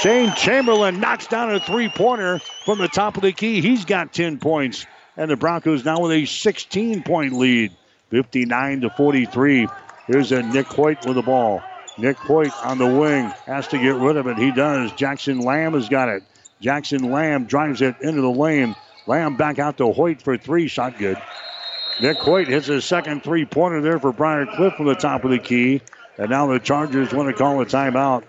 [0.00, 3.60] Shane Chamberlain knocks down a three pointer from the top of the key.
[3.60, 4.86] He's got 10 points.
[5.16, 7.72] And the Broncos now with a 16 point lead,
[8.10, 9.68] 59 to 43.
[10.06, 11.62] Here's a Nick Hoyt with the ball.
[11.98, 14.36] Nick Hoyt on the wing has to get rid of it.
[14.36, 14.92] He does.
[14.92, 16.22] Jackson Lamb has got it.
[16.60, 18.74] Jackson Lamb drives it into the lane.
[19.06, 20.68] Lamb back out to Hoyt for three.
[20.68, 21.16] Shot good.
[22.00, 25.30] Nick Hoyt hits his second three pointer there for Briar Cliff from the top of
[25.30, 25.80] the key.
[26.18, 28.24] And now the Chargers want to call a timeout.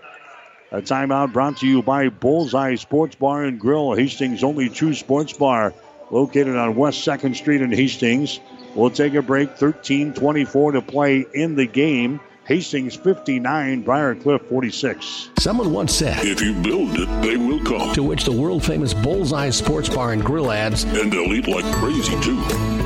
[0.70, 5.32] A timeout brought to you by Bullseye Sports Bar and Grill, Hastings' only true sports
[5.32, 5.72] bar,
[6.10, 8.38] located on West 2nd Street in Hastings.
[8.74, 9.56] We'll take a break.
[9.56, 12.20] 13 24 to play in the game.
[12.48, 15.28] Hastings 59, Briar Cliff 46.
[15.38, 17.94] Someone once said, If you build it, they will come.
[17.94, 21.66] To which the world famous Bullseye Sports Bar and Grill adds, And they'll eat like
[21.74, 22.38] crazy, too.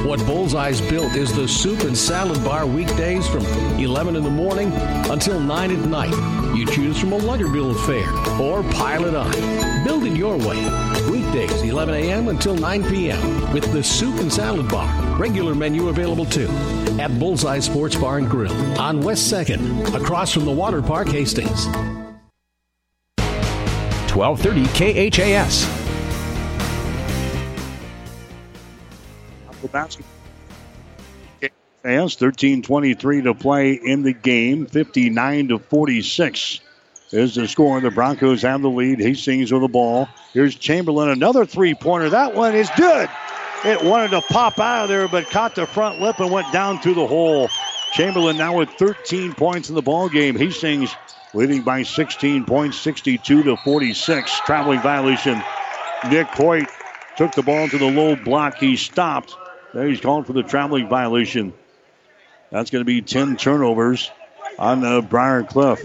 [0.04, 3.46] What Bullseye's built is the soup and salad bar weekdays from
[3.78, 6.56] 11 in the morning until 9 at night.
[6.56, 9.30] You choose from a lighter bill of fare or pile it on.
[9.84, 10.58] Build it your way.
[11.08, 12.26] Weekdays, 11 a.m.
[12.26, 13.52] until 9 p.m.
[13.52, 15.16] with the soup and salad bar.
[15.18, 16.48] Regular menu available too
[17.00, 21.66] at Bullseye Sports Bar and Grill on West 2nd, across from the Water Park, Hastings.
[24.14, 25.64] 1230 KHAS.
[31.82, 36.60] Fans, 13-23 to play in the game, 59 to 46
[37.10, 37.80] is the score.
[37.80, 39.00] The Broncos have the lead.
[39.00, 40.08] Hastings with the ball.
[40.32, 42.10] Here's Chamberlain, another three-pointer.
[42.10, 43.08] That one is good.
[43.64, 46.80] It wanted to pop out of there, but caught the front lip and went down
[46.80, 47.48] through the hole.
[47.92, 50.36] Chamberlain now with 13 points in the ball game.
[50.36, 50.92] Hastings
[51.32, 54.40] leading by 16 points, 62 to 46.
[54.40, 55.40] Traveling violation.
[56.10, 56.68] Nick Hoyt
[57.16, 58.56] took the ball to the low block.
[58.58, 59.36] He stopped.
[59.72, 61.52] There he's called for the traveling violation.
[62.50, 64.10] That's going to be 10 turnovers
[64.58, 65.80] on uh, Briar Cliff.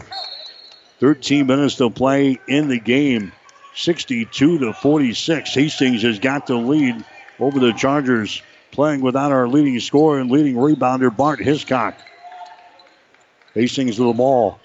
[0.99, 3.33] 13 minutes to play in the game.
[3.75, 5.53] 62 to 46.
[5.53, 7.05] Hastings has got the lead
[7.39, 8.41] over the Chargers,
[8.71, 11.95] playing without our leading scorer and leading rebounder, Bart Hiscock.
[13.53, 14.59] Hastings to the ball.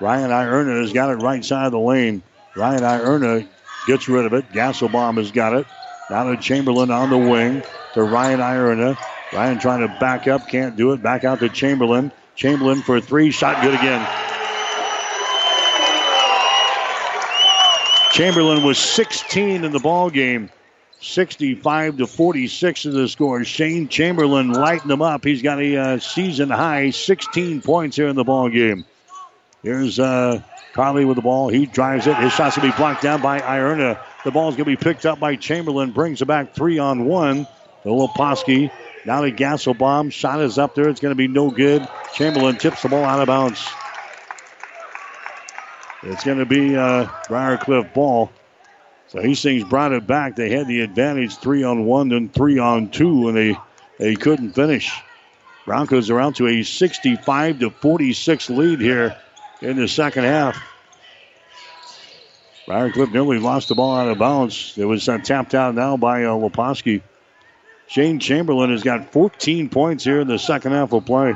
[0.00, 2.22] Ryan Ierna has got it right side of the lane.
[2.56, 3.48] Ryan Ierna
[3.86, 4.50] gets rid of it.
[4.52, 5.66] Gasselbaum has got it.
[6.10, 7.62] Now to Chamberlain on the wing
[7.94, 8.98] to Ryan Ierna.
[9.32, 11.02] Ryan trying to back up, can't do it.
[11.02, 12.12] Back out to Chamberlain.
[12.34, 14.06] Chamberlain for three, shot good again.
[18.12, 20.50] Chamberlain was 16 in the ball game.
[21.02, 23.42] 65 to 46 is the score.
[23.44, 25.24] Shane Chamberlain lighting them up.
[25.24, 28.84] He's got a uh, season high 16 points here in the ball game.
[29.64, 30.40] Here's uh,
[30.74, 31.48] Carley with the ball.
[31.48, 32.16] He drives it.
[32.16, 34.00] His shot's going to be blocked down by Ierna.
[34.24, 35.90] The ball's going to be picked up by Chamberlain.
[35.90, 37.48] Brings it back three on one.
[37.82, 38.70] The Leposki.
[39.04, 40.12] Now the to Gasselbaum.
[40.12, 40.88] Shot is up there.
[40.88, 41.86] It's going to be no good.
[42.14, 43.68] Chamberlain tips the ball out of bounds.
[46.04, 48.30] It's going to be uh, Briar Cliff ball.
[49.12, 50.36] So Hastings brought it back.
[50.36, 53.58] They had the advantage three on one, then three on two, and they,
[53.98, 54.90] they couldn't finish.
[55.66, 59.14] Broncos are out to a 65 to 46 lead here
[59.60, 60.56] in the second half.
[62.66, 64.72] Briar Cliff nearly lost the ball out of bounds.
[64.78, 66.48] It was uh, tapped out now by uh.
[67.88, 71.34] Shane Chamberlain has got 14 points here in the second half of play.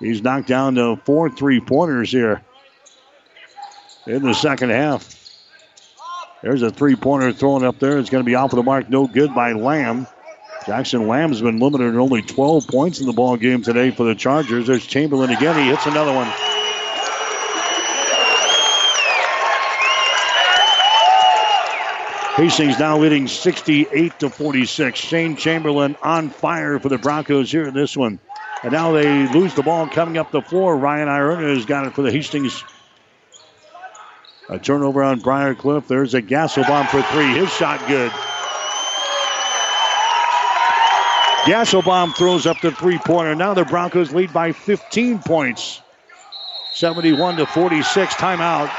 [0.00, 2.42] He's knocked down to four three pointers here
[4.08, 5.14] in the second half.
[6.42, 7.98] There's a three pointer thrown up there.
[7.98, 8.88] It's going to be off of the mark.
[8.88, 10.06] No good by Lamb.
[10.66, 14.14] Jackson Lamb's been limited to only 12 points in the ball game today for the
[14.14, 14.66] Chargers.
[14.66, 15.56] There's Chamberlain again.
[15.56, 16.28] He hits another one.
[22.36, 24.98] Hastings now leading 68 to 46.
[24.98, 28.20] Shane Chamberlain on fire for the Broncos here in this one.
[28.62, 30.76] And now they lose the ball coming up the floor.
[30.76, 32.62] Ryan Ierna has got it for the Hastings.
[34.50, 35.86] A turnover on Briar Cliff.
[35.88, 37.34] There's a Gasselbaum for three.
[37.34, 38.10] His shot good.
[41.44, 43.34] Gasselbaum throws up the three pointer.
[43.34, 45.82] Now the Broncos lead by 15 points.
[46.72, 48.14] 71 to 46.
[48.14, 48.70] Timeout.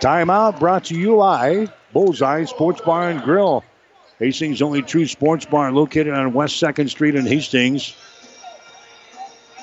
[0.00, 3.64] Timeout brought to you by Bullseye Sports Bar and Grill.
[4.18, 7.94] Hastings' only true sports bar located on West 2nd Street in Hastings.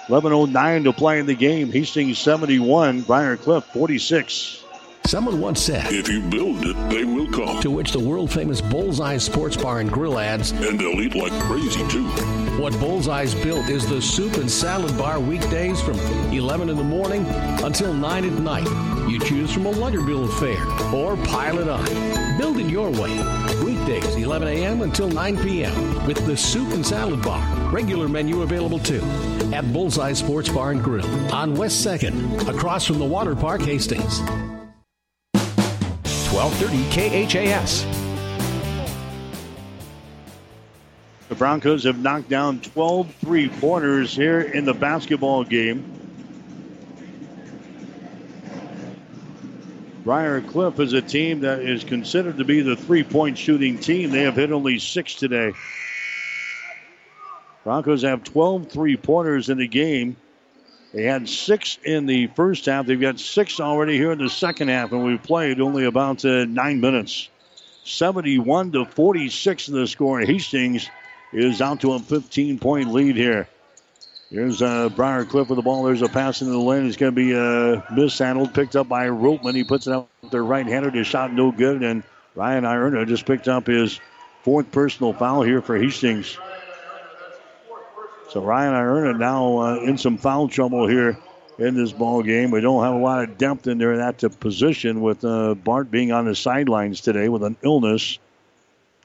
[0.07, 1.71] 11.09 to play in the game.
[1.71, 4.63] Hastings 71, Briar Cliff 46.
[5.07, 7.61] Someone once said, If you build it, they will come.
[7.61, 11.31] To which the world famous Bullseye Sports Bar and Grill adds, And they'll eat like
[11.43, 12.07] crazy, too.
[12.59, 15.99] What Bullseye's built is the soup and salad bar weekdays from
[16.31, 17.25] 11 in the morning
[17.63, 19.09] until 9 at night.
[19.09, 22.37] You choose from a lighter bill of fare or pile it on.
[22.39, 23.54] Build it your way.
[23.85, 24.81] Weekdays, 11 a.m.
[24.81, 26.07] until 9 p.m.
[26.07, 27.43] with the soup and salad bar.
[27.69, 29.01] Regular menu available too
[29.53, 34.21] at Bullseye Sports Bar and Grill on West 2nd, across from the Water Park, Hastings.
[36.33, 37.85] 1230 KHAS.
[41.29, 46.04] The Broncos have knocked down 12 three pointers here in the basketball game.
[50.05, 54.11] Briar Cliff is a team that is considered to be the three point shooting team.
[54.11, 55.51] They have hit only six today.
[57.63, 60.15] Broncos have 12 three pointers in the game.
[60.93, 62.85] They had six in the first half.
[62.85, 66.45] They've got six already here in the second half, and we've played only about uh,
[66.45, 67.27] nine minutes.
[67.83, 70.19] 71 to 46 in the score.
[70.19, 70.87] Hastings
[71.33, 73.49] is out to a 15 point lead here.
[74.29, 75.83] Here's uh, Briar Cliff with the ball.
[75.83, 76.87] There's a pass into the lane.
[76.87, 79.55] It's going to be uh, mishandled, picked up by Ropeman.
[79.55, 80.89] He puts it out with their right hander.
[80.89, 81.83] His shot no good.
[81.83, 82.03] And
[82.33, 83.99] Ryan Ierna just picked up his
[84.41, 86.37] fourth personal foul here for Hastings.
[88.29, 91.17] So Ryan Ierna now uh, in some foul trouble here
[91.59, 92.49] in this ball game.
[92.49, 95.91] We don't have a lot of depth in there in that position with uh, Bart
[95.91, 98.17] being on the sidelines today with an illness.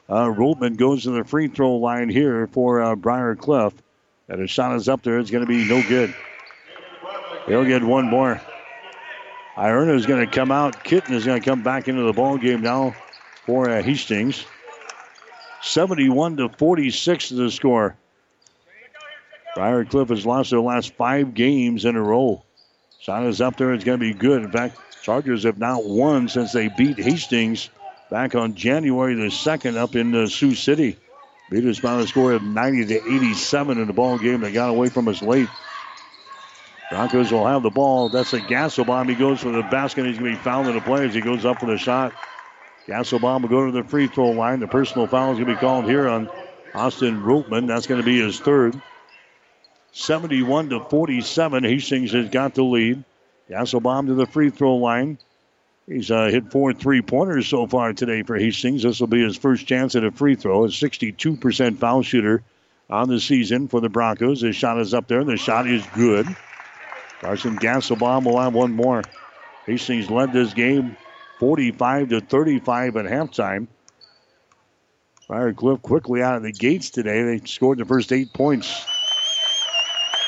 [0.09, 3.73] Uh, Ropeman goes to the free throw line here for uh, Briar Cliff.
[4.31, 5.19] And his shot is up there.
[5.19, 6.15] It's going to be no good.
[7.47, 8.41] They'll get one more.
[9.57, 10.85] Ierna is going to come out.
[10.85, 12.95] Kitten is going to come back into the ball game now
[13.45, 14.45] for uh, Hastings.
[15.61, 17.97] 71 to 46 is the score.
[19.53, 22.41] Briar Cliff has lost their last five games in a row.
[23.01, 23.73] Shot is up there.
[23.73, 24.43] It's going to be good.
[24.43, 27.69] In fact, Chargers have not won since they beat Hastings
[28.09, 30.95] back on January the 2nd up in uh, Sioux City.
[31.51, 34.39] Beat us by a score of 90 to 87 in the ball game.
[34.39, 35.49] They got away from us late.
[36.89, 38.07] Broncos will have the ball.
[38.07, 39.09] That's a Gasselbaum.
[39.09, 40.05] He goes for the basket.
[40.05, 42.13] He's going to be fouled in the play as he goes up for the shot.
[42.87, 44.61] Gasselbaum will go to the free throw line.
[44.61, 46.29] The personal foul is going to be called here on
[46.73, 47.67] Austin Rootman.
[47.67, 48.81] That's going to be his third.
[49.91, 51.65] 71 to 47.
[51.65, 53.03] Hastings has got the lead.
[53.49, 55.17] Gasselbaum to the free throw line.
[55.91, 58.83] He's uh, hit four three pointers so far today for Hastings.
[58.83, 60.63] This will be his first chance at a free throw.
[60.63, 62.43] A 62% foul shooter
[62.89, 64.39] on the season for the Broncos.
[64.39, 65.25] His shot is up there.
[65.25, 66.27] The shot is good.
[67.19, 69.03] Carson Gasselbaum will have one more.
[69.65, 70.95] Hastings led this game
[71.39, 73.67] 45 to 35 at halftime.
[75.55, 77.23] Cliff quickly out of the gates today.
[77.23, 78.85] They scored the first eight points.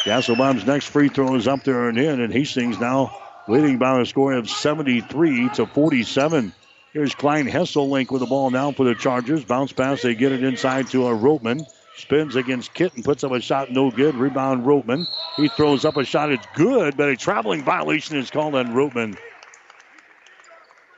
[0.04, 4.06] Gasselbaum's next free throw is up there and in, and Hastings now leading by a
[4.06, 6.54] score of 73 to 47.
[6.94, 9.44] Here's Klein Hesselink with the ball now for the Chargers.
[9.44, 11.66] Bounce pass, they get it inside to a Roteman.
[11.98, 14.16] Spins against Kitten, puts up a shot, no good.
[14.16, 15.08] Rebound, Roteman.
[15.38, 19.18] He throws up a shot, it's good, but a traveling violation is called on Roteman.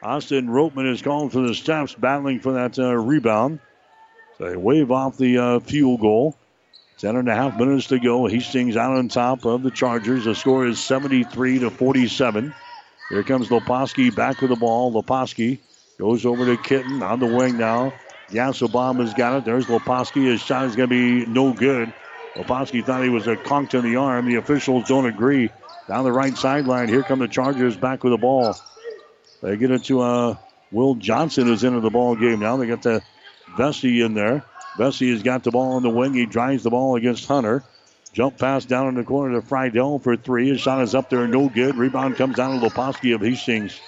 [0.04, 3.60] Austin Roteman is called for the steps, battling for that uh, rebound.
[4.40, 6.36] They wave off the uh, field goal.
[6.98, 8.26] Ten and a half minutes to go.
[8.26, 10.26] Hastings out on top of the Chargers.
[10.26, 12.54] The score is 73 to 47.
[13.10, 14.94] Here comes Leposki back with the ball.
[14.94, 15.60] Leposki
[16.00, 17.94] goes over to Kitten on the wing now.
[18.30, 19.46] Gansbaum has got it.
[19.46, 20.26] There's Leposki.
[20.26, 21.94] His shot is going to be no good.
[22.36, 24.26] Leposki thought he was a conked in the arm.
[24.26, 25.50] The officials don't agree.
[25.88, 26.88] Down the right sideline.
[26.88, 28.56] Here come the Chargers back with the ball.
[29.42, 30.36] They get it to uh,
[30.72, 32.58] Will Johnson is into the ball game now.
[32.58, 33.04] They got the
[33.58, 34.44] Vesey in there.
[34.78, 36.14] Vesey has got the ball on the wing.
[36.14, 37.64] He drives the ball against Hunter.
[38.14, 40.50] Jump pass down in the corner to Friedel for three.
[40.50, 41.76] His shot is up there, no good.
[41.76, 43.80] Rebound comes down to Leposki of Hastings.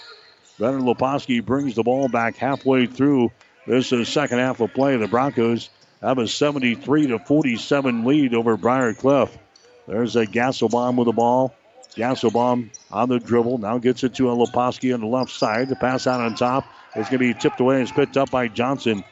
[0.58, 3.32] Brennan Leposki brings the ball back halfway through
[3.68, 4.96] this is second half of play.
[4.96, 5.70] The Broncos
[6.02, 9.38] have a 73 to 47 lead over Briar Cliff.
[9.86, 11.54] There's a Gansbaum with the ball.
[11.96, 13.58] Gansbaum on the dribble.
[13.58, 15.68] Now gets it to a on the left side.
[15.68, 16.66] The pass out on top
[16.96, 19.04] is going to be tipped away and it's picked up by Johnson.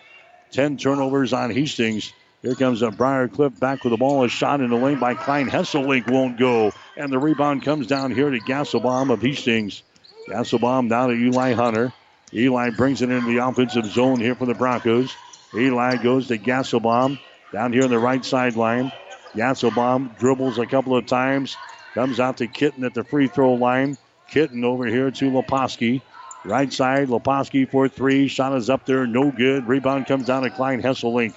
[0.51, 2.13] 10 turnovers on Hastings.
[2.41, 4.23] Here comes a Briar Cliff back with the ball.
[4.23, 6.72] A shot in the lane by Klein Hesselink won't go.
[6.95, 9.81] And the rebound comes down here to Gansbaum of Hastings.
[10.30, 11.91] Gansbaum down to Eli Hunter.
[12.34, 15.15] Eli brings it into the offensive zone here for the Broncos.
[15.55, 17.19] Eli goes to Gansbaum
[17.51, 18.91] down here on the right sideline.
[19.34, 21.57] Gansbaum dribbles a couple of times.
[21.93, 23.97] Comes out to Kitten at the free throw line.
[24.30, 26.01] Kitten over here to Leposki.
[26.45, 28.27] Right side, Leposki for three.
[28.27, 29.67] Shot is up there, no good.
[29.67, 31.34] Rebound comes down to Klein Hesselink.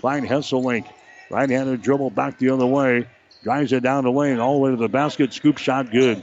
[0.00, 0.86] Klein Hesselink,
[1.30, 3.06] right-handed dribble back the other way.
[3.42, 5.32] Drives it down the lane, all the way to the basket.
[5.32, 6.22] Scoop shot, good.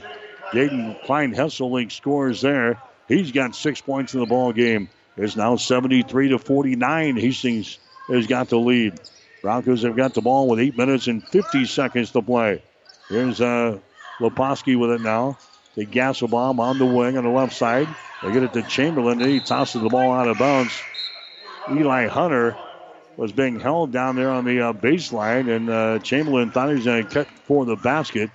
[0.52, 2.80] Jaden Klein Hesselink scores there.
[3.08, 4.88] He's got six points in the ball game.
[5.16, 7.16] It's now 73 to 49.
[7.16, 9.00] Hastings has got the lead.
[9.42, 12.62] Broncos have got the ball with eight minutes and 50 seconds to play.
[13.08, 13.78] Here's uh,
[14.20, 15.38] Leposki with it now.
[15.74, 17.88] The Gansbaum on the wing on the left side.
[18.22, 20.80] They get it to Chamberlain, and he tosses the ball out of bounds.
[21.70, 22.56] Eli Hunter
[23.16, 26.84] was being held down there on the uh, baseline, and uh, Chamberlain thought he was
[26.84, 28.30] going to cut for the basket.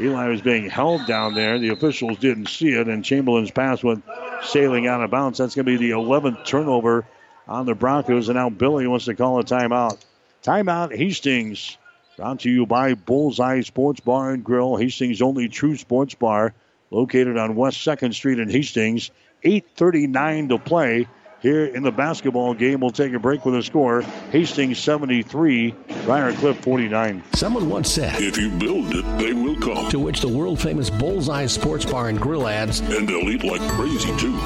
[0.00, 1.58] Eli was being held down there.
[1.58, 4.04] The officials didn't see it, and Chamberlain's pass went
[4.44, 5.38] sailing out of bounds.
[5.38, 7.04] That's going to be the 11th turnover
[7.46, 9.98] on the Broncos, and now Billy wants to call a timeout.
[10.42, 11.76] Timeout, Hastings.
[12.16, 16.52] Brought to you by Bullseye Sports Bar and Grill, Hastings' only true sports bar,
[16.90, 19.10] located on West 2nd Street in Hastings.
[19.44, 21.06] 8.39 to play
[21.40, 22.80] here in the basketball game.
[22.80, 24.02] We'll take a break with a score.
[24.32, 25.74] Hastings 73,
[26.04, 27.22] Briar Cliff 49.
[27.34, 29.90] Someone once said, If you build it, they will come.
[29.90, 33.60] To which the world famous Bullseye Sports Bar and Grill adds, And they'll eat like
[33.72, 34.36] crazy, too.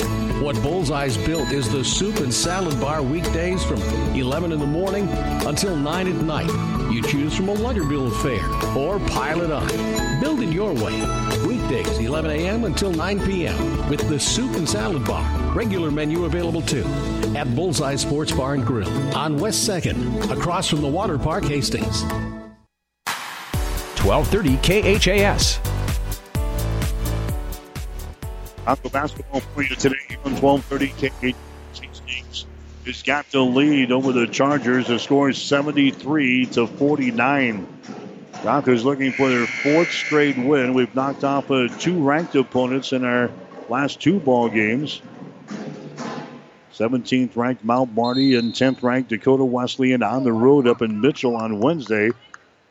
[0.42, 3.80] What Bullseye's built is the soup and salad bar weekdays from
[4.14, 5.08] 11 in the morning
[5.46, 6.92] until 9 at night.
[6.92, 8.44] You choose from a Luggerbill affair
[8.76, 10.11] or pile it on.
[10.22, 10.94] Build it your way.
[11.48, 12.64] Weekdays, 11 a.m.
[12.64, 13.88] until 9 p.m.
[13.88, 15.28] with the soup and salad bar.
[15.52, 16.84] Regular menu available too
[17.34, 22.04] at Bullseye Sports Bar and Grill on West 2nd, across from the Water Park, Hastings.
[24.04, 25.58] 1230 KHAS.
[28.62, 32.46] Bronco basketball for you today on 1230 KHAS.
[32.86, 34.86] Has got the lead over the Chargers.
[34.86, 37.66] The score is 73 to 49.
[38.40, 40.74] Broncos looking for their fourth straight win.
[40.74, 43.30] We've knocked off uh, two ranked opponents in our
[43.68, 45.02] last two ball games.
[46.72, 51.36] 17th ranked Mount Marty and 10th ranked Dakota Wesleyan on the road up in Mitchell
[51.36, 52.10] on Wednesday.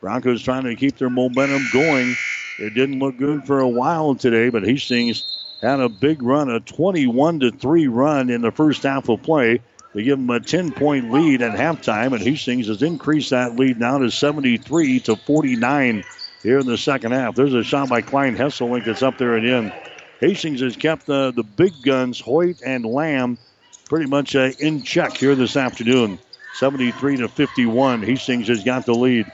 [0.01, 2.15] Broncos trying to keep their momentum going.
[2.59, 5.23] It didn't look good for a while today, but Hastings
[5.61, 9.61] had a big run, a 21 to 3 run in the first half of play.
[9.93, 13.79] They give them a 10 point lead at halftime, and Hastings has increased that lead
[13.79, 16.03] now to 73 to 49
[16.43, 17.35] here in the second half.
[17.35, 19.73] There's a shot by Klein Hesselink that's up there and in.
[20.21, 23.37] Hastings has kept the, the big guns, Hoyt and Lamb,
[23.85, 26.19] pretty much uh, in check here this afternoon.
[26.53, 28.03] 73 to 51.
[28.03, 29.25] Hastings has got the lead.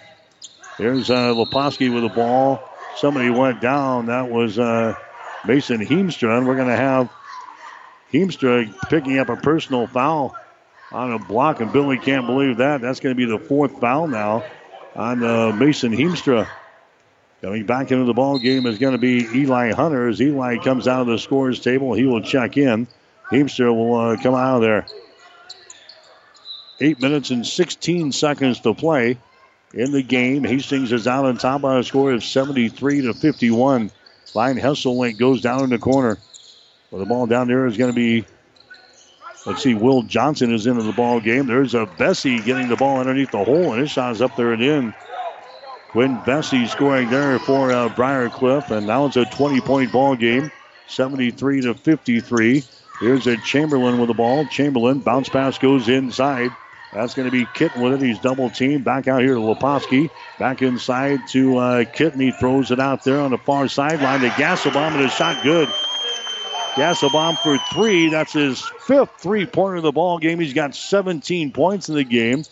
[0.77, 2.63] There's uh, with the ball.
[2.95, 4.07] Somebody went down.
[4.07, 4.95] That was uh,
[5.45, 6.37] Mason Heemstra.
[6.37, 7.11] And we're going to have
[8.11, 10.35] Heemstra picking up a personal foul
[10.91, 11.59] on a block.
[11.59, 12.81] And Billy can't believe that.
[12.81, 14.43] That's going to be the fourth foul now
[14.95, 16.47] on uh, Mason Heemstra.
[17.41, 20.07] Coming back into the ball game is going to be Eli Hunter.
[20.07, 22.87] As Eli comes out of the scores table, he will check in.
[23.31, 24.85] Heemstra will uh, come out of there.
[26.79, 29.17] Eight minutes and 16 seconds to play
[29.73, 30.43] in the game.
[30.43, 33.91] Hastings is out on top by a score of 73 to 51.
[34.31, 36.17] Klein Hesselink goes down in the corner.
[36.91, 38.25] Well, the ball down there is going to be,
[39.47, 41.47] let's see, Will Johnson is into the ball game.
[41.47, 44.53] There's a Vesey getting the ball underneath the hole, and his shot is up there
[44.53, 44.93] and in.
[45.89, 50.15] Quinn Vesey scoring there for uh, Briar Cliff, and now it's a 20 point ball
[50.15, 50.51] game,
[50.87, 52.63] 73 to 53.
[52.99, 54.45] Here's a Chamberlain with the ball.
[54.47, 56.51] Chamberlain bounce pass goes inside.
[56.93, 58.05] That's going to be Kitten with it.
[58.05, 58.83] He's double teamed.
[58.83, 60.09] Back out here to Leposki.
[60.39, 62.19] Back inside to uh, Kitten.
[62.19, 65.69] He throws it out there on the far sideline to Gansbaum, and his shot good.
[66.77, 68.09] Gansbaum for three.
[68.09, 70.39] That's his fifth three pointer of the ball game.
[70.39, 72.43] He's got 17 points in the game.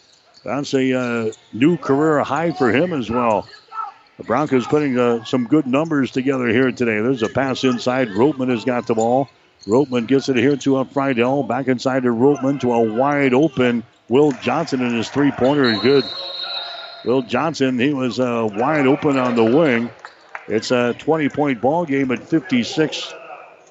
[0.43, 3.47] That's a uh, new career high for him as well.
[4.17, 7.01] The Broncos putting uh, some good numbers together here today.
[7.01, 8.09] There's a pass inside.
[8.09, 9.29] Ropeman has got the ball.
[9.67, 11.43] Ropeman gets it here to a Friedel.
[11.43, 15.79] Back inside to Ropeman to a wide open Will Johnson and his three pointer is
[15.81, 16.03] good.
[17.05, 19.89] Will Johnson, he was uh, wide open on the wing.
[20.47, 23.13] It's a 20 point ball game at 56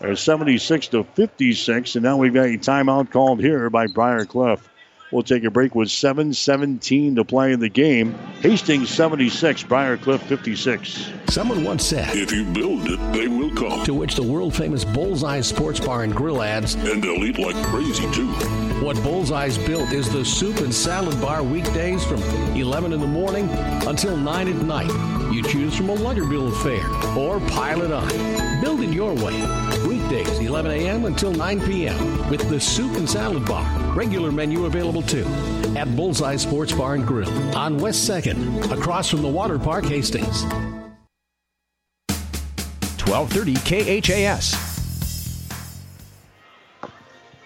[0.01, 1.97] or 76 to 56.
[1.97, 4.69] And now we've got a timeout called here by Briar Cliff.
[5.12, 8.15] We'll take a break with 7.17 to play in the game.
[8.41, 11.12] Hastings 76, Briar Cliff 56.
[11.29, 13.85] Someone once said, If you build it, they will come.
[13.85, 17.55] To which the world famous Bullseye Sports Bar and Grill adds, And they'll eat like
[17.66, 18.27] crazy, too.
[18.83, 22.21] What Bullseye's built is the soup and salad bar weekdays from
[22.57, 23.49] 11 in the morning
[23.87, 25.33] until 9 at night.
[25.33, 28.53] You choose from a Luggerville fare or pile it on.
[28.60, 29.40] Build it your way.
[29.86, 31.05] Weekdays, 11 a.m.
[31.05, 32.31] until 9 p.m.
[32.31, 33.64] with the soup and salad bar.
[33.94, 35.26] Regular menu available too
[35.76, 40.44] at Bullseye Sports Bar and Grill on West 2nd, across from the Water Park, Hastings.
[43.06, 44.74] 1230 KHAS.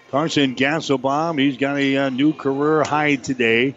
[0.09, 3.75] Carson Gansbaum, he's got a uh, new career high today.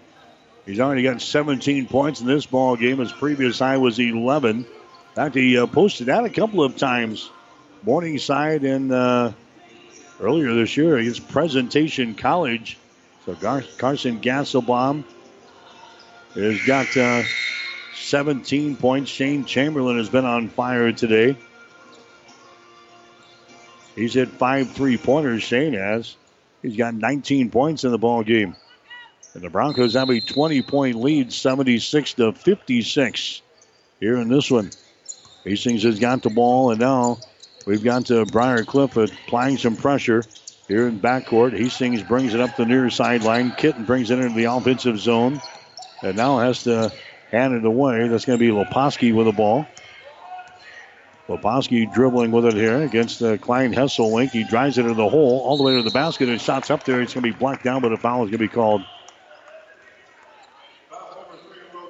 [0.64, 2.98] He's already got 17 points in this ball game.
[2.98, 4.64] His previous high was 11.
[5.12, 7.30] In fact, he uh, posted that a couple of times.
[7.82, 9.32] Morningside and uh,
[10.18, 12.78] earlier this year against Presentation College.
[13.26, 15.04] So Gar- Carson Gansbaum
[16.34, 17.24] has got uh,
[17.94, 19.10] 17 points.
[19.10, 21.36] Shane Chamberlain has been on fire today.
[23.94, 25.42] He's hit five three pointers.
[25.42, 26.16] Shane has.
[26.62, 28.56] He's got 19 points in the ball game.
[29.34, 33.42] And the Broncos have a 20 point lead, 76 to 56
[34.00, 34.70] here in this one.
[35.44, 37.18] Hastings has got the ball, and now
[37.66, 40.24] we've got to Briar Cliff applying some pressure
[40.68, 41.56] here in backcourt.
[41.56, 43.52] Hastings brings it up the near sideline.
[43.52, 45.40] Kitten brings it into the offensive zone,
[46.02, 46.92] and now has to
[47.30, 48.08] hand it away.
[48.08, 49.66] That's going to be Leposki with the ball.
[51.28, 54.30] Leposki dribbling with it here against uh, Klein Hesselink.
[54.30, 56.84] He drives it into the hole all the way to the basket and shots up
[56.84, 57.00] there.
[57.00, 58.82] It's going to be blocked down, but a foul is going to be called.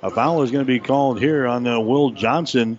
[0.02, 2.78] A foul is going to be called here on uh, Will Johnson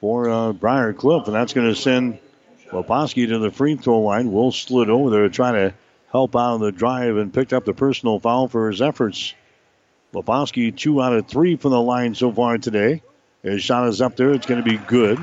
[0.00, 2.18] for uh, Briar Cliff, and that's going to send
[2.70, 4.32] Leposki to the free throw line.
[4.32, 5.74] Will slid over there to try to
[6.10, 9.34] help out on the drive and picked up the personal foul for his efforts.
[10.12, 13.02] Leposki, two out of three from the line so far today.
[13.42, 14.32] His shot is up there.
[14.32, 15.18] It's going to be good.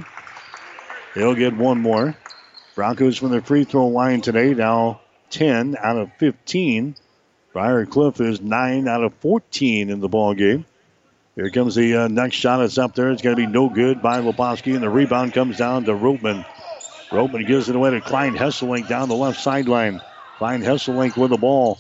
[1.14, 2.16] He'll get one more.
[2.76, 6.96] Broncos from the free throw line today, now 10 out of 15.
[7.54, 10.66] Briar Cliff is 9 out of 14 in the ball game.
[11.36, 12.62] Here comes the uh, next shot.
[12.62, 13.10] It's up there.
[13.10, 16.46] It's going to be no good by Leposki, and the rebound comes down to Ropeman.
[17.10, 20.02] Ropeman gives it away to Klein Hesselink down the left sideline.
[20.38, 21.80] Klein Hesselink with the ball.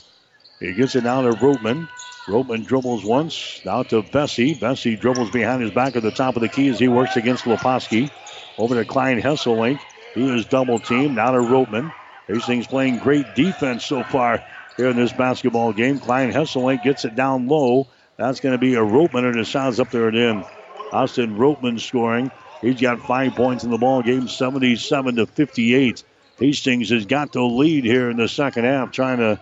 [0.62, 1.90] He gets it down to Ropeman.
[2.28, 3.62] Ropeman dribbles once.
[3.66, 4.54] Now to Vesey.
[4.54, 7.44] Vesey dribbles behind his back at the top of the key as he works against
[7.44, 8.10] Leposki.
[8.58, 9.80] Over to Klein Hesselink.
[10.14, 11.16] He is double teamed.
[11.16, 11.92] Now to Ropeman.
[12.28, 14.42] Hastings playing great defense so far
[14.78, 16.00] here in this basketball game.
[16.00, 17.88] Klein Hesselink gets it down low.
[18.18, 20.46] That's going to be a Ropeman, and it sounds up there and in.
[20.92, 22.32] Austin Ropeman scoring.
[22.62, 26.04] He's got five points in the ball game, 77 to 58.
[26.38, 29.40] Hastings has got the lead here in the second half, trying to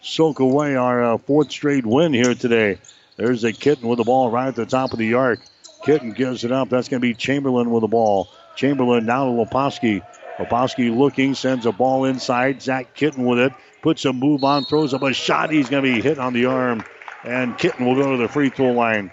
[0.00, 2.78] soak away our uh, fourth straight win here today.
[3.16, 5.40] There's a kitten with the ball right at the top of the arc.
[5.84, 6.68] Kitten gives it up.
[6.68, 8.28] That's going to be Chamberlain with the ball.
[8.56, 10.02] Chamberlain now to Leposki.
[10.38, 12.62] Leposki looking, sends a ball inside.
[12.62, 13.52] Zach Kitten with it.
[13.82, 15.50] puts a move on, throws up a shot.
[15.50, 16.84] He's going to be hit on the arm,
[17.24, 19.10] and Kitten will go to the free throw line.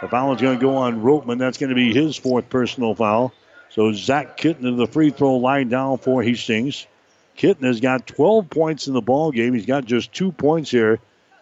[0.00, 1.38] The foul is going to go on Ropeman.
[1.38, 3.32] That's going to be his fourth personal foul.
[3.70, 6.86] So Zach Kitten to the free throw line down for Hastings.
[7.36, 9.54] Kitten has got 12 points in the ball game.
[9.54, 10.98] He's got just two points here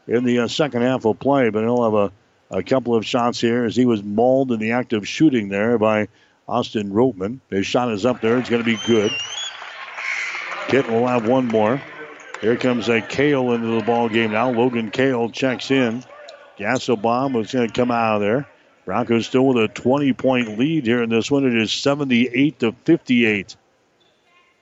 [0.07, 2.13] in the uh, second half of play, but he'll have
[2.51, 5.49] a, a couple of shots here as he was mauled in the act of shooting
[5.49, 6.09] there by
[6.47, 7.41] Austin Ropeman.
[7.51, 8.39] His shot is up there.
[8.39, 9.11] It's going to be good.
[10.69, 11.81] Kitten will have one more.
[12.41, 14.51] Here comes a Kale into the ball game now.
[14.51, 16.03] Logan Kale checks in.
[16.59, 18.49] Gansbaum is going to come out of there.
[18.87, 21.45] Broncos still with a 20 point lead here in this one.
[21.47, 23.57] It is 78 to 58.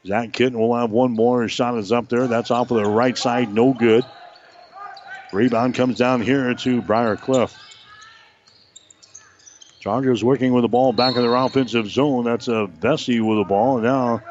[0.07, 1.47] Zach Kitten will have one more.
[1.49, 2.27] Shot is up there.
[2.27, 3.53] That's off of the right side.
[3.53, 4.05] No good.
[5.33, 7.57] Rebound comes down here to Briar Cliff.
[9.81, 12.25] Chargers working with the ball back in their offensive zone.
[12.25, 13.79] That's a Vesey with the ball.
[13.79, 14.23] Now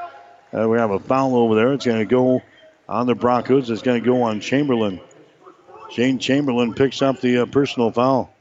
[0.54, 1.74] uh, we have a foul over there.
[1.74, 2.42] It's going to go
[2.88, 3.70] on the Broncos.
[3.70, 5.00] It's going to go on Chamberlain.
[5.92, 8.34] Shane Chamberlain picks up the uh, personal foul.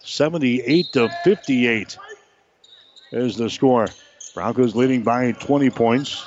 [0.00, 1.98] 78 to 58
[3.12, 3.88] is the score.
[4.34, 6.24] Broncos leading by 20 points.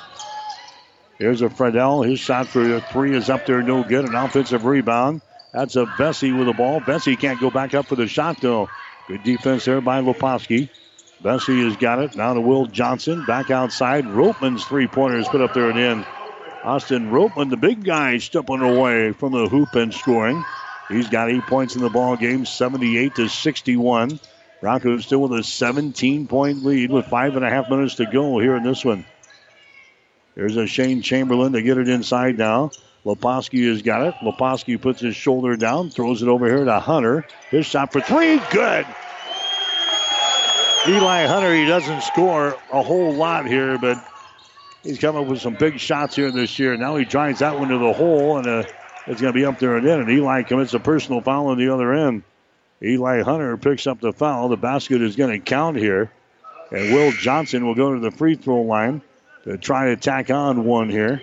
[1.18, 2.02] Here's a Friedel.
[2.02, 4.06] His shot for three is up there, no good.
[4.06, 5.20] An offensive rebound.
[5.52, 6.80] That's a Vesey with the ball.
[6.80, 8.68] Vesey can't go back up for the shot, though.
[9.08, 10.70] Good defense there by Leposki.
[11.22, 12.16] Vesey has got it.
[12.16, 13.24] Now to Will Johnson.
[13.26, 14.04] Back outside.
[14.04, 16.06] Ropeman's three pointers put up there and in.
[16.64, 20.44] Austin Ropeman, the big guy, stepping away from the hoop and scoring.
[20.88, 24.18] He's got eight points in the ball game, 78 to 61.
[24.60, 28.38] Broncos still with a 17 point lead with five and a half minutes to go
[28.38, 29.04] here in this one.
[30.34, 32.70] There's a Shane Chamberlain to get it inside now.
[33.04, 34.14] Leposki has got it.
[34.22, 37.26] Leposki puts his shoulder down, throws it over here to Hunter.
[37.50, 38.86] His shot for three, good.
[40.88, 44.02] Eli Hunter, he doesn't score a whole lot here, but
[44.82, 46.74] he's come up with some big shots here this year.
[46.76, 48.62] Now he drives that one to the hole, and uh,
[49.06, 50.00] it's going to be up there and in.
[50.00, 52.22] And Eli commits a personal foul on the other end.
[52.82, 54.48] Eli Hunter picks up the foul.
[54.48, 56.10] The basket is going to count here.
[56.72, 59.02] And Will Johnson will go to the free throw line
[59.44, 61.20] to try to tack on one here.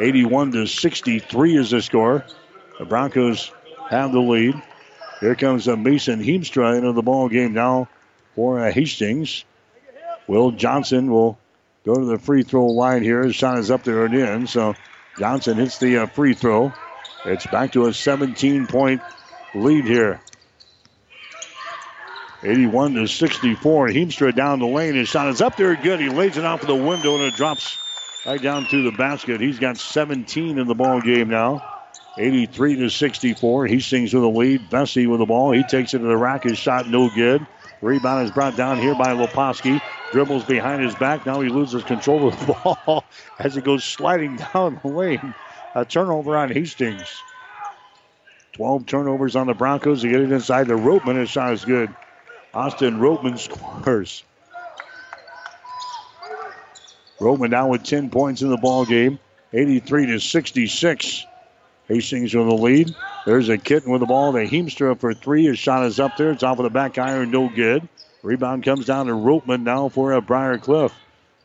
[0.00, 2.24] 81 to 63 is the score.
[2.80, 3.52] The Broncos
[3.90, 4.60] have the lead.
[5.20, 7.88] Here comes a Mason Heemstra into the ball game now
[8.38, 9.44] for uh, Hastings.
[10.28, 11.36] Will Johnson will
[11.84, 13.24] go to the free throw line here.
[13.24, 14.46] His shot is up there and in.
[14.46, 14.76] So
[15.18, 16.72] Johnson hits the uh, free throw.
[17.24, 19.02] It's back to a 17 point
[19.56, 20.20] lead here.
[22.44, 23.88] 81 to 64.
[23.88, 24.94] Heemstra down the lane.
[24.94, 25.98] His shot is up there good.
[25.98, 27.76] He lays it off the window and it drops
[28.24, 29.40] right down through the basket.
[29.40, 31.64] He's got 17 in the ball game now.
[32.16, 33.66] 83 to 64.
[33.66, 34.70] Hastings with the lead.
[34.70, 35.50] Vesey with the ball.
[35.50, 36.44] He takes it to the rack.
[36.44, 37.44] His shot no good.
[37.80, 39.80] Rebound is brought down here by Leposki.
[40.12, 41.24] Dribbles behind his back.
[41.26, 43.04] Now he loses control of the ball
[43.38, 45.34] as he goes sliding down the lane.
[45.74, 47.22] A turnover on Hastings.
[48.54, 51.20] 12 turnovers on the Broncos to get it inside the Ropeman.
[51.20, 51.94] His shot is good.
[52.52, 54.24] Austin Ropeman scores.
[57.20, 59.18] Ropeman now with 10 points in the ball game.
[59.52, 61.26] 83 to 66.
[61.88, 62.94] Hastings with the lead.
[63.24, 65.46] There's a kitten with the ball to Heemstra for three.
[65.46, 66.30] His shot is up there.
[66.30, 67.88] It's off of the back iron, no good.
[68.22, 70.92] Rebound comes down to Ropeman now for a Briar Cliff.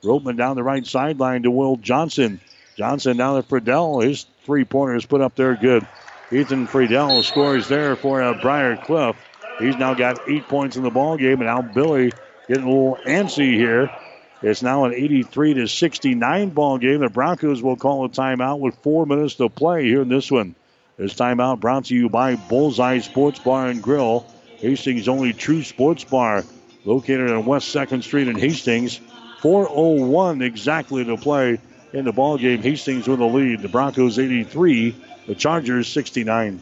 [0.03, 2.41] Ropeman down the right sideline to Will Johnson.
[2.75, 4.01] Johnson down to Friedel.
[4.01, 5.87] His three pointers put up there good.
[6.31, 9.15] Ethan Friedel scores there for a Briar Cliff.
[9.59, 12.11] He's now got eight points in the ball game, and now Billy
[12.47, 13.89] getting a little antsy here.
[14.43, 16.99] It's now an 83 to 69 ball game.
[16.99, 20.55] The Broncos will call a timeout with four minutes to play here in this one.
[20.97, 24.25] This timeout brought to you by Bullseye Sports Bar and Grill,
[24.57, 26.43] Hastings' only true sports bar,
[26.83, 28.99] located on West 2nd Street in Hastings.
[29.41, 31.57] 4:01 exactly to play
[31.93, 32.61] in the ball game.
[32.61, 33.61] Hastings with the lead.
[33.61, 34.93] The Broncos 83,
[35.25, 36.61] the Chargers 69.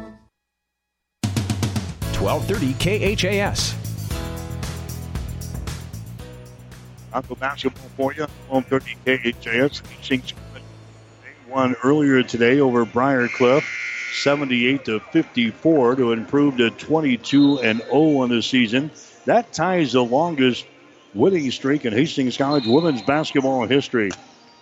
[2.21, 3.75] 1230 KHAS.
[7.11, 8.27] I Bronco basketball for you.
[8.47, 9.81] 1230 KHAS.
[9.89, 10.33] Hastings
[11.49, 13.65] won earlier today over Briar Cliff.
[14.21, 18.91] 78 to 54 to improve to 22 and 0 on the season.
[19.25, 20.67] That ties the longest
[21.15, 24.09] winning streak in Hastings College women's basketball history.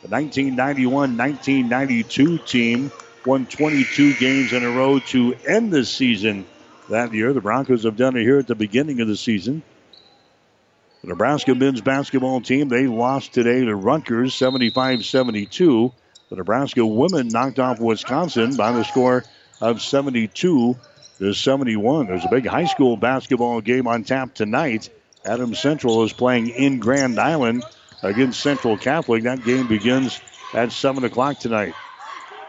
[0.01, 2.89] The 1991 1992 team
[3.25, 6.45] won 22 games in a row to end the season
[6.89, 7.33] that year.
[7.33, 9.63] The Broncos have done it here at the beginning of the season.
[11.01, 15.93] The Nebraska men's basketball team, they lost today to Rutgers 75 72.
[16.29, 19.23] The Nebraska women knocked off Wisconsin by the score
[19.61, 20.77] of 72
[21.19, 22.07] to 71.
[22.07, 24.89] There's a big high school basketball game on tap tonight.
[25.25, 27.63] Adams Central is playing in Grand Island
[28.03, 29.23] against Central Catholic.
[29.23, 30.19] That game begins
[30.53, 31.73] at 7 o'clock tonight.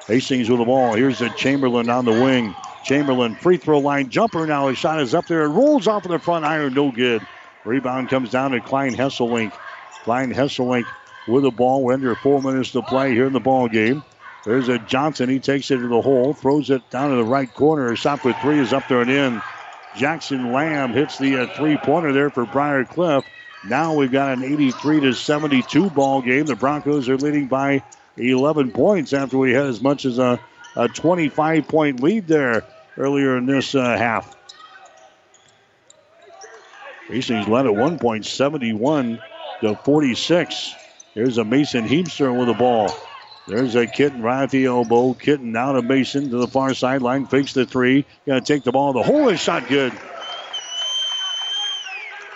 [0.06, 0.94] Hastings with the ball.
[0.94, 2.54] Here's a Chamberlain on the wing.
[2.85, 4.69] Chamberlain, free throw line jumper now.
[4.69, 5.43] His shot is up there.
[5.43, 6.74] It rolls off of the front iron.
[6.74, 7.27] No good.
[7.65, 9.52] Rebound comes down to Klein Hesselink.
[10.05, 10.86] Klein Hesselink
[11.28, 11.82] with the ball.
[11.82, 14.02] We're under four minutes to play here in the ball game.
[14.44, 15.28] There's a Johnson.
[15.28, 17.93] He takes it to the hole, throws it down to the right corner.
[17.93, 19.43] A shot for three is up there and in.
[19.97, 23.24] Jackson Lamb hits the uh, three pointer there for Briar Cliff.
[23.66, 26.47] Now we've got an 83 to 72 ball game.
[26.47, 27.82] The Broncos are leading by
[28.16, 30.40] 11 points after we had as much as a,
[30.76, 32.64] a 25 point lead there
[32.97, 34.36] earlier in this uh, half.
[37.09, 39.20] Hastings led at one point, 71
[39.62, 40.74] to 46.
[41.14, 42.88] Here's a Mason Heemstra with the ball.
[43.48, 45.14] There's a Kitten right at the elbow.
[45.14, 47.26] Kitten now to Mason to the far sideline.
[47.26, 48.06] Fakes the three.
[48.26, 48.92] To take the ball.
[48.92, 49.92] The hole is shot good.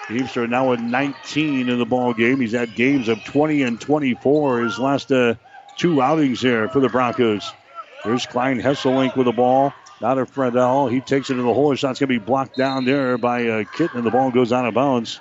[0.08, 2.40] Heemstra now with 19 in the ball game.
[2.40, 5.34] He's had games of 20 and 24 his last uh,
[5.78, 7.52] two outings here for the Broncos.
[8.04, 9.72] There's Klein Hesselink with the ball.
[10.02, 10.88] Out of Friedel.
[10.88, 11.70] He takes it to the hole.
[11.70, 14.52] The shot's going to be blocked down there by uh, Kitten, and the ball goes
[14.52, 15.20] out of bounds.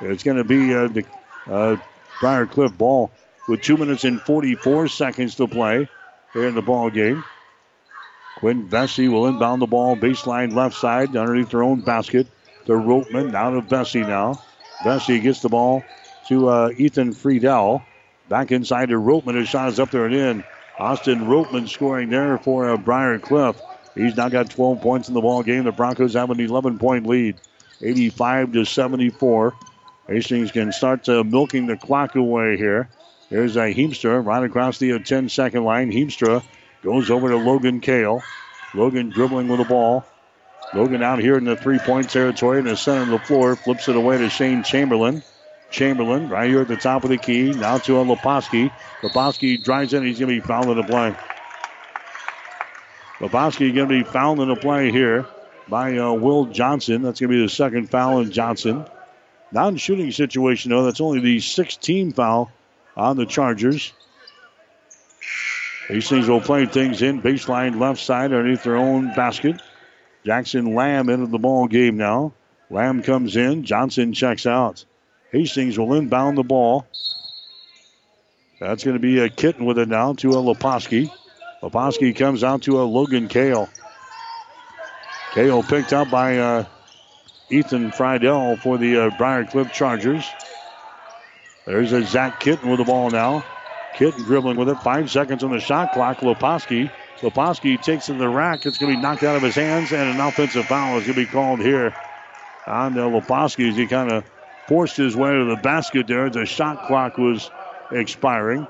[0.00, 1.04] It's going to be uh, the
[1.46, 1.76] uh,
[2.20, 3.10] Briar Cliff ball
[3.48, 5.88] with two minutes and 44 seconds to play
[6.32, 7.24] here in the ball game.
[8.36, 12.26] Quinn Vesey will inbound the ball baseline left side underneath their own basket
[12.66, 13.32] to Ropeman.
[13.32, 14.40] Now to Vesey now.
[14.84, 15.84] Vesey gets the ball
[16.28, 17.82] to uh, Ethan Friedel.
[18.28, 19.36] Back inside to Ropeman.
[19.36, 20.44] His shot is up there and in.
[20.78, 23.60] Austin Ropeman scoring there for uh, Briar Cliff.
[23.94, 25.64] He's now got 12 points in the ball game.
[25.64, 27.36] The Broncos have an 11 point lead,
[27.80, 29.54] 85 to 74.
[30.08, 32.88] Hastings can start uh, milking the clock away here.
[33.30, 35.92] There's a Heemstra right across the 10 second line.
[35.92, 36.42] Heemstra
[36.82, 38.22] goes over to Logan Kale.
[38.74, 40.04] Logan dribbling with the ball.
[40.74, 43.54] Logan out here in the three point territory in the center of the floor.
[43.54, 45.22] Flips it away to Shane Chamberlain.
[45.74, 47.50] Chamberlain right here at the top of the key.
[47.50, 48.70] Now to a Leposki.
[49.02, 50.04] Leposki drives in.
[50.04, 51.14] He's going to be fouled in the play.
[53.18, 55.26] Leposki going to be fouled in the play here
[55.68, 57.02] by uh, Will Johnson.
[57.02, 58.86] That's going to be the second foul in Johnson.
[59.50, 60.84] Non shooting situation, though.
[60.84, 62.52] That's only the 16th foul
[62.96, 63.92] on the Chargers.
[65.88, 69.60] Hastings will play things in baseline left side underneath their own basket.
[70.24, 72.32] Jackson Lamb into the ball game now.
[72.70, 73.64] Lamb comes in.
[73.64, 74.84] Johnson checks out.
[75.34, 76.86] Hastings will inbound the ball.
[78.60, 81.10] That's going to be a kitten with it now to a Leposki.
[81.60, 83.68] Leposki comes out to a Logan Kale.
[85.32, 86.64] Kale picked up by uh,
[87.50, 90.24] Ethan Friedel for the uh, Briar Cliff Chargers.
[91.66, 93.44] There's a Zach Kitten with the ball now.
[93.96, 94.78] Kitten dribbling with it.
[94.82, 96.18] Five seconds on the shot clock.
[96.18, 96.92] Leposki.
[97.18, 98.66] Leposki takes to the rack.
[98.66, 101.16] It's going to be knocked out of his hands, and an offensive foul is going
[101.16, 101.92] to be called here
[102.68, 104.24] on uh, Leposki as he kind of
[104.66, 106.30] forced his way to the basket there.
[106.30, 107.50] The shot clock was
[107.90, 108.66] expiring.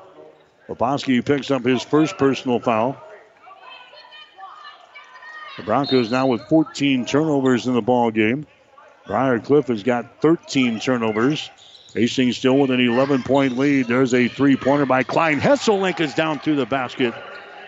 [0.68, 2.96] Leposki picks up his first personal foul.
[5.56, 8.46] The Broncos now with 14 turnovers in the ball game.
[9.06, 11.50] Briar Cliff has got 13 turnovers.
[11.94, 13.86] Hastings still with an 11 point lead.
[13.86, 15.40] There's a three pointer by Klein.
[15.40, 17.14] Hesselink is down through the basket.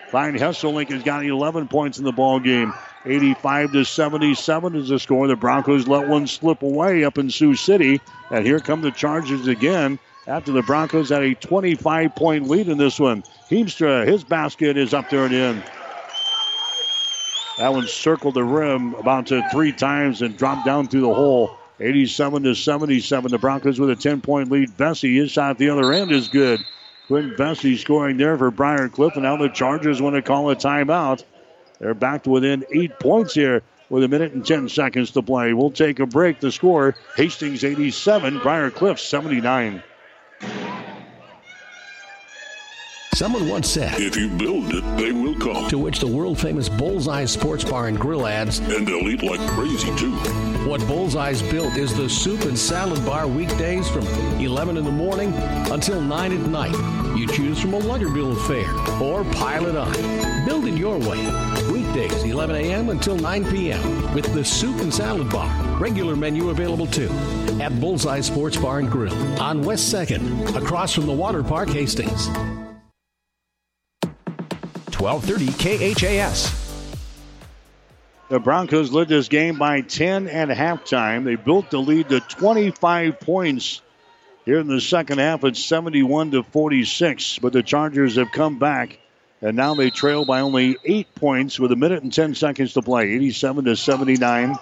[0.09, 2.73] Klein Hesselink has got 11 points in the ball game.
[3.07, 5.27] 85 to 77 is the score.
[5.27, 8.01] The Broncos let one slip away up in Sioux City.
[8.31, 9.97] And here come the Chargers again
[10.27, 13.23] after the Broncos had a 25 point lead in this one.
[13.49, 15.63] Heemstra, his basket is up there and in.
[17.57, 21.57] That one circled the rim about three times and dropped down through the hole.
[21.79, 23.31] 87 to 77.
[23.31, 24.69] The Broncos with a 10 point lead.
[24.71, 26.59] Vesey, his shot at the other end is good.
[27.07, 30.55] Quinn Vesey scoring there for Briar Cliff, and now the Chargers want to call a
[30.55, 31.23] timeout.
[31.79, 35.53] They're back to within eight points here with a minute and 10 seconds to play.
[35.53, 36.39] We'll take a break.
[36.39, 39.83] The score Hastings 87, Briar Cliff 79.
[43.13, 45.67] Someone once said, If you build it, they will come.
[45.69, 49.39] To which the world famous Bullseye Sports Bar and Grill adds, And they'll eat like
[49.49, 50.11] crazy, too.
[50.69, 54.05] What Bullseye's built is the soup and salad bar weekdays from
[54.39, 55.33] 11 in the morning
[55.71, 57.17] until 9 at night.
[57.17, 60.36] You choose from a Luggerbill fare or pile it on.
[60.47, 61.19] Build it your way.
[61.73, 62.89] Weekdays, 11 a.m.
[62.89, 64.13] until 9 p.m.
[64.13, 65.53] with the soup and salad bar.
[65.77, 67.09] Regular menu available too
[67.59, 72.29] at Bullseye Sports Bar and Grill on West 2nd, across from the Water Park Hastings.
[74.95, 75.47] 1230
[75.93, 76.53] KHAS.
[78.29, 81.25] The Broncos led this game by 10 at halftime.
[81.25, 83.81] They built the lead to 25 points
[84.45, 85.43] here in the second half.
[85.43, 88.97] It's 71 to 46, but the Chargers have come back,
[89.41, 92.81] and now they trail by only eight points with a minute and 10 seconds to
[92.81, 93.11] play.
[93.11, 94.55] 87 to 79.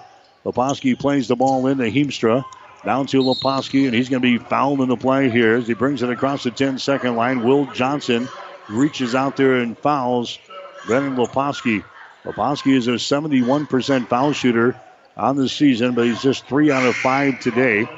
[0.44, 2.44] Leposki plays the ball into Heemstra.
[2.84, 5.74] Down to Leposki, and he's going to be fouled in the play here as he
[5.74, 7.42] brings it across the 10 second line.
[7.42, 8.28] Will Johnson
[8.68, 10.38] reaches out there and fouls
[10.86, 11.82] Brennan Leposki.
[12.24, 14.80] Leposki is a 71% foul shooter
[15.16, 17.88] on the season, but he's just three out of five today.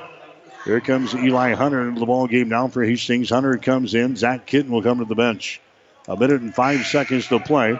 [0.65, 3.31] Here comes Eli Hunter into the ball game now for Hastings.
[3.31, 4.17] Hunter comes in.
[4.17, 5.61] Zach Kitten will come to the bench.
[6.09, 7.79] A minute and five seconds to play.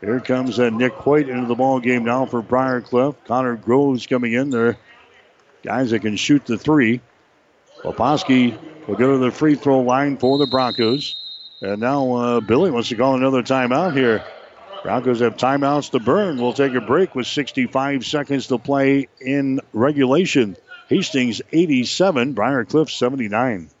[0.00, 3.14] Here comes uh, Nick Hoyt into the ball game now for Briar Cliff.
[3.26, 4.76] Connor Groves coming in there.
[5.62, 7.00] Guys that can shoot the three.
[7.84, 8.58] Leposki
[8.88, 11.14] will go to the free throw line for the Broncos.
[11.62, 14.24] And now uh, Billy wants to call another timeout here.
[14.82, 16.38] Broncos have timeouts to burn.
[16.38, 20.56] We'll take a break with 65 seconds to play in regulation.
[20.88, 23.70] Hastings 87, Briar Cliff 79.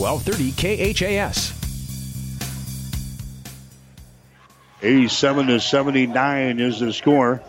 [0.00, 1.52] 1230 KHAS.
[4.82, 7.42] 87 to 79 is the score.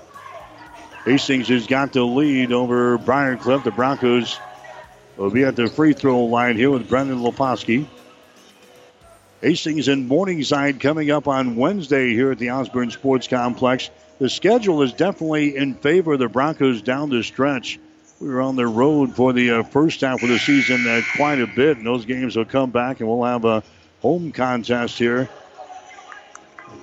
[1.05, 3.63] Hastings has got the lead over Briar Cliff.
[3.63, 4.37] The Broncos
[5.15, 7.87] will be at the free throw line here with Brendan Leposki.
[9.39, 13.89] Hastings and Morningside coming up on Wednesday here at the Osborne Sports Complex.
[14.19, 17.79] The schedule is definitely in favor of the Broncos down the stretch.
[18.22, 21.39] We were on the road for the uh, first half of the season uh, quite
[21.39, 23.64] a bit, and those games will come back, and we'll have a
[24.02, 25.27] home contest here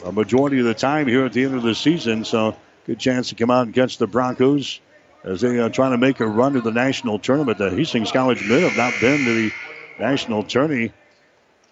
[0.04, 2.24] a majority of the time here at the end of the season.
[2.24, 2.56] So,
[2.86, 4.80] good chance to come out and catch the Broncos
[5.24, 7.58] as they are trying to make a run to the national tournament.
[7.58, 9.52] The Hastings College men have not been to the
[9.98, 10.92] national tourney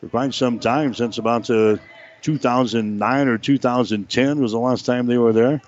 [0.01, 1.77] for quite some time since about uh,
[2.23, 5.63] 2009 or 2010 was the last time they were there.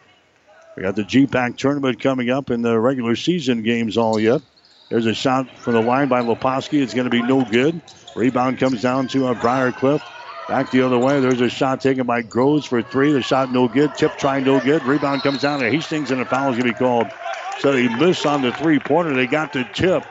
[0.79, 4.43] We got the GPAC tournament coming up in the regular season games all yet.
[4.91, 6.81] There's a shot from the line by Leposki.
[6.81, 7.83] It's going to be no good.
[8.15, 10.01] Rebound comes down to uh, Briar Cliff.
[10.47, 11.19] Back the other way.
[11.19, 13.11] There's a shot taken by Groves for three.
[13.11, 13.97] The shot no good.
[13.97, 14.85] Tip try no good.
[14.85, 17.09] Rebound comes down to Hastings and a foul is going to be called.
[17.59, 19.15] So he missed on the three pointer.
[19.15, 20.05] They got the tip.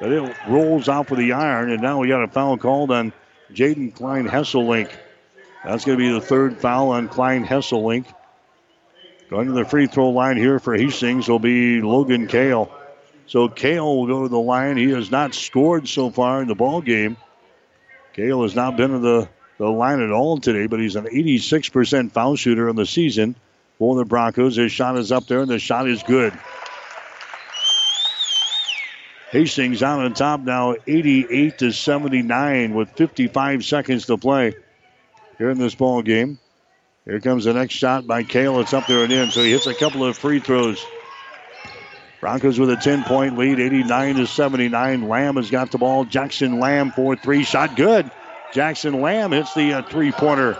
[0.00, 1.70] But it rolls out for the iron.
[1.70, 3.12] And now we got a foul called on
[3.52, 4.90] Jaden Klein Hesselink.
[5.64, 8.12] That's going to be the third foul on Klein Hesselink.
[9.30, 12.68] Going to the free throw line here for Hastings will be Logan Kale.
[13.28, 14.76] So Kale will go to the line.
[14.76, 17.16] He has not scored so far in the ball game.
[18.12, 19.28] Kale has not been to the,
[19.58, 23.36] the line at all today, but he's an 86% foul shooter in the season
[23.78, 24.56] for the Broncos.
[24.56, 26.36] His shot is up there, and the shot is good.
[29.30, 34.54] Hastings out on top now, 88 to 79, with 55 seconds to play
[35.38, 36.40] here in this ball game.
[37.04, 38.60] Here comes the next shot by Kale.
[38.60, 40.84] It's up there and in, so he hits a couple of free throws.
[42.20, 45.08] Broncos with a 10 point lead, 89 to 79.
[45.08, 46.04] Lamb has got the ball.
[46.04, 47.44] Jackson Lamb for three.
[47.44, 48.10] Shot good.
[48.52, 50.58] Jackson Lamb hits the uh, three pointer.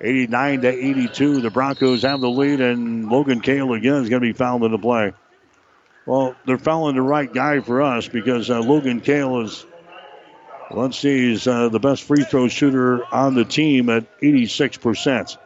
[0.00, 1.40] 89 to 82.
[1.40, 4.70] The Broncos have the lead, and Logan Kale again is going to be fouled in
[4.70, 5.12] the play.
[6.06, 9.66] Well, they're fouling the right guy for us because uh, Logan Kale is,
[10.70, 15.36] let's see, he's uh, the best free throw shooter on the team at 86%.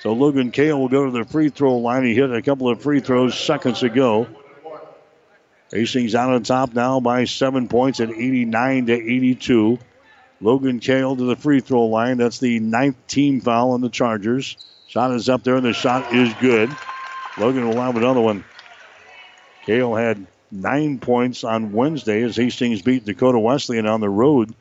[0.00, 2.04] So Logan Kale will go to the free throw line.
[2.04, 4.28] He hit a couple of free throws seconds ago.
[5.72, 9.78] Hastings out on top now by seven points at 89 to 82.
[10.40, 12.16] Logan Kale to the free throw line.
[12.16, 14.56] That's the ninth team foul on the Chargers.
[14.86, 16.74] Shot is up there, and the shot is good.
[17.36, 18.44] Logan will have another one.
[19.66, 24.54] Kale had nine points on Wednesday as Hastings beat Dakota Wesleyan on the road,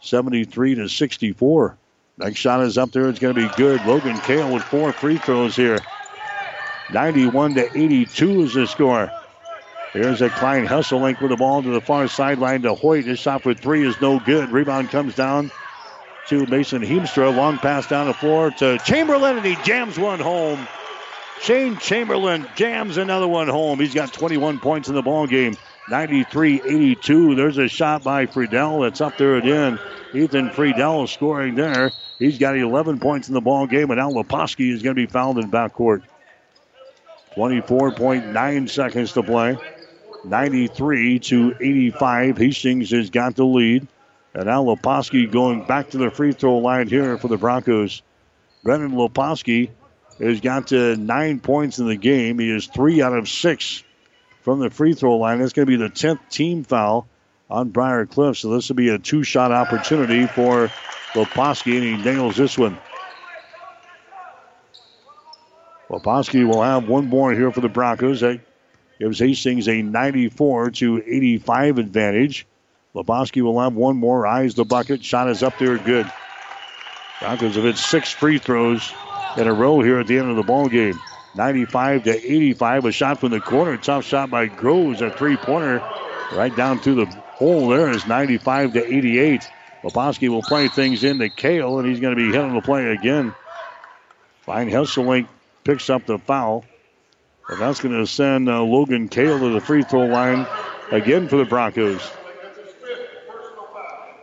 [0.00, 1.78] 73 to 64.
[2.18, 3.08] Next shot is up there.
[3.08, 3.84] It's going to be good.
[3.86, 5.78] Logan Kale with four free throws here.
[6.92, 9.10] 91 to 82 is the score.
[9.92, 13.04] Here's a Klein Hesselink with the ball to the far sideline to Hoyt.
[13.04, 14.50] His shot for three is no good.
[14.50, 15.50] Rebound comes down
[16.28, 17.34] to Mason Heemstra.
[17.34, 20.66] Long pass down the floor to Chamberlain, and he jams one home.
[21.40, 23.78] Shane Chamberlain jams another one home.
[23.78, 25.56] He's got 21 points in the ball game.
[25.90, 27.34] 93 82.
[27.34, 29.78] There's a shot by Friedel that's up there again.
[30.12, 31.92] Ethan Friedel scoring there.
[32.18, 35.06] He's got 11 points in the ball game, and now Leposki is going to be
[35.06, 36.02] fouled in backcourt.
[37.36, 39.56] 24.9 seconds to play.
[40.24, 42.36] 93 to 85.
[42.36, 43.86] Hastings has got the lead.
[44.34, 48.02] And now Leposki going back to the free throw line here for the Broncos.
[48.64, 49.70] Brendan Leposki
[50.20, 52.38] has got to nine points in the game.
[52.40, 53.84] He is three out of six
[54.48, 55.40] from the free throw line.
[55.40, 57.06] That's going to be the 10th team foul
[57.50, 58.38] on Briar Cliff.
[58.38, 60.68] So this will be a two shot opportunity for
[61.12, 62.78] Leposki, and he nails this one.
[65.90, 68.20] Leposki will have one more here for the Broncos.
[68.20, 68.40] That
[68.98, 72.46] gives Hastings a 94 to 85 advantage.
[72.94, 74.26] Leposki will have one more.
[74.26, 75.04] Eyes the bucket.
[75.04, 75.76] Shot is up there.
[75.76, 76.10] Good.
[77.20, 78.94] Broncos have hit six free throws
[79.36, 80.98] in a row here at the end of the ball game.
[81.34, 82.84] 95 to 85.
[82.86, 83.76] A shot from the corner.
[83.76, 85.02] Tough shot by Groves.
[85.02, 85.82] A three pointer
[86.32, 89.48] right down through the hole there is 95 to 88.
[89.82, 93.32] Leposki will play things into Kale, and he's going to be hitting the play again.
[94.44, 95.28] Klein Hesselink
[95.64, 96.64] picks up the foul.
[97.48, 100.46] And that's going to send uh, Logan Kale to the free throw line
[100.90, 102.10] again for the Broncos.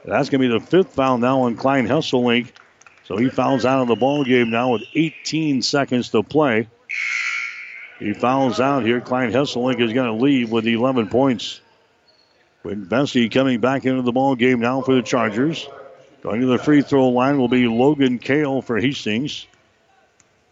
[0.03, 2.51] That's going to be the fifth foul now on Klein Hesselink.
[3.05, 6.67] So he fouls out of the ball game now with 18 seconds to play.
[7.99, 8.99] He fouls out here.
[8.99, 11.61] Klein Hesselink is going to leave with 11 points.
[12.61, 15.67] Quinn Vesey coming back into the ball game now for the Chargers.
[16.23, 19.45] Going to the free throw line will be Logan Kale for Hastings.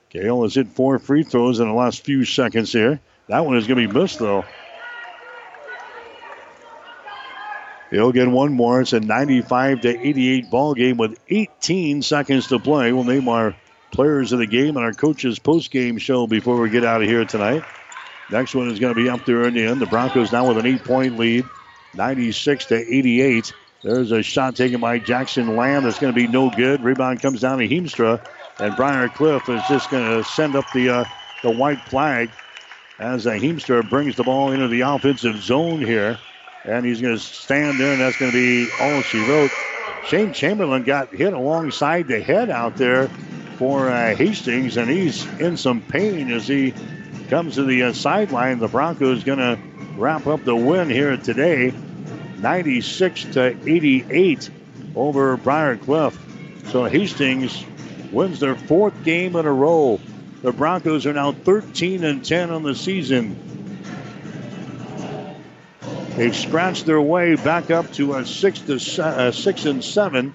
[0.10, 3.00] Kale has hit four free throws in the last few seconds here.
[3.28, 4.46] That one is going to be missed, though.
[7.90, 8.82] He'll get one more.
[8.82, 12.92] It's a 95 to 88 ball game with 18 seconds to play.
[12.92, 13.56] We'll our
[13.94, 17.08] players of the game and our coaches post game show before we get out of
[17.08, 17.64] here tonight.
[18.30, 19.80] Next one is going to be up there in the end.
[19.80, 21.46] The Broncos now with an eight point lead,
[21.94, 23.54] 96 to 88.
[23.84, 26.82] There's a shot taken by Jackson Lamb that's going to be no good.
[26.82, 28.26] Rebound comes down to Heemstra,
[28.60, 31.06] and Briar Cliff is just going to send up the uh,
[31.44, 32.30] the white flag
[32.98, 36.18] as uh, Heemstra brings the ball into the offensive zone here.
[36.66, 39.52] And he's going to stand there, and that's going to be all she wrote.
[40.08, 43.10] Shane Chamberlain got hit alongside the head out there
[43.64, 46.74] for uh, Hastings, and he's in some pain as he
[47.30, 48.60] comes to the uh, sideline.
[48.60, 49.58] The Broncos going to
[49.96, 51.74] wrap up the win here today,
[52.40, 54.50] 96 to 88
[54.98, 56.20] over Briar Cliff.
[56.72, 57.64] So Hastings
[58.12, 59.98] wins their fourth game in a row.
[60.42, 63.80] The Broncos are now 13 and 10 on the season.
[66.18, 70.34] They've scratched their way back up to a six to uh, six and seven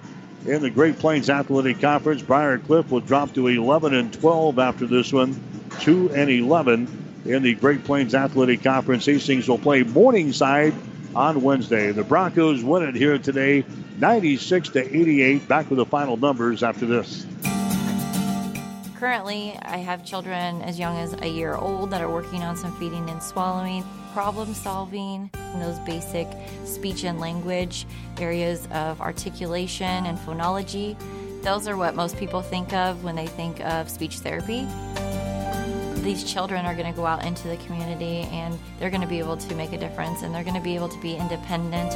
[0.49, 2.23] in the Great Plains Athletic Conference.
[2.23, 5.39] Briar Cliff will drop to 11 and 12 after this one,
[5.79, 9.05] two and 11 in the Great Plains Athletic Conference.
[9.05, 10.73] Hastings will play Morningside
[11.15, 11.91] on Wednesday.
[11.91, 13.63] The Broncos win it here today,
[13.99, 15.47] 96 to 88.
[15.47, 17.25] Back with the final numbers after this.
[18.99, 22.77] Currently, I have children as young as a year old that are working on some
[22.77, 26.27] feeding and swallowing, problem solving, those basic
[26.65, 27.87] speech and language
[28.19, 30.97] areas of articulation and phonology.
[31.43, 34.67] Those are what most people think of when they think of speech therapy.
[36.03, 39.19] These children are going to go out into the community and they're going to be
[39.19, 41.95] able to make a difference and they're going to be able to be independent.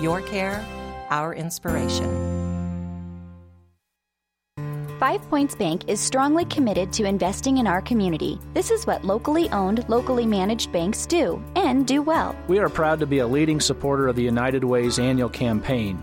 [0.00, 0.64] Your care,
[1.10, 2.38] our inspiration.
[5.00, 8.40] Five Points Bank is strongly committed to investing in our community.
[8.52, 12.34] This is what locally owned, locally managed banks do and do well.
[12.48, 16.02] We are proud to be a leading supporter of the United Way's annual campaign.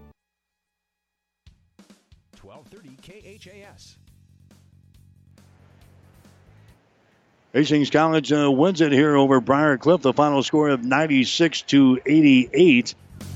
[7.53, 10.01] Hastings College uh, wins it here over Briar Cliff.
[10.01, 12.95] The final score of 96 to 88.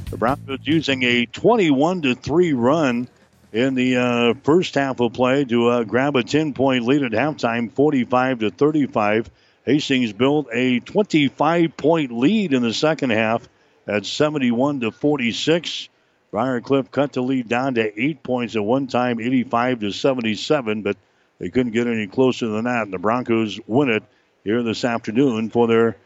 [0.10, 3.10] The Broncos using a 21 to 3 run
[3.52, 7.12] in the uh, first half of play to uh, grab a 10 point lead at
[7.12, 9.30] halftime, 45 to 35.
[9.66, 13.50] Hastings built a 25 point lead in the second half
[13.86, 15.90] at 71 to 46.
[16.32, 20.84] Briar Cliff cut the lead down to eight points at one time, 85 to 77,
[20.84, 20.96] but
[21.40, 22.84] they couldn't get any closer than that.
[22.84, 24.04] And the Broncos win it
[24.44, 25.98] here this afternoon for their,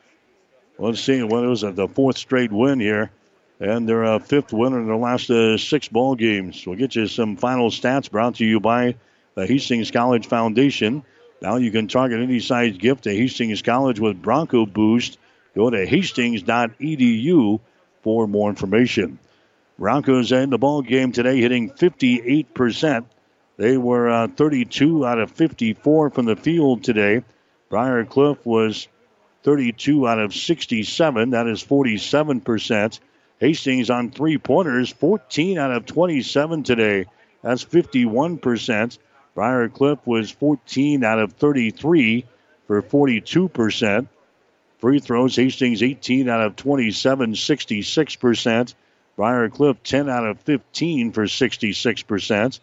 [0.78, 3.12] let's see, what was it, the fourth straight win here
[3.60, 6.66] and their uh, fifth win in their last uh, six ball games.
[6.66, 8.96] We'll get you some final stats brought to you by
[9.36, 11.04] the Hastings College Foundation.
[11.42, 15.18] Now you can target any size gift to Hastings College with Bronco Boost.
[15.56, 17.60] Go to hastings.edu
[18.02, 19.20] for more information.
[19.78, 23.06] Broncos in the ball game today hitting 58%.
[23.60, 27.26] They were uh, 32 out of 54 from the field today.
[27.68, 28.88] Briar Cliff was
[29.44, 31.32] 32 out of 67.
[31.32, 33.00] That is 47%.
[33.42, 37.08] Hastings on three pointers, 14 out of 27 today.
[37.42, 38.98] That's 51%.
[39.36, 42.24] Briar Cliff was 14 out of 33
[42.66, 44.08] for 42%.
[44.78, 48.74] Free throws, Hastings 18 out of 27, 66%.
[49.18, 52.60] Briar Cliff 10 out of 15 for 66%.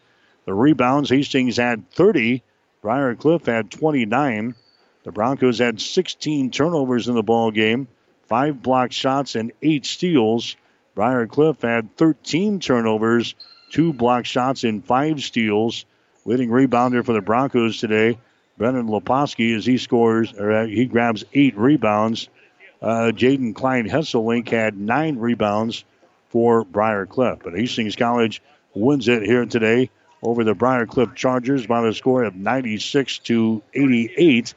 [0.47, 2.43] The rebounds, Hastings had 30.
[2.81, 4.55] Briar Cliff had 29.
[5.03, 7.89] The Broncos had 16 turnovers in the ball game,
[8.29, 10.57] five block shots and eight steals.
[10.95, 13.35] Briar Cliff had 13 turnovers,
[13.71, 15.85] two block shots, and five steals.
[16.25, 18.19] Leading rebounder for the Broncos today,
[18.57, 22.29] Brennan Leposki, as he scores, or uh, he grabs eight rebounds.
[22.81, 25.85] Uh, Jaden Klein Hesselink had nine rebounds
[26.29, 27.41] for Briar Cliff.
[27.43, 28.43] But Hastings College
[28.75, 29.91] wins it here today
[30.23, 34.55] over the Briar Cliff Chargers by the score of 96 to 88.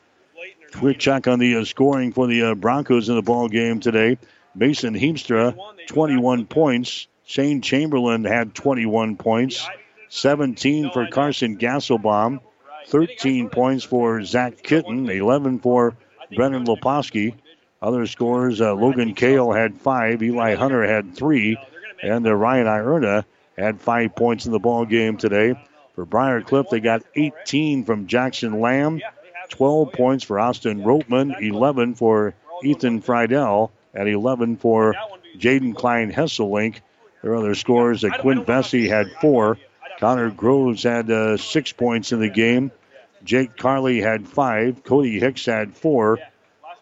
[0.73, 4.17] Quick check on the uh, scoring for the uh, Broncos in the ball game today.
[4.55, 5.57] Mason Heemstra,
[5.87, 7.07] 21 points.
[7.25, 9.67] Shane Chamberlain had 21 points.
[10.09, 12.39] 17 for Carson Gansbaum.
[12.87, 15.09] 13 points for Zach Kitten.
[15.09, 15.95] 11 for
[16.35, 17.35] Brennan Leposki.
[17.81, 20.21] Other scores, uh, Logan Kale had five.
[20.21, 21.57] Eli Hunter had three.
[22.01, 23.25] And uh, Ryan Ierna
[23.59, 25.55] had five points in the ball game today.
[25.95, 29.01] For Briar Cliff, they got 18 from Jackson Lamb.
[29.49, 31.41] 12 points for Austin Ropeman.
[31.41, 34.95] 11 for Ethan Friedel at 11 for
[35.37, 36.79] Jaden Klein Hesselink.
[37.21, 39.57] There are other scores that Quinn Vesey had four.
[39.99, 42.71] Connor Groves had uh, six points in the game.
[43.23, 44.83] Jake Carley had five.
[44.83, 46.19] Cody Hicks had four.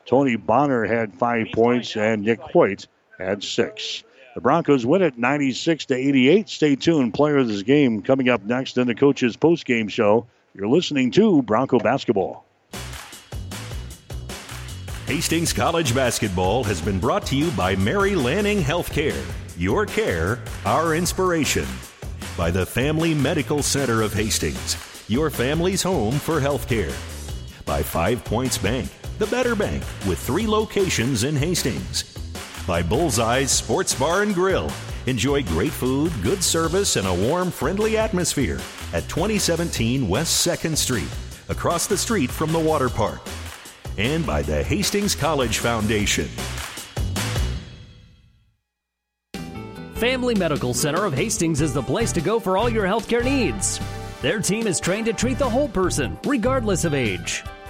[0.06, 2.88] Tony Bonner had five points, and Nick Hoyt
[3.18, 4.04] had six.
[4.38, 6.48] The Broncos win it 96 to 88.
[6.48, 7.16] Stay tuned.
[7.16, 10.28] Player of this game coming up next in the coach's post-game show.
[10.54, 12.46] You're listening to Bronco Basketball.
[15.08, 19.26] Hastings College basketball has been brought to you by Mary Lanning Healthcare.
[19.58, 21.66] Your care, our inspiration.
[22.38, 24.78] By the Family Medical Center of Hastings,
[25.08, 26.94] your family's home for healthcare.
[27.66, 28.88] By Five Points Bank,
[29.18, 32.14] the better bank with three locations in Hastings.
[32.68, 34.70] By Bullseye's Sports Bar and Grill.
[35.06, 38.60] Enjoy great food, good service, and a warm, friendly atmosphere
[38.92, 41.08] at 2017 West 2nd Street,
[41.48, 43.22] across the street from the water park
[43.98, 46.28] and by the Hastings College Foundation.
[49.94, 53.80] Family Medical Center of Hastings is the place to go for all your healthcare needs.
[54.22, 57.44] Their team is trained to treat the whole person, regardless of age.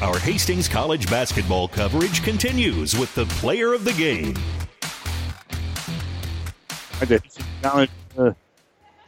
[0.00, 4.34] Our Hastings College basketball coverage continues with the player of the game.
[7.00, 7.20] The
[7.62, 8.32] College uh,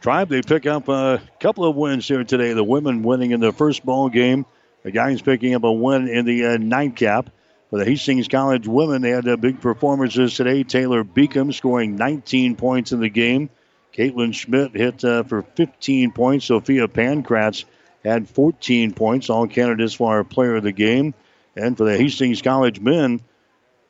[0.01, 2.51] Tribe, they pick up a couple of wins here today.
[2.51, 4.45] The women winning in the first ball game.
[4.83, 7.29] The guys picking up a win in the uh, nightcap.
[7.69, 10.63] For the Hastings College women, they had uh, big performances today.
[10.63, 13.49] Taylor Beacom scoring 19 points in the game.
[13.93, 16.47] Caitlin Schmidt hit uh, for 15 points.
[16.47, 17.63] Sophia Pankratz
[18.03, 21.13] had 14 points, all candidates for our player of the game.
[21.55, 23.21] And for the Hastings College men,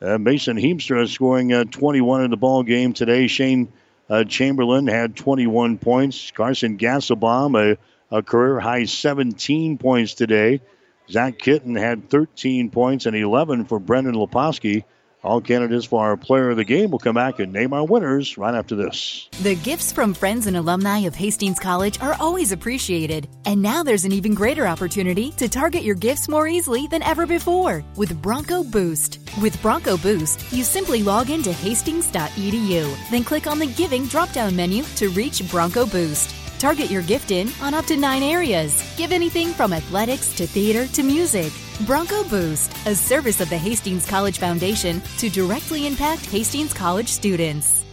[0.01, 3.27] uh, Mason Heemstra scoring uh, 21 in the ball game today.
[3.27, 3.71] Shane
[4.09, 6.31] uh, Chamberlain had 21 points.
[6.31, 7.77] Carson Gansbaum, a,
[8.15, 10.61] a career high 17 points today.
[11.09, 14.83] Zach Kitten had 13 points and 11 for Brendan Leposki.
[15.23, 18.38] All candidates for our player of the game will come back and name our winners
[18.39, 19.30] right after this.
[19.41, 23.30] The gifts from friends and alumni of Hastings College are always appreciated.
[23.45, 27.27] And now there's an even greater opportunity to target your gifts more easily than ever
[27.27, 29.19] before with Bronco Boost.
[29.41, 34.56] With Bronco Boost, you simply log into hastings.edu, then click on the Giving drop down
[34.56, 36.40] menu to reach Bronco Boost.
[36.61, 38.93] Target your gift in on up to nine areas.
[38.95, 41.51] Give anything from athletics to theater to music.
[41.88, 47.83] Bronco Boost, a service of the Hastings College Foundation to directly impact Hastings College students.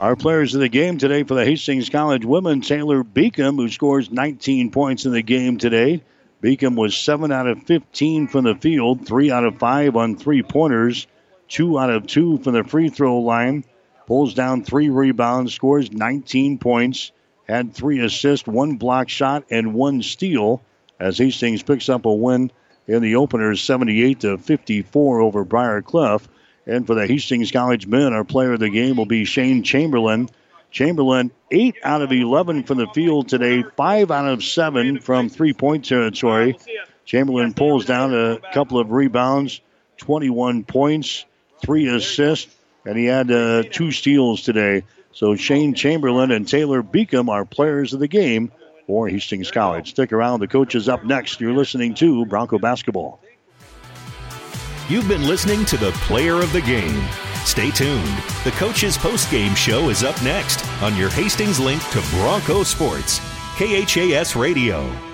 [0.00, 4.10] Our players of the game today for the Hastings College women, Taylor Beacom, who scores
[4.10, 6.02] 19 points in the game today.
[6.42, 10.42] Beacom was 7 out of 15 from the field, 3 out of 5 on three
[10.42, 11.06] pointers,
[11.48, 13.64] 2 out of 2 from the free throw line,
[14.06, 17.12] pulls down 3 rebounds, scores 19 points
[17.48, 20.62] had three assists, one block shot, and one steal
[20.98, 22.50] as Hastings picks up a win
[22.86, 26.28] in the opener 78 to 54 over Briar Cliff.
[26.66, 30.30] And for the Hastings College men, our player of the game will be Shane Chamberlain.
[30.70, 35.52] Chamberlain, 8 out of 11 from the field today, 5 out of 7 from three
[35.52, 36.58] point territory.
[37.04, 39.60] Chamberlain pulls down a couple of rebounds,
[39.98, 41.26] 21 points,
[41.64, 42.52] 3 assists,
[42.84, 44.82] and he had uh, two steals today.
[45.14, 48.50] So Shane Chamberlain and Taylor Beacom are players of the game
[48.86, 49.90] for Hastings College.
[49.90, 50.40] Stick around.
[50.40, 51.40] The coach is up next.
[51.40, 53.20] You're listening to Bronco Basketball.
[54.88, 57.02] You've been listening to the player of the game.
[57.44, 58.18] Stay tuned.
[58.42, 63.20] The coach's post-game show is up next on your Hastings link to Bronco Sports,
[63.56, 65.13] KHAS Radio.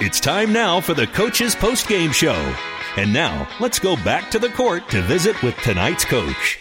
[0.00, 2.54] It's time now for the coach's post-game show.
[2.96, 6.58] And now, let's go back to the court to visit with tonight's coach.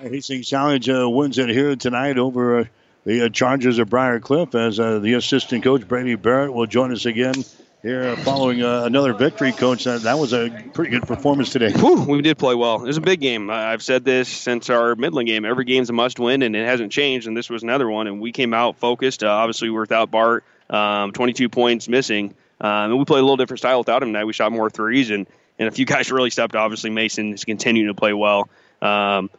[0.00, 2.64] Hastings College uh, wins it here tonight over uh,
[3.04, 6.92] the uh, Chargers of Briar Cliff as uh, the assistant coach Brady Barrett will join
[6.92, 7.34] us again
[7.82, 9.84] here following uh, another victory, Coach.
[9.84, 11.70] That, that was a pretty good performance today.
[11.70, 12.76] Whew, we did play well.
[12.76, 13.50] It was a big game.
[13.50, 15.44] I've said this since our Midland game.
[15.44, 18.06] Every game's a must win, and it hasn't changed, and this was another one.
[18.06, 19.22] And we came out focused.
[19.22, 22.34] Uh, obviously, we were without Bart, um, 22 points missing.
[22.60, 24.24] Um, and we played a little different style without him tonight.
[24.24, 25.28] We shot more threes, and,
[25.58, 26.56] and a few guys really stepped.
[26.56, 28.48] Obviously, Mason is continuing to play well.
[28.82, 29.30] Um,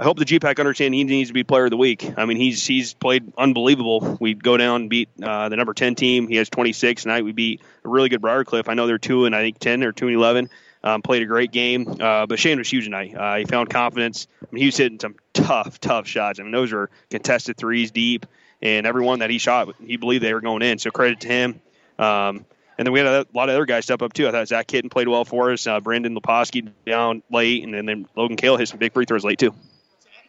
[0.00, 2.10] I hope the GPAC understand he needs to be player of the week.
[2.16, 4.16] I mean, he's he's played unbelievable.
[4.18, 6.26] We go down beat uh, the number 10 team.
[6.26, 7.22] He has 26 tonight.
[7.22, 8.70] We beat a really good Briar Cliff.
[8.70, 10.48] I know they're 2 and I think 10 or 2 and 11.
[10.82, 11.86] Um, played a great game.
[12.00, 13.14] Uh, but Shane was huge tonight.
[13.14, 14.26] Uh, he found confidence.
[14.42, 16.40] I mean, he was hitting some tough, tough shots.
[16.40, 18.24] I mean, those were contested threes deep,
[18.62, 20.78] and every one that he shot, he believed they were going in.
[20.78, 21.60] So credit to him.
[21.98, 22.46] Um,
[22.78, 24.26] and then we had a lot of other guys step up too.
[24.26, 25.66] I thought Zach Kitten played well for us.
[25.66, 29.24] Uh, Brandon Leposki down late, and then, then Logan Kale hit some big free throws
[29.24, 29.54] late too.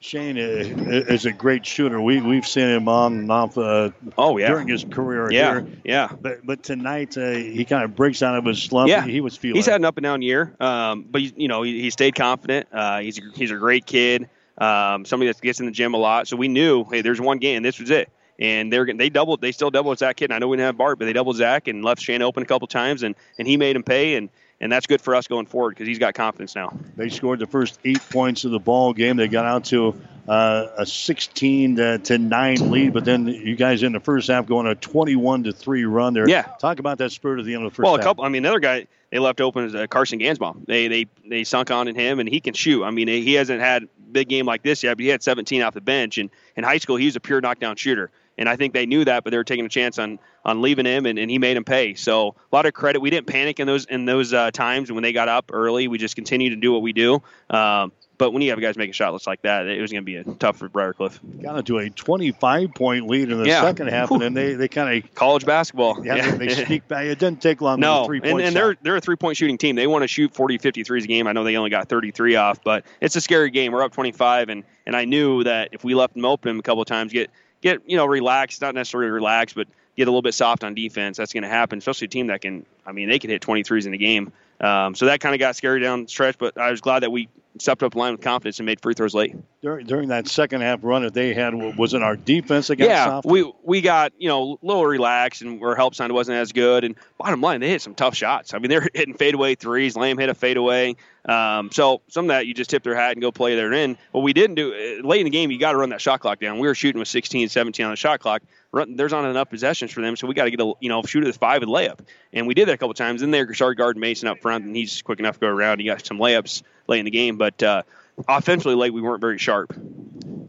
[0.01, 2.01] Shane is a great shooter.
[2.01, 3.55] We we've seen him on and off.
[3.55, 4.47] Uh, oh yeah.
[4.47, 5.31] during his career.
[5.31, 5.67] Yeah, here.
[5.83, 6.11] yeah.
[6.19, 8.89] But but tonight uh, he kind of breaks out of his slump.
[8.89, 9.57] Yeah, he, he was feeling.
[9.57, 12.67] He's had an up and down year, um, but you know he, he stayed confident.
[12.73, 14.27] Uh, he's a, he's a great kid.
[14.57, 16.27] Um, somebody that gets in the gym a lot.
[16.27, 17.61] So we knew, hey, there's one game.
[17.61, 18.09] This was it.
[18.39, 19.39] And they're they doubled.
[19.39, 20.31] They still doubled Zach Kid.
[20.31, 22.47] I know we didn't have Bart, but they doubled Zach and left Shane open a
[22.47, 24.15] couple times, and and he made him pay.
[24.15, 24.29] And
[24.61, 26.71] and that's good for us going forward because he's got confidence now.
[26.95, 29.17] They scored the first eight points of the ball game.
[29.17, 33.81] They got out to uh, a 16 to, to, 9 lead, but then you guys
[33.81, 36.29] in the first half going a 21 to 3 run there.
[36.29, 36.43] Yeah.
[36.59, 38.01] Talk about that spirit at the end of the first well, half.
[38.01, 40.65] a couple, I mean, another guy they left open is uh, Carson Gansbaum.
[40.67, 42.83] They, they, they sunk on in him, and he can shoot.
[42.83, 45.63] I mean, he hasn't had a big game like this yet, but he had 17
[45.63, 46.19] off the bench.
[46.19, 48.11] And in high school, he was a pure knockdown shooter.
[48.41, 50.87] And I think they knew that, but they were taking a chance on on leaving
[50.87, 51.93] him, and, and he made him pay.
[51.93, 52.99] So a lot of credit.
[52.99, 55.87] We didn't panic in those in those uh, times when they got up early.
[55.87, 57.21] We just continued to do what we do.
[57.51, 60.15] Um, but when you have guys making shots like that, it was going to be
[60.15, 61.19] a tough for Briar Cliff.
[61.41, 63.61] Got into a 25 point lead in the yeah.
[63.61, 66.03] second half, and then they, they kind of college basketball.
[66.03, 66.35] Yeah, yeah.
[66.35, 67.05] they sneak back.
[67.05, 67.79] It didn't take long.
[67.79, 69.75] No, three and, and they're they're a three point shooting team.
[69.75, 71.27] They want to shoot 40, 50 threes a game.
[71.27, 73.71] I know they only got 33 off, but it's a scary game.
[73.71, 76.81] We're up 25, and and I knew that if we left them open a couple
[76.81, 77.29] of times, get
[77.61, 81.17] get you know relaxed, not necessarily relaxed, but get a little bit soft on defense.
[81.17, 82.65] That's going to happen, especially a team that can.
[82.85, 84.31] I mean, they can hit 23s in a game.
[84.59, 87.11] Um, so that kind of got scary down the stretch, but I was glad that
[87.11, 87.29] we
[87.61, 89.35] stepped up the line with confidence and made free throws late.
[89.61, 93.21] During, during that second half run that they had, was it our defense got yeah,
[93.23, 96.83] we we got you know a little relaxed and our help sign wasn't as good.
[96.83, 98.53] And bottom line, they hit some tough shots.
[98.53, 99.95] I mean, they're hitting fadeaway threes.
[99.95, 100.95] Lamb hit a fadeaway.
[101.23, 103.97] Um, so some of that you just tip their hat and go play there in.
[104.11, 106.19] What we didn't do uh, late in the game, you got to run that shot
[106.19, 106.57] clock down.
[106.59, 108.41] We were shooting with 16, 17 on the shot clock.
[108.73, 111.25] There's not enough possessions for them, so we got to get a you know shoot
[111.25, 111.99] at the five with layup.
[112.31, 113.21] And we did that a couple times.
[113.21, 115.79] Then they started guarding Mason up front, and he's quick enough to go around.
[115.79, 117.83] He got some layups late in the game, but uh,
[118.27, 119.73] offensively late we weren't very sharp.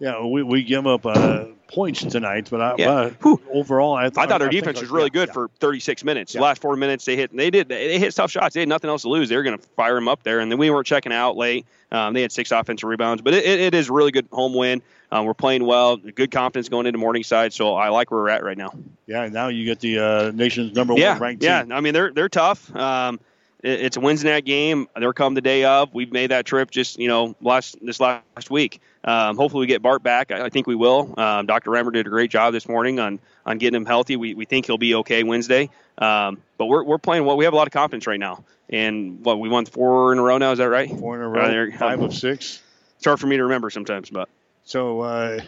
[0.01, 2.91] Yeah, we, we give up uh, points tonight, but I, Yeah.
[3.25, 5.35] uh, overall, I, th- I thought our I defense was really yeah, good yeah.
[5.35, 6.33] for 36 minutes.
[6.33, 8.55] The last four minutes they hit, they did, they hit tough shots.
[8.55, 9.29] They had nothing else to lose.
[9.29, 11.67] They were going to fire them up there, and then we weren't checking out late.
[11.93, 14.55] Um, they had six offensive rebounds, but it, it, it is a really good home
[14.55, 14.83] win.
[15.13, 18.43] Um, we're playing well, good confidence going into Morningside, so I like where we're at
[18.43, 18.71] right now.
[19.07, 21.49] Yeah, now you get the uh, nation's number one ranked team.
[21.51, 21.63] yeah.
[21.63, 21.73] team.
[21.73, 22.75] I mean, they're they're tough.
[22.75, 23.21] Um,
[23.63, 24.89] it's a Wednesday night game.
[24.97, 25.95] They're come the day of.
[25.95, 28.81] We've made that trip just you know last this last week.
[29.05, 30.31] Um, hopefully we get Bart back.
[30.31, 31.13] I, I think we will.
[31.19, 31.71] Um, Dr.
[31.71, 34.17] Reimer did a great job this morning on on getting him healthy.
[34.17, 35.71] We, we think he'll be okay Wednesday.
[35.99, 37.37] Um, but we're we're playing well.
[37.37, 38.45] We have a lot of confidence right now.
[38.71, 40.53] And what we won four in a row now.
[40.53, 40.89] Is that right?
[40.89, 42.63] Four in a Uh, row, there- five of six.
[42.97, 44.29] It's hard for me to remember sometimes, but
[44.65, 45.41] So uh,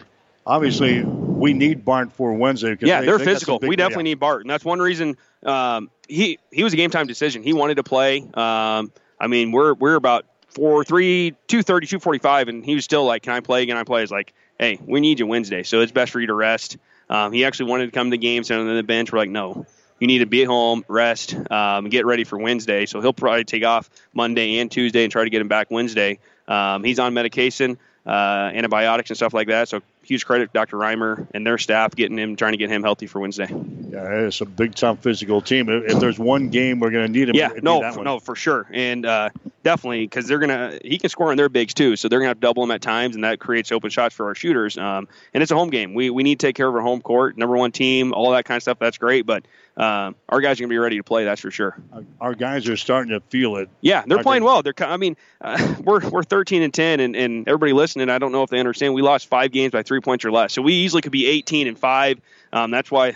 [0.45, 2.77] obviously we need Bart for Wednesday.
[2.81, 3.59] yeah, they, they're they physical.
[3.61, 7.07] We definitely need Bart, and that's one reason um, he he was a game time
[7.07, 7.43] decision.
[7.43, 8.19] He wanted to play.
[8.33, 12.75] Um, I mean, we're we're about four three two thirty two forty five, and he
[12.75, 13.65] was still like, "Can I play?
[13.65, 16.27] Can I play?" It's like, "Hey, we need you Wednesday, so it's best for you
[16.27, 16.77] to rest."
[17.09, 19.65] Um, he actually wanted to come to games, and on the bench, we're like, "No."
[19.97, 22.85] You need to be at home, rest, um, get ready for Wednesday.
[22.85, 26.19] So he'll probably take off Monday and Tuesday and try to get him back Wednesday.
[26.49, 29.69] Um, he's on medication, uh, antibiotics and stuff like that.
[29.69, 30.77] So huge credit to Dr.
[30.77, 33.47] Reimer and their staff getting him, trying to get him healthy for Wednesday.
[33.49, 35.69] Yeah, it's a big, tough physical team.
[35.69, 38.05] If, there's one game we're going to need him, Yeah, no, that one.
[38.05, 39.29] no, for sure, and uh,
[39.63, 42.41] definitely because they're gonna he can score on their bigs too, so they're have to
[42.41, 44.77] double him at times, and that creates open shots for our shooters.
[44.77, 45.93] Um, and it's a home game.
[45.93, 48.45] We we need to take care of our home court, number one team, all that
[48.45, 48.79] kind of stuff.
[48.79, 49.45] That's great, but
[49.77, 51.25] um, our guys are gonna be ready to play.
[51.25, 51.77] That's for sure.
[52.21, 53.69] Our guys are starting to feel it.
[53.81, 54.63] Yeah, they're playing well.
[54.63, 54.73] They're.
[54.79, 58.43] I mean, uh, we're we're 13 and 10, and, and everybody listening, I don't know
[58.43, 58.93] if they understand.
[58.93, 61.67] We lost five games by three points or less, so we easily could be 18
[61.67, 62.21] and five.
[62.53, 63.13] Um, that's why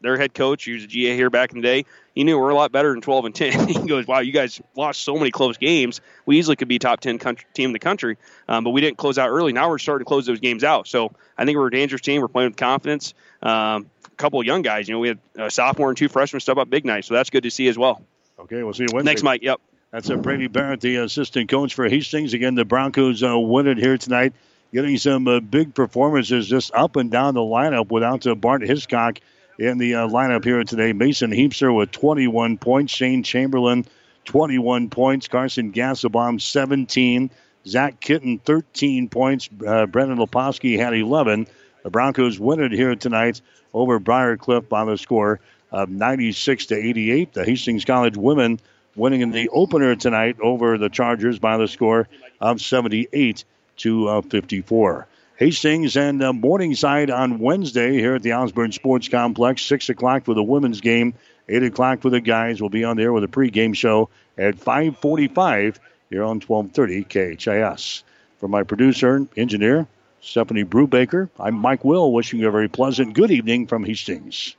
[0.00, 1.84] their head coach, who's a GA here back in the day,
[2.14, 3.68] he knew we're a lot better than 12 and 10.
[3.82, 6.00] he goes, "Wow, you guys lost so many close games.
[6.24, 8.16] We easily could be top 10 country, team in the country,
[8.48, 9.52] um, but we didn't close out early.
[9.52, 10.86] Now we're starting to close those games out.
[10.86, 12.20] So I think we're a dangerous team.
[12.22, 13.14] We're playing with confidence.
[13.42, 14.88] Um, couple of young guys.
[14.88, 17.30] You know, we had a sophomore and two freshmen step up big night, so that's
[17.30, 18.02] good to see as well.
[18.38, 19.10] Okay, we'll see you Wednesday.
[19.10, 19.42] Next, Mike.
[19.42, 19.60] Yep.
[19.92, 22.34] That's a Brady Barrett, the assistant coach for Hastings.
[22.34, 24.34] Again, the Broncos uh, win it here tonight,
[24.72, 29.20] getting some uh, big performances just up and down the lineup without uh, Bart Hiscock
[29.58, 30.92] in the uh, lineup here today.
[30.92, 33.86] Mason Heemstra with 21 points, Shane Chamberlain
[34.26, 37.30] 21 points, Carson Gansbaum 17,
[37.66, 41.46] Zach Kitten 13 points, uh, Brendan Leposki had 11.
[41.86, 43.40] The Broncos win it here tonight
[43.72, 45.38] over Briar Cliff by the score
[45.70, 47.32] of 96 to 88.
[47.32, 48.58] The Hastings College women
[48.96, 52.08] winning in the opener tonight over the Chargers by the score
[52.40, 53.44] of 78
[53.76, 55.06] to uh, 54.
[55.36, 59.62] Hastings and uh, Morningside on Wednesday here at the Osborne Sports Complex.
[59.62, 61.14] 6 o'clock for the women's game.
[61.48, 62.60] 8 o'clock for the guys.
[62.60, 65.78] We'll be on there with a pregame show at 545
[66.10, 68.02] here on 1230 KHAS.
[68.40, 69.86] For my producer engineer,
[70.20, 74.56] Stephanie Brubaker, I'm Mike Will, wishing you a very pleasant good evening from Hastings.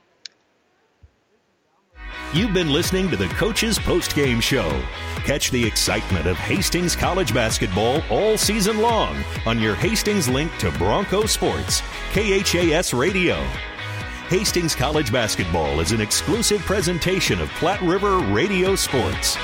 [2.34, 4.82] You've been listening to the Coach's Postgame Show.
[5.24, 10.70] Catch the excitement of Hastings College basketball all season long on your Hastings link to
[10.72, 11.80] Bronco Sports,
[12.12, 13.36] KHAS Radio.
[14.28, 19.38] Hastings College basketball is an exclusive presentation of Platte River Radio Sports.